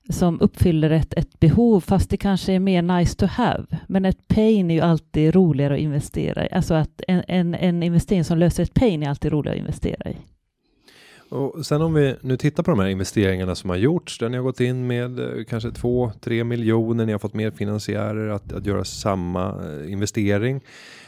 som 0.10 0.41
uppfyller 0.41 0.89
ett, 0.89 1.13
ett 1.13 1.39
behov, 1.39 1.82
fast 1.82 2.10
det 2.10 2.17
kanske 2.17 2.53
är 2.53 2.60
mer 2.60 2.82
nice 2.82 3.15
to 3.15 3.25
have. 3.25 3.65
Men 3.88 4.06
ett 4.06 4.27
pain 4.27 4.71
är 4.71 4.75
ju 4.75 4.82
alltid 4.82 5.36
roligare 5.36 5.73
att 5.73 5.80
investera 5.80 6.45
i. 6.45 6.53
Alltså 6.53 6.73
att 6.73 7.01
en, 7.08 7.23
en, 7.27 7.56
en 7.56 7.84
investering 7.84 8.23
som 8.23 8.38
löser 8.38 8.63
ett 8.63 8.73
pain 8.73 9.03
är 9.03 9.10
alltid 9.10 9.32
roligare 9.32 9.56
att 9.56 9.62
investera 9.62 10.10
i. 10.10 10.17
Och 11.29 11.65
sen 11.65 11.81
om 11.81 11.93
vi 11.93 12.15
nu 12.21 12.37
tittar 12.37 12.63
på 12.63 12.71
de 12.71 12.79
här 12.79 12.87
investeringarna 12.87 13.55
som 13.55 13.69
har 13.69 13.77
gjorts, 13.77 14.19
där 14.19 14.29
ni 14.29 14.37
har 14.37 14.43
gått 14.43 14.59
in 14.59 14.87
med 14.87 15.19
eh, 15.19 15.43
kanske 15.43 15.69
2-3 15.69 16.43
miljoner, 16.43 17.05
ni 17.05 17.11
har 17.11 17.19
fått 17.19 17.33
mer 17.33 17.51
finansiärer 17.51 18.29
att, 18.29 18.53
att 18.53 18.65
göra 18.65 18.83
samma 18.83 19.49
eh, 19.49 19.91
investering. 19.91 20.61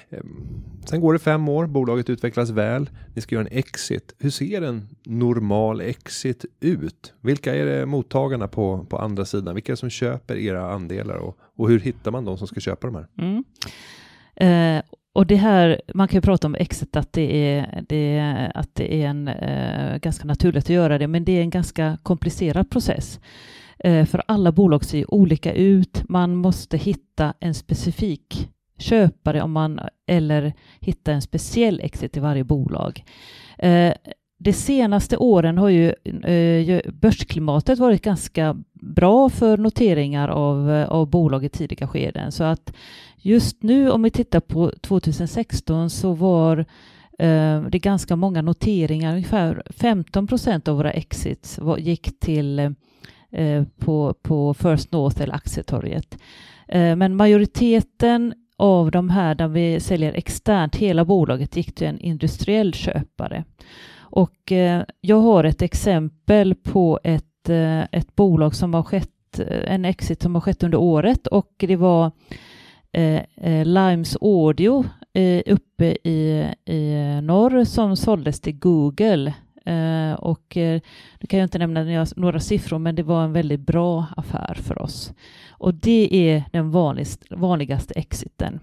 Ehm, 0.10 0.64
sen 0.86 1.02
går 1.02 1.14
det 1.14 1.20
fem 1.20 1.50
år, 1.50 1.68
bolaget 1.68 2.10
utvecklas 2.10 2.50
väl, 2.50 2.90
ni 3.16 3.22
ska 3.22 3.36
göra 3.36 3.48
en 3.48 3.58
exit. 3.58 4.16
Hur 4.18 4.30
ser 4.30 4.62
en 4.62 4.88
normal 5.04 5.82
exit 5.82 6.46
ut? 6.60 7.14
Vilka 7.22 7.56
är 7.56 7.66
det 7.66 7.86
mottagarna 7.86 8.48
på, 8.48 8.86
på 8.90 8.98
andra 8.98 9.26
sidan? 9.26 9.56
Vilka 9.56 9.72
är 9.72 9.74
det 9.74 9.78
som 9.80 9.90
köper 9.90 10.36
era 10.36 10.72
andelar 10.72 11.16
och, 11.16 11.38
och 11.56 11.70
hur 11.70 11.80
hittar 11.80 12.12
man 12.12 12.26
de 12.26 12.38
som 12.38 12.48
ska 12.48 12.60
köpa 12.60 12.88
de 12.88 12.96
här? 12.96 13.08
Mm. 13.18 13.44
Eh, 14.36 14.84
och 15.14 15.28
det 15.28 15.36
här, 15.36 15.82
man 15.94 16.08
kan 16.08 16.18
ju 16.18 16.22
prata 16.22 16.48
om 16.48 16.56
exit, 16.56 16.96
att 16.96 17.14
det 17.14 17.56
är, 17.56 17.84
det 17.90 18.18
är, 18.18 18.52
att 18.58 18.76
det 18.76 19.04
är 19.04 19.08
en, 19.08 19.28
eh, 19.28 19.98
ganska 19.98 20.26
naturligt 20.26 20.66
att 20.66 20.70
göra 20.70 20.98
det, 20.98 21.08
men 21.08 21.26
det 21.26 21.32
är 21.32 21.42
en 21.42 21.50
ganska 21.50 21.98
komplicerad 22.04 22.70
process. 22.70 23.20
Eh, 23.80 24.06
för 24.06 24.24
alla 24.28 24.52
bolag 24.52 24.86
ser 24.86 25.14
olika 25.14 25.54
ut. 25.54 26.04
Man 26.10 26.36
måste 26.36 26.78
hitta 26.78 27.34
en 27.40 27.54
specifik 27.54 28.50
köpare 28.78 29.42
om 29.42 29.52
man, 29.52 29.80
eller 30.08 30.54
hitta 30.80 31.12
en 31.12 31.22
speciell 31.22 31.80
exit 31.80 32.18
i 32.18 32.20
varje 32.20 32.44
bolag. 32.44 33.04
Eh, 33.58 33.94
de 34.42 34.54
senaste 34.54 35.18
åren 35.18 35.58
har 35.58 35.70
eh, 35.70 36.60
ju 36.60 36.82
börsklimatet 36.92 37.80
varit 37.80 38.02
ganska 38.02 38.58
bra 38.74 39.30
för 39.30 39.58
noteringar 39.58 40.28
av, 40.30 40.72
eh, 40.72 40.90
av 40.90 41.10
bolag 41.10 41.46
i 41.46 41.50
tidiga 41.50 41.88
skeden. 41.88 42.32
Så 42.32 42.44
att 42.44 42.74
just 43.18 43.64
nu 43.64 43.92
om 43.92 44.04
vi 44.04 44.10
tittar 44.10 44.40
på 44.40 44.72
2016 44.82 45.90
så 45.90 46.14
var 46.14 46.58
eh, 47.20 47.62
det 47.62 47.80
ganska 47.80 48.16
många 48.16 48.42
noteringar, 48.42 49.14
ungefär 49.14 49.64
15 49.70 50.28
procent 50.28 50.68
av 50.68 50.78
våra 50.78 50.92
exits 50.92 51.60
gick 51.78 52.20
till 52.20 52.76
på, 53.80 54.14
på 54.22 54.54
First 54.54 54.92
North 54.92 55.22
eller 55.22 55.34
aktietorget. 55.34 56.18
Men 56.72 57.16
majoriteten 57.16 58.34
av 58.58 58.92
de 58.92 59.10
här 59.10 59.36
där 59.36 59.48
vi 59.48 59.80
säljer 59.80 60.14
externt, 60.14 60.76
hela 60.76 61.06
bolaget 61.06 61.56
gick 61.56 61.76
till 61.76 61.88
en 61.88 62.00
industriell 62.00 62.74
köpare. 62.74 63.44
Och 64.12 64.52
eh, 64.52 64.84
jag 65.02 65.20
har 65.20 65.44
ett 65.44 65.62
exempel 65.62 66.56
på 66.56 67.00
ett, 67.04 67.50
eh, 67.50 67.82
ett 67.82 68.16
bolag 68.16 68.56
som 68.56 68.74
har 68.74 68.84
skett, 68.84 69.40
eh, 69.40 69.74
en 69.74 69.86
exit 69.86 70.22
som 70.22 70.36
har 70.36 70.42
skett 70.42 70.64
under 70.64 70.78
året 70.78 71.28
och 71.28 71.54
det 71.58 71.76
var 71.76 72.12
eh, 72.92 73.22
eh 73.36 73.66
Limes 73.66 74.18
Audio 74.22 74.86
eh, 75.14 75.42
uppe 75.46 75.86
i, 75.86 76.48
i 76.66 77.20
norr 77.24 77.64
som 77.64 77.96
såldes 77.96 78.42
till 78.42 78.60
Google. 78.60 79.34
Och 80.18 80.54
nu 81.20 81.28
kan 81.30 81.40
jag 81.40 81.46
inte 81.46 81.58
nämna 81.58 82.06
några 82.16 82.40
siffror, 82.40 82.80
men 82.80 82.96
det 82.96 83.04
var 83.04 83.24
en 83.24 83.34
väldigt 83.34 83.60
bra 83.60 84.06
affär 84.18 84.54
för 84.54 84.82
oss. 84.82 85.14
Och 85.50 85.74
det 85.74 86.30
är 86.30 86.44
den 86.52 86.72
vanligast, 86.72 87.24
vanligaste 87.30 87.94
exiten. 87.94 88.60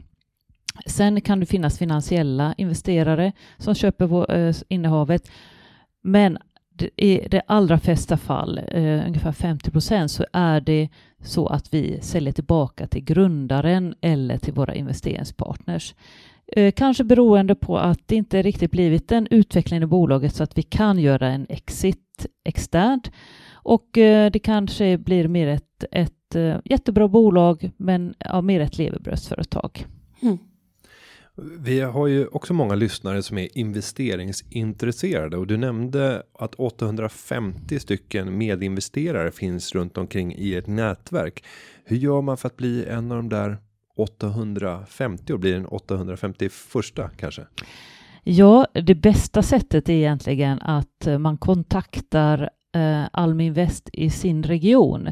Sen 0.86 1.20
kan 1.20 1.40
det 1.40 1.46
finnas 1.46 1.78
finansiella 1.78 2.54
investerare 2.58 3.32
som 3.58 3.74
köper 3.74 4.34
eh, 4.34 4.54
innehavet, 4.68 5.30
men 6.02 6.38
i 6.96 7.28
det 7.30 7.42
allra 7.46 7.78
flesta 7.78 8.16
fall, 8.16 8.58
eh, 8.58 9.06
ungefär 9.06 9.32
50 9.32 9.70
procent, 9.70 10.10
så 10.10 10.24
är 10.32 10.60
det 10.60 10.88
så 11.22 11.46
att 11.46 11.74
vi 11.74 11.98
säljer 12.00 12.32
tillbaka 12.32 12.86
till 12.86 13.04
grundaren 13.04 13.94
eller 14.00 14.38
till 14.38 14.52
våra 14.54 14.74
investeringspartners. 14.74 15.94
Eh, 16.52 16.72
kanske 16.72 17.04
beroende 17.04 17.54
på 17.54 17.78
att 17.78 18.00
det 18.06 18.16
inte 18.16 18.42
riktigt 18.42 18.70
blivit 18.70 19.12
en 19.12 19.26
utveckling 19.30 19.82
i 19.82 19.86
bolaget 19.86 20.34
så 20.34 20.42
att 20.42 20.58
vi 20.58 20.62
kan 20.62 20.98
göra 20.98 21.28
en 21.28 21.46
exit 21.48 22.26
externt. 22.44 23.10
Och 23.52 23.98
eh, 23.98 24.30
det 24.30 24.38
kanske 24.38 24.98
blir 24.98 25.28
mer 25.28 25.46
ett, 25.46 25.84
ett 25.92 26.34
eh, 26.34 26.56
jättebra 26.64 27.08
bolag 27.08 27.70
men 27.76 28.14
ja, 28.18 28.40
mer 28.40 28.60
ett 28.60 28.78
levebrödsföretag. 28.78 29.86
Mm. 30.22 30.38
Vi 31.38 31.80
har 31.80 32.06
ju 32.06 32.26
också 32.26 32.54
många 32.54 32.74
lyssnare 32.74 33.22
som 33.22 33.38
är 33.38 33.58
investeringsintresserade 33.58 35.36
och 35.36 35.46
du 35.46 35.56
nämnde 35.56 36.22
att 36.38 36.54
850 36.54 37.78
stycken 37.78 38.38
medinvesterare 38.38 39.30
finns 39.30 39.74
runt 39.74 39.98
omkring 39.98 40.34
i 40.34 40.54
ett 40.54 40.66
nätverk. 40.66 41.44
Hur 41.84 41.96
gör 41.96 42.22
man 42.22 42.36
för 42.36 42.46
att 42.46 42.56
bli 42.56 42.84
en 42.84 43.12
av 43.12 43.16
de 43.16 43.28
där 43.28 43.58
850 43.96 45.32
och 45.32 45.40
blir 45.40 45.52
den 45.54 45.66
851 45.66 46.52
kanske? 47.16 47.42
Ja, 48.22 48.66
det 48.72 48.94
bästa 48.94 49.42
sättet 49.42 49.88
är 49.88 49.92
egentligen 49.92 50.60
att 50.60 51.08
man 51.18 51.38
kontaktar 51.38 52.50
eh, 52.74 53.04
Alminvest 53.12 53.90
i 53.92 54.10
sin 54.10 54.42
region. 54.42 55.08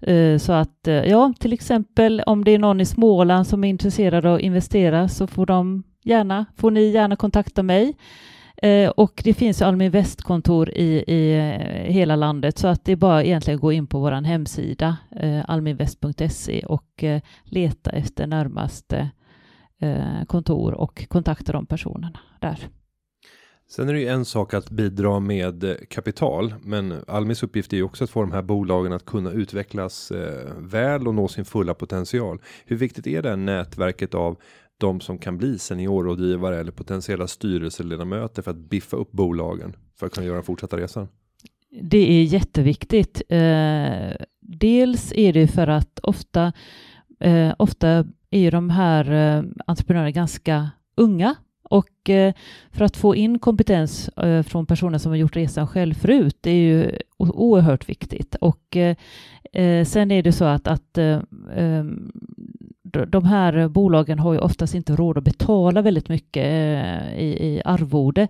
Eh, 0.00 0.38
så 0.38 0.52
att, 0.52 0.88
eh, 0.88 0.94
ja, 0.94 1.32
till 1.40 1.52
exempel 1.52 2.22
om 2.26 2.44
det 2.44 2.50
är 2.50 2.58
någon 2.58 2.80
i 2.80 2.84
Småland 2.84 3.46
som 3.46 3.64
är 3.64 3.68
intresserad 3.68 4.26
av 4.26 4.34
att 4.34 4.40
investera 4.40 5.08
så 5.08 5.26
får 5.26 5.46
de 5.46 5.82
gärna, 6.04 6.46
får 6.56 6.70
ni 6.70 6.90
gärna 6.90 7.16
kontakta 7.16 7.62
mig. 7.62 7.96
Eh, 8.62 8.90
och 8.90 9.20
det 9.24 9.34
finns 9.34 9.62
Almi 9.62 9.88
Västkontor 9.88 10.70
i, 10.70 11.04
i 11.06 11.36
eh, 11.36 11.92
hela 11.92 12.16
landet 12.16 12.58
så 12.58 12.68
att 12.68 12.84
det 12.84 12.92
är 12.92 12.96
bara 12.96 13.24
egentligen 13.24 13.56
att 13.56 13.62
gå 13.62 13.72
in 13.72 13.86
på 13.86 14.00
vår 14.00 14.12
hemsida 14.12 14.96
eh, 15.16 15.44
alminvest.se 15.48 16.62
och 16.66 17.04
eh, 17.04 17.20
leta 17.44 17.90
efter 17.90 18.26
närmaste 18.26 19.10
eh, 19.80 20.24
kontor 20.26 20.74
och 20.74 21.08
kontakta 21.08 21.52
de 21.52 21.66
personerna 21.66 22.18
där. 22.40 22.58
Sen 23.68 23.88
är 23.88 23.92
det 23.92 24.00
ju 24.00 24.08
en 24.08 24.24
sak 24.24 24.54
att 24.54 24.70
bidra 24.70 25.20
med 25.20 25.64
eh, 25.64 25.74
kapital, 25.90 26.54
men 26.62 26.94
Almis 27.06 27.42
uppgift 27.42 27.72
är 27.72 27.76
ju 27.76 27.82
också 27.82 28.04
att 28.04 28.10
få 28.10 28.20
de 28.20 28.32
här 28.32 28.42
bolagen 28.42 28.92
att 28.92 29.04
kunna 29.04 29.30
utvecklas 29.30 30.10
eh, 30.10 30.52
väl 30.58 31.08
och 31.08 31.14
nå 31.14 31.28
sin 31.28 31.44
fulla 31.44 31.74
potential. 31.74 32.38
Hur 32.64 32.76
viktigt 32.76 33.06
är 33.06 33.22
det 33.22 33.28
här 33.28 33.36
nätverket 33.36 34.14
av 34.14 34.36
de 34.78 35.00
som 35.00 35.18
kan 35.18 35.38
bli 35.38 35.58
seniorrådgivare 35.58 36.60
eller 36.60 36.72
potentiella 36.72 37.26
styrelseledamöter 37.26 38.42
för 38.42 38.50
att 38.50 38.56
biffa 38.56 38.96
upp 38.96 39.12
bolagen 39.12 39.76
för 39.98 40.06
att 40.06 40.14
kunna 40.14 40.26
göra 40.26 40.36
den 40.36 40.44
fortsatta 40.44 40.76
resan? 40.76 41.08
Det 41.82 42.20
är 42.20 42.24
jätteviktigt. 42.24 43.22
Eh, 43.28 44.26
dels 44.40 45.12
är 45.12 45.32
det 45.32 45.48
för 45.48 45.66
att 45.66 45.98
ofta, 46.02 46.52
eh, 47.20 47.54
ofta 47.58 47.88
är 48.30 48.40
ju 48.40 48.50
de 48.50 48.70
här 48.70 49.10
eh, 49.12 49.44
entreprenörerna 49.66 50.10
ganska 50.10 50.70
unga 50.96 51.34
och 51.70 52.10
eh, 52.10 52.34
för 52.70 52.84
att 52.84 52.96
få 52.96 53.14
in 53.14 53.38
kompetens 53.38 54.08
eh, 54.08 54.42
från 54.42 54.66
personer 54.66 54.98
som 54.98 55.12
har 55.12 55.16
gjort 55.16 55.36
resan 55.36 55.66
själv 55.66 55.94
förut, 55.94 56.36
det 56.40 56.50
är 56.50 56.60
ju 56.60 56.98
oerhört 57.18 57.88
viktigt. 57.88 58.34
Och 58.34 58.76
eh, 58.76 59.84
sen 59.84 60.10
är 60.10 60.22
det 60.22 60.32
så 60.32 60.44
att, 60.44 60.66
att 60.66 60.98
ehm, 60.98 62.12
de 62.82 63.24
här 63.24 63.68
bolagen 63.68 64.18
har 64.18 64.32
ju 64.32 64.38
oftast 64.38 64.74
inte 64.74 64.96
råd 64.96 65.18
att 65.18 65.24
betala 65.24 65.82
väldigt 65.82 66.08
mycket 66.08 66.44
i, 67.16 67.36
i 67.46 67.62
arvode, 67.64 68.28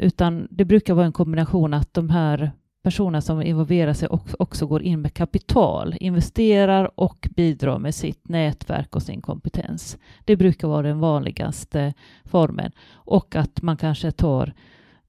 utan 0.00 0.48
det 0.50 0.64
brukar 0.64 0.94
vara 0.94 1.06
en 1.06 1.12
kombination 1.12 1.74
att 1.74 1.94
de 1.94 2.10
här 2.10 2.50
personer 2.86 3.20
som 3.20 3.42
involverar 3.42 3.92
sig 3.92 4.08
också 4.38 4.66
går 4.66 4.82
in 4.82 5.00
med 5.00 5.14
kapital, 5.14 5.94
investerar 6.00 7.00
och 7.00 7.28
bidrar 7.36 7.78
med 7.78 7.94
sitt 7.94 8.28
nätverk 8.28 8.96
och 8.96 9.02
sin 9.02 9.20
kompetens. 9.20 9.98
Det 10.24 10.36
brukar 10.36 10.68
vara 10.68 10.86
den 10.86 10.98
vanligaste 10.98 11.94
formen 12.24 12.72
och 12.92 13.36
att 13.36 13.62
man 13.62 13.76
kanske 13.76 14.10
tar 14.10 14.52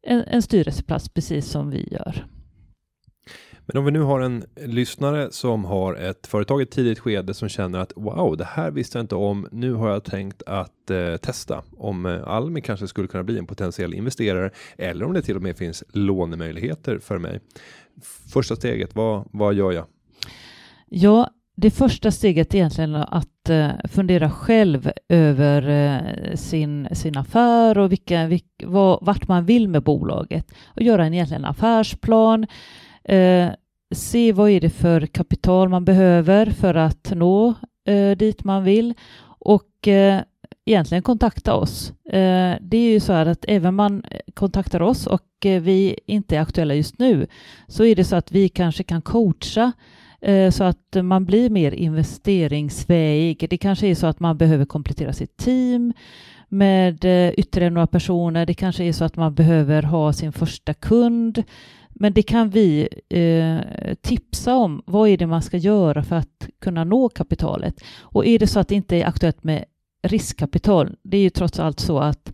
en, 0.01 0.23
en 0.27 0.41
styrelseplats 0.41 1.09
precis 1.09 1.49
som 1.49 1.69
vi 1.69 1.87
gör. 1.91 2.25
Men 3.67 3.77
om 3.77 3.85
vi 3.85 3.91
nu 3.91 4.01
har 4.01 4.19
en 4.19 4.43
lyssnare 4.55 5.31
som 5.31 5.65
har 5.65 5.95
ett 5.95 6.27
företag 6.27 6.61
i 6.61 6.63
ett 6.63 6.71
tidigt 6.71 6.99
skede 6.99 7.33
som 7.33 7.49
känner 7.49 7.79
att 7.79 7.93
wow, 7.95 8.37
det 8.37 8.45
här 8.45 8.71
visste 8.71 8.97
jag 8.97 9.03
inte 9.03 9.15
om. 9.15 9.47
Nu 9.51 9.73
har 9.73 9.89
jag 9.89 10.03
tänkt 10.03 10.43
att 10.45 10.91
eh, 10.91 11.17
testa 11.17 11.63
om 11.77 12.05
eh, 12.05 12.27
Almi 12.27 12.61
kanske 12.61 12.87
skulle 12.87 13.07
kunna 13.07 13.23
bli 13.23 13.37
en 13.37 13.47
potentiell 13.47 13.93
investerare 13.93 14.49
eller 14.77 15.05
om 15.05 15.13
det 15.13 15.21
till 15.21 15.35
och 15.35 15.41
med 15.41 15.57
finns 15.57 15.83
lånemöjligheter 15.93 16.99
för 16.99 17.17
mig. 17.17 17.39
Första 18.33 18.55
steget, 18.55 18.95
vad, 18.95 19.27
vad 19.31 19.53
gör 19.53 19.71
jag? 19.71 19.85
Ja, 20.89 21.29
det 21.55 21.71
första 21.71 22.11
steget 22.11 22.53
är 22.53 22.57
egentligen 22.57 22.95
att 22.95 23.49
eh, 23.49 23.69
fundera 23.83 24.29
själv 24.29 24.91
över 25.09 25.69
eh, 25.69 26.35
sin, 26.35 26.87
sin 26.91 27.17
affär 27.17 27.77
och 27.77 27.91
vilka, 27.91 28.27
vilk, 28.27 28.63
vad, 28.63 28.99
vart 29.01 29.27
man 29.27 29.45
vill 29.45 29.67
med 29.67 29.83
bolaget 29.83 30.53
och 30.65 30.81
göra 30.81 31.05
en 31.05 31.13
egentligen 31.13 31.45
affärsplan. 31.45 32.47
Eh, 33.07 33.49
se 33.95 34.31
vad 34.31 34.49
är 34.49 34.61
det 34.61 34.69
för 34.69 35.05
kapital 35.05 35.69
man 35.69 35.85
behöver 35.85 36.45
för 36.45 36.75
att 36.75 37.11
nå 37.15 37.53
eh, 37.87 38.11
dit 38.17 38.43
man 38.43 38.63
vill 38.63 38.93
och 39.25 39.87
eh, 39.87 40.21
egentligen 40.65 41.01
kontakta 41.03 41.55
oss. 41.55 41.93
Det 42.61 42.77
är 42.77 42.91
ju 42.91 42.99
så 42.99 43.13
här 43.13 43.25
att 43.25 43.45
även 43.47 43.75
man 43.75 44.03
kontaktar 44.33 44.81
oss 44.81 45.07
och 45.07 45.21
vi 45.41 45.99
inte 46.05 46.37
är 46.37 46.41
aktuella 46.41 46.73
just 46.73 46.99
nu 46.99 47.27
så 47.67 47.85
är 47.85 47.95
det 47.95 48.03
så 48.03 48.15
att 48.15 48.31
vi 48.31 48.49
kanske 48.49 48.83
kan 48.83 49.01
coacha 49.01 49.71
så 50.51 50.63
att 50.63 50.97
man 51.03 51.25
blir 51.25 51.49
mer 51.49 51.71
investeringsväg. 51.71 53.47
Det 53.49 53.57
kanske 53.57 53.87
är 53.87 53.95
så 53.95 54.07
att 54.07 54.19
man 54.19 54.37
behöver 54.37 54.65
komplettera 54.65 55.13
sitt 55.13 55.37
team 55.37 55.93
med 56.49 57.05
ytterligare 57.37 57.73
några 57.73 57.87
personer. 57.87 58.45
Det 58.45 58.53
kanske 58.53 58.83
är 58.83 58.93
så 58.93 59.05
att 59.05 59.15
man 59.15 59.33
behöver 59.33 59.83
ha 59.83 60.13
sin 60.13 60.33
första 60.33 60.73
kund. 60.73 61.43
Men 61.99 62.13
det 62.13 62.23
kan 62.23 62.49
vi 62.49 62.87
eh, 63.09 63.95
tipsa 64.01 64.55
om. 64.55 64.81
Vad 64.85 65.09
är 65.09 65.17
det 65.17 65.27
man 65.27 65.41
ska 65.41 65.57
göra 65.57 66.03
för 66.03 66.15
att 66.15 66.49
kunna 66.61 66.83
nå 66.83 67.09
kapitalet? 67.09 67.83
Och 68.01 68.25
är 68.25 68.39
det 68.39 68.47
så 68.47 68.59
att 68.59 68.67
det 68.67 68.75
inte 68.75 68.95
är 68.95 69.05
aktuellt 69.05 69.43
med 69.43 69.65
riskkapital, 70.01 70.95
det 71.03 71.17
är 71.17 71.21
ju 71.21 71.29
trots 71.29 71.59
allt 71.59 71.79
så 71.79 71.99
att 71.99 72.33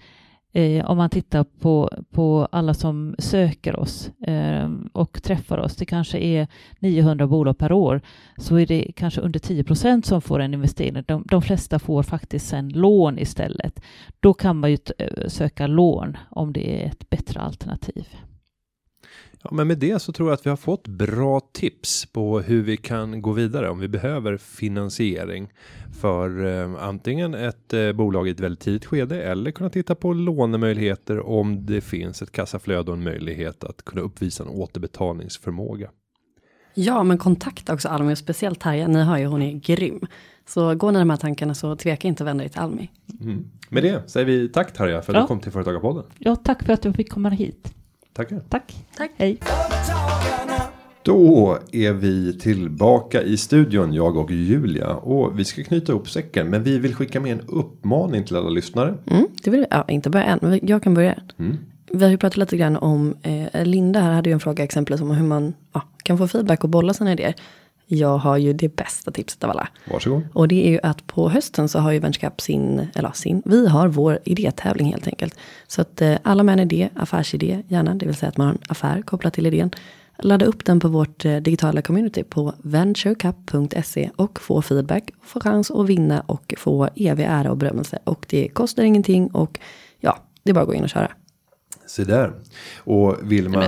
eh, 0.54 0.86
om 0.86 0.98
man 0.98 1.10
tittar 1.10 1.44
på, 1.44 1.90
på 2.12 2.48
alla 2.52 2.74
som 2.74 3.16
söker 3.20 3.76
oss 3.76 4.12
eh, 4.28 4.70
och 4.94 5.24
träffar 5.24 5.58
oss, 5.58 5.76
det 5.76 5.86
kanske 5.86 6.18
är 6.20 6.48
900 6.80 7.28
bolag 7.28 7.58
per 7.58 7.72
år, 7.72 8.02
så 8.38 8.56
är 8.56 8.66
det 8.66 8.92
kanske 8.96 9.22
under 9.22 9.40
10 9.40 9.64
procent 9.64 10.06
som 10.06 10.22
får 10.22 10.40
en 10.40 10.54
investering. 10.54 11.04
De, 11.08 11.24
de 11.30 11.42
flesta 11.42 11.80
får 11.80 12.04
faktiskt 12.04 12.48
sen 12.48 12.70
lån 12.70 13.20
istället. 13.20 13.82
Då 14.20 14.34
kan 14.34 14.60
man 14.60 14.72
ju 14.72 14.78
eh, 14.98 15.28
söka 15.28 15.68
lån 15.68 16.18
om 16.30 16.54
det 16.54 16.84
är 16.84 16.88
ett 16.88 17.10
bättre 17.10 17.40
alternativ. 17.40 18.08
Ja, 19.44 19.50
men 19.52 19.68
med 19.68 19.78
det 19.78 20.02
så 20.02 20.12
tror 20.12 20.30
jag 20.30 20.34
att 20.34 20.46
vi 20.46 20.50
har 20.50 20.58
fått 20.58 20.88
bra 20.88 21.40
tips 21.40 22.06
på 22.06 22.40
hur 22.40 22.64
vi 22.64 22.78
kan 22.78 23.22
gå 23.22 23.32
vidare 23.32 23.70
om 23.70 23.80
vi 23.80 23.88
behöver 23.88 24.38
finansiering 24.38 25.54
för 26.02 26.46
eh, 26.46 26.84
antingen 26.84 27.34
ett 27.34 27.74
eh, 27.74 27.92
bolag 27.92 28.28
i 28.28 28.32
ett 28.32 28.40
väldigt 28.40 28.60
tidigt 28.60 28.86
skede 28.86 29.24
eller 29.24 29.52
kunna 29.52 29.70
titta 29.70 29.96
på 29.96 30.14
lånemöjligheter 30.14 31.20
om 31.28 31.66
det 31.66 31.82
finns 31.82 32.22
ett 32.22 32.32
kassaflöde 32.32 32.92
och 32.92 32.98
en 32.98 33.04
möjlighet 33.04 33.64
att 33.64 33.86
kunna 33.86 34.02
uppvisa 34.02 34.44
en 34.44 34.50
återbetalningsförmåga. 34.50 35.90
Ja, 36.74 37.04
men 37.04 37.18
kontakta 37.18 37.74
också 37.74 37.90
Almi 37.90 38.14
och 38.14 38.18
speciellt 38.18 38.60
Tarja. 38.60 38.88
Ni 38.88 39.04
hör 39.04 39.18
ju 39.18 39.26
hon 39.26 39.42
är 39.42 39.54
grym. 39.54 40.00
Så 40.48 40.76
gå 40.76 40.92
ni 40.92 41.00
de 41.00 41.10
här 41.10 41.18
tankarna 41.18 41.54
så 41.54 41.76
tveka 41.76 42.08
inte 42.08 42.24
att 42.24 42.28
vända 42.28 42.42
dig 42.42 42.50
till 42.50 42.62
Almi. 42.62 42.92
Mm. 43.22 43.46
Med 43.70 43.84
det 43.84 44.10
säger 44.10 44.26
vi 44.26 44.50
tack 44.50 44.74
Tarja 44.74 45.02
för 45.02 45.14
att 45.14 45.16
ja. 45.16 45.22
du 45.22 45.28
kom 45.28 45.40
till 45.40 45.52
Företagarpodden. 45.52 46.04
Ja, 46.18 46.36
tack 46.36 46.64
för 46.64 46.74
att 46.74 46.82
du 46.82 46.94
fick 46.94 47.12
komma 47.12 47.30
hit. 47.30 47.74
Tackar. 48.14 48.42
Tack. 48.50 48.74
Tack. 48.98 49.12
Hej. 49.18 49.38
Då 51.04 51.58
är 51.72 51.94
vi 51.94 52.40
tillbaka 52.40 53.22
i 53.22 53.38
studion, 53.38 53.94
jag 53.94 54.18
och 54.18 54.32
Julia. 54.32 54.96
Och 54.96 55.40
vi 55.40 55.46
ska 55.46 55.64
knyta 55.64 55.92
ihop 55.92 56.10
säcken. 56.10 56.50
Men 56.50 56.64
vi 56.64 56.80
vill 56.80 56.96
skicka 56.96 57.20
med 57.20 57.32
en 57.32 57.42
uppmaning 57.48 58.24
till 58.24 58.36
alla 58.36 58.50
lyssnare. 58.50 58.96
Mm, 59.06 59.28
det 59.44 59.50
vill 59.50 59.66
ja, 59.70 59.86
inte 59.88 60.10
bara 60.10 60.24
en, 60.24 60.40
men 60.42 60.60
jag 60.64 60.84
kan 60.84 60.94
börja. 60.94 61.16
Vi 61.92 62.04
har 62.04 62.12
ju 62.12 62.18
pratat 62.18 62.38
lite 62.38 62.58
grann 62.58 62.78
om, 62.78 63.16
eh, 63.22 63.66
Linda 63.66 64.00
här 64.00 64.12
hade 64.12 64.30
ju 64.30 64.34
en 64.34 64.40
fråga 64.40 64.64
exempelvis 64.64 65.02
om 65.02 65.12
hur 65.12 65.28
man 65.28 65.54
ja, 65.74 65.82
kan 66.04 66.18
få 66.18 66.28
feedback 66.28 66.64
och 66.64 66.70
bolla 66.70 66.94
sina 66.94 67.12
idéer. 67.12 67.36
Jag 67.94 68.18
har 68.18 68.38
ju 68.38 68.54
det 68.54 68.76
bästa 68.76 69.12
tipset 69.12 69.44
av 69.44 69.50
alla. 69.50 69.68
Varsågod. 69.92 70.24
Och 70.34 70.48
det 70.48 70.68
är 70.68 70.72
ju 70.72 70.80
att 70.84 71.08
på 71.08 71.30
hösten 71.30 71.70
så 71.70 71.80
har 71.80 71.92
ju 71.92 72.00
Vänskap 72.00 72.42
sin, 72.42 72.88
eller 72.96 73.12
sin, 73.12 73.42
vi 73.46 73.68
har 73.68 73.88
vår 73.88 74.20
idétävling 74.24 74.88
helt 74.92 75.08
enkelt. 75.08 75.38
Så 75.68 75.82
att 75.82 76.02
eh, 76.02 76.18
alla 76.24 76.44
med 76.44 76.54
en 76.54 76.60
idé, 76.60 76.90
affärsidé 76.96 77.64
gärna, 77.68 77.96
det 77.96 78.06
vill 78.06 78.16
säga 78.16 78.30
att 78.30 78.38
man 78.38 78.48
har 78.48 78.54
en 78.54 78.62
affär 78.68 79.02
kopplat 79.02 79.34
till 79.34 79.46
idén. 79.46 79.72
Ladda 80.20 80.46
upp 80.46 80.66
den 80.66 80.80
på 80.80 80.88
vårt 80.88 81.26
eh, 81.26 81.38
digitala 81.38 81.82
community 81.82 82.24
på 82.24 82.54
venturecup.se 82.58 84.10
och 84.16 84.40
få 84.40 84.62
feedback, 84.62 85.12
få 85.24 85.40
chans 85.40 85.72
att 85.72 85.88
vinna 85.88 86.22
och 86.22 86.54
få 86.58 86.90
evig 86.96 87.24
ära 87.24 87.52
och 87.52 87.58
berömmelse. 87.58 88.00
Och 88.04 88.26
det 88.30 88.48
kostar 88.48 88.84
ingenting 88.84 89.28
och 89.28 89.60
ja, 90.00 90.18
det 90.44 90.50
är 90.50 90.54
bara 90.54 90.62
att 90.62 90.68
gå 90.68 90.74
in 90.74 90.84
och 90.84 90.90
köra. 90.90 91.12
Se 91.86 92.04
där. 92.04 92.34
Och 92.78 93.18
vill 93.22 93.50
man... 93.50 93.64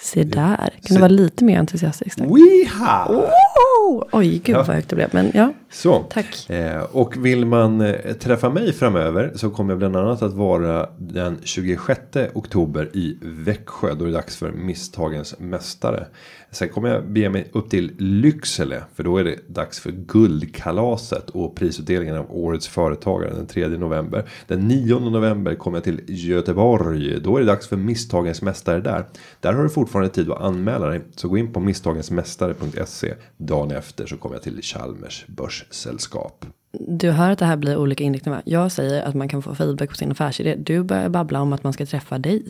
Se 0.00 0.24
där, 0.24 0.56
kan 0.56 0.88
Se- 0.88 0.94
du 0.94 1.00
vara 1.00 1.08
lite 1.08 1.44
mer 1.44 1.58
entusiastisk? 1.58 2.18
Weha! 2.20 3.06
Oh, 3.08 4.04
oj, 4.12 4.38
gud 4.44 4.56
Ja. 4.56 4.62
vad 4.62 4.76
högt 4.76 4.88
det 4.88 4.96
blev. 4.96 5.08
Men 5.12 5.30
ja, 5.34 5.52
Så. 5.70 6.06
Tack. 6.10 6.50
Eh, 6.50 6.82
och 6.82 7.26
vill 7.26 7.46
man 7.46 7.80
eh, 7.80 8.12
träffa 8.12 8.50
mig 8.50 8.72
framöver 8.72 9.32
så 9.34 9.50
kommer 9.50 9.72
jag 9.72 9.78
bland 9.78 9.96
annat 9.96 10.22
att 10.22 10.34
vara 10.34 10.88
den 10.98 11.38
26 11.42 12.00
oktober 12.34 12.90
i 12.96 13.18
Växjö. 13.22 13.94
Då 13.94 14.04
är 14.04 14.08
det 14.08 14.14
dags 14.14 14.36
för 14.36 14.52
Misstagens 14.52 15.38
Mästare. 15.38 16.06
Sen 16.50 16.68
kommer 16.68 16.88
jag 16.88 17.08
bege 17.08 17.30
mig 17.30 17.50
upp 17.52 17.70
till 17.70 17.92
Lycksele. 17.98 18.82
För 18.94 19.02
då 19.02 19.16
är 19.16 19.24
det 19.24 19.48
dags 19.48 19.80
för 19.80 19.90
Guldkalaset 19.90 21.30
och 21.30 21.56
prisutdelningen 21.56 22.16
av 22.16 22.26
Årets 22.30 22.68
Företagare 22.68 23.34
den 23.34 23.46
3 23.46 23.68
november. 23.68 24.24
Den 24.46 24.68
9 24.68 24.98
november 24.98 25.54
kommer 25.54 25.76
jag 25.76 25.84
till 25.84 26.00
Göteborg. 26.06 27.20
Då 27.20 27.36
är 27.36 27.40
det 27.40 27.46
dags 27.46 27.68
för 27.68 27.76
Misstagens 27.76 28.42
Mästare 28.42 28.80
där. 28.80 29.04
Där 29.40 29.52
har 29.52 29.62
du 29.62 29.68
fortfarande 29.68 30.10
tid 30.10 30.30
att 30.30 30.42
anmäla 30.42 30.86
dig. 30.86 31.00
Så 31.16 31.28
gå 31.28 31.38
in 31.38 31.52
på 31.52 31.60
misstagensmästare.se. 31.60 33.14
Dagen 33.36 33.70
efter 33.70 34.06
så 34.06 34.16
kommer 34.16 34.34
jag 34.34 34.42
till 34.42 34.62
Chalmers 34.62 35.24
Börssällskap. 35.68 36.44
du 36.88 37.10
hör 37.10 37.30
att 37.30 37.38
det 37.38 37.44
här 37.44 37.56
blir 37.56 37.76
olika 37.76 38.04
inriktningar. 38.04 38.42
Jag 38.44 38.72
säger 38.72 39.02
att 39.02 39.14
man 39.14 39.28
kan 39.28 39.42
få 39.42 39.54
feedback 39.54 39.88
på 39.90 39.94
sin 39.96 40.10
affärsidé. 40.10 40.54
Du 40.58 40.82
börjar 40.82 41.08
babbla 41.08 41.40
om 41.40 41.52
att 41.52 41.62
man 41.64 41.72
ska 41.72 41.86
träffa 41.86 42.18
dig. 42.18 42.42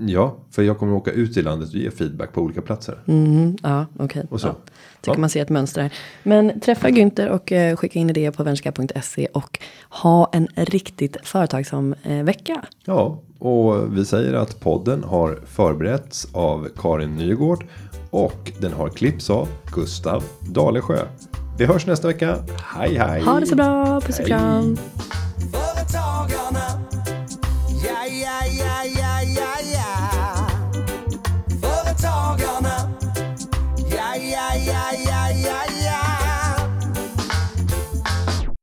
Ja, 0.00 0.36
för 0.50 0.62
jag 0.62 0.78
kommer 0.78 0.92
åka 0.94 1.10
ut 1.10 1.36
i 1.36 1.42
landet 1.42 1.68
och 1.68 1.74
ge 1.74 1.90
feedback 1.90 2.32
på 2.32 2.40
olika 2.40 2.62
platser. 2.62 2.98
Mhm, 3.04 3.56
ja, 3.62 3.86
okej. 3.98 4.26
Så. 4.30 4.46
Ja. 4.46 4.56
Tycker 5.00 5.16
Ja. 5.16 5.20
man 5.20 5.30
ser 5.30 5.42
ett 5.42 5.48
mönster 5.48 5.82
här. 5.82 5.92
Men 6.22 6.60
träffa 6.60 6.88
Günther 6.88 7.28
och 7.28 7.52
eh, 7.52 7.76
skicka 7.76 7.98
in 7.98 8.10
idéer 8.10 8.30
på 8.30 8.42
vänskap.se 8.44 9.26
och 9.26 9.58
ha 9.90 10.30
en 10.32 10.48
riktigt 10.54 11.16
företagsam 11.22 11.94
eh, 12.02 12.22
vecka. 12.24 12.64
Ja, 12.84 13.22
och 13.38 13.96
vi 13.96 14.04
säger 14.04 14.34
att 14.34 14.60
podden 14.60 15.04
har 15.04 15.38
förberetts 15.46 16.28
av 16.34 16.68
Karin 16.76 17.16
Nygård 17.16 17.66
och 18.10 18.52
den 18.60 18.72
har 18.72 18.88
klippts 18.88 19.30
av 19.30 19.48
Gustav 19.74 20.24
Dalesjö. 20.40 20.98
Vi 21.58 21.66
hörs 21.66 21.86
nästa 21.86 22.08
vecka. 22.08 22.36
Hej 22.74 22.94
hej! 22.94 23.22
Ha 23.22 23.40
det 23.40 23.46
så 23.46 23.54
bra, 23.54 24.00
puss 24.00 24.18
och 24.20 24.26
kram. 24.26 24.78
Företagarna. 25.52 26.80
Ja, 27.84 28.06
ja, 28.06 28.46
ja, 28.58 28.97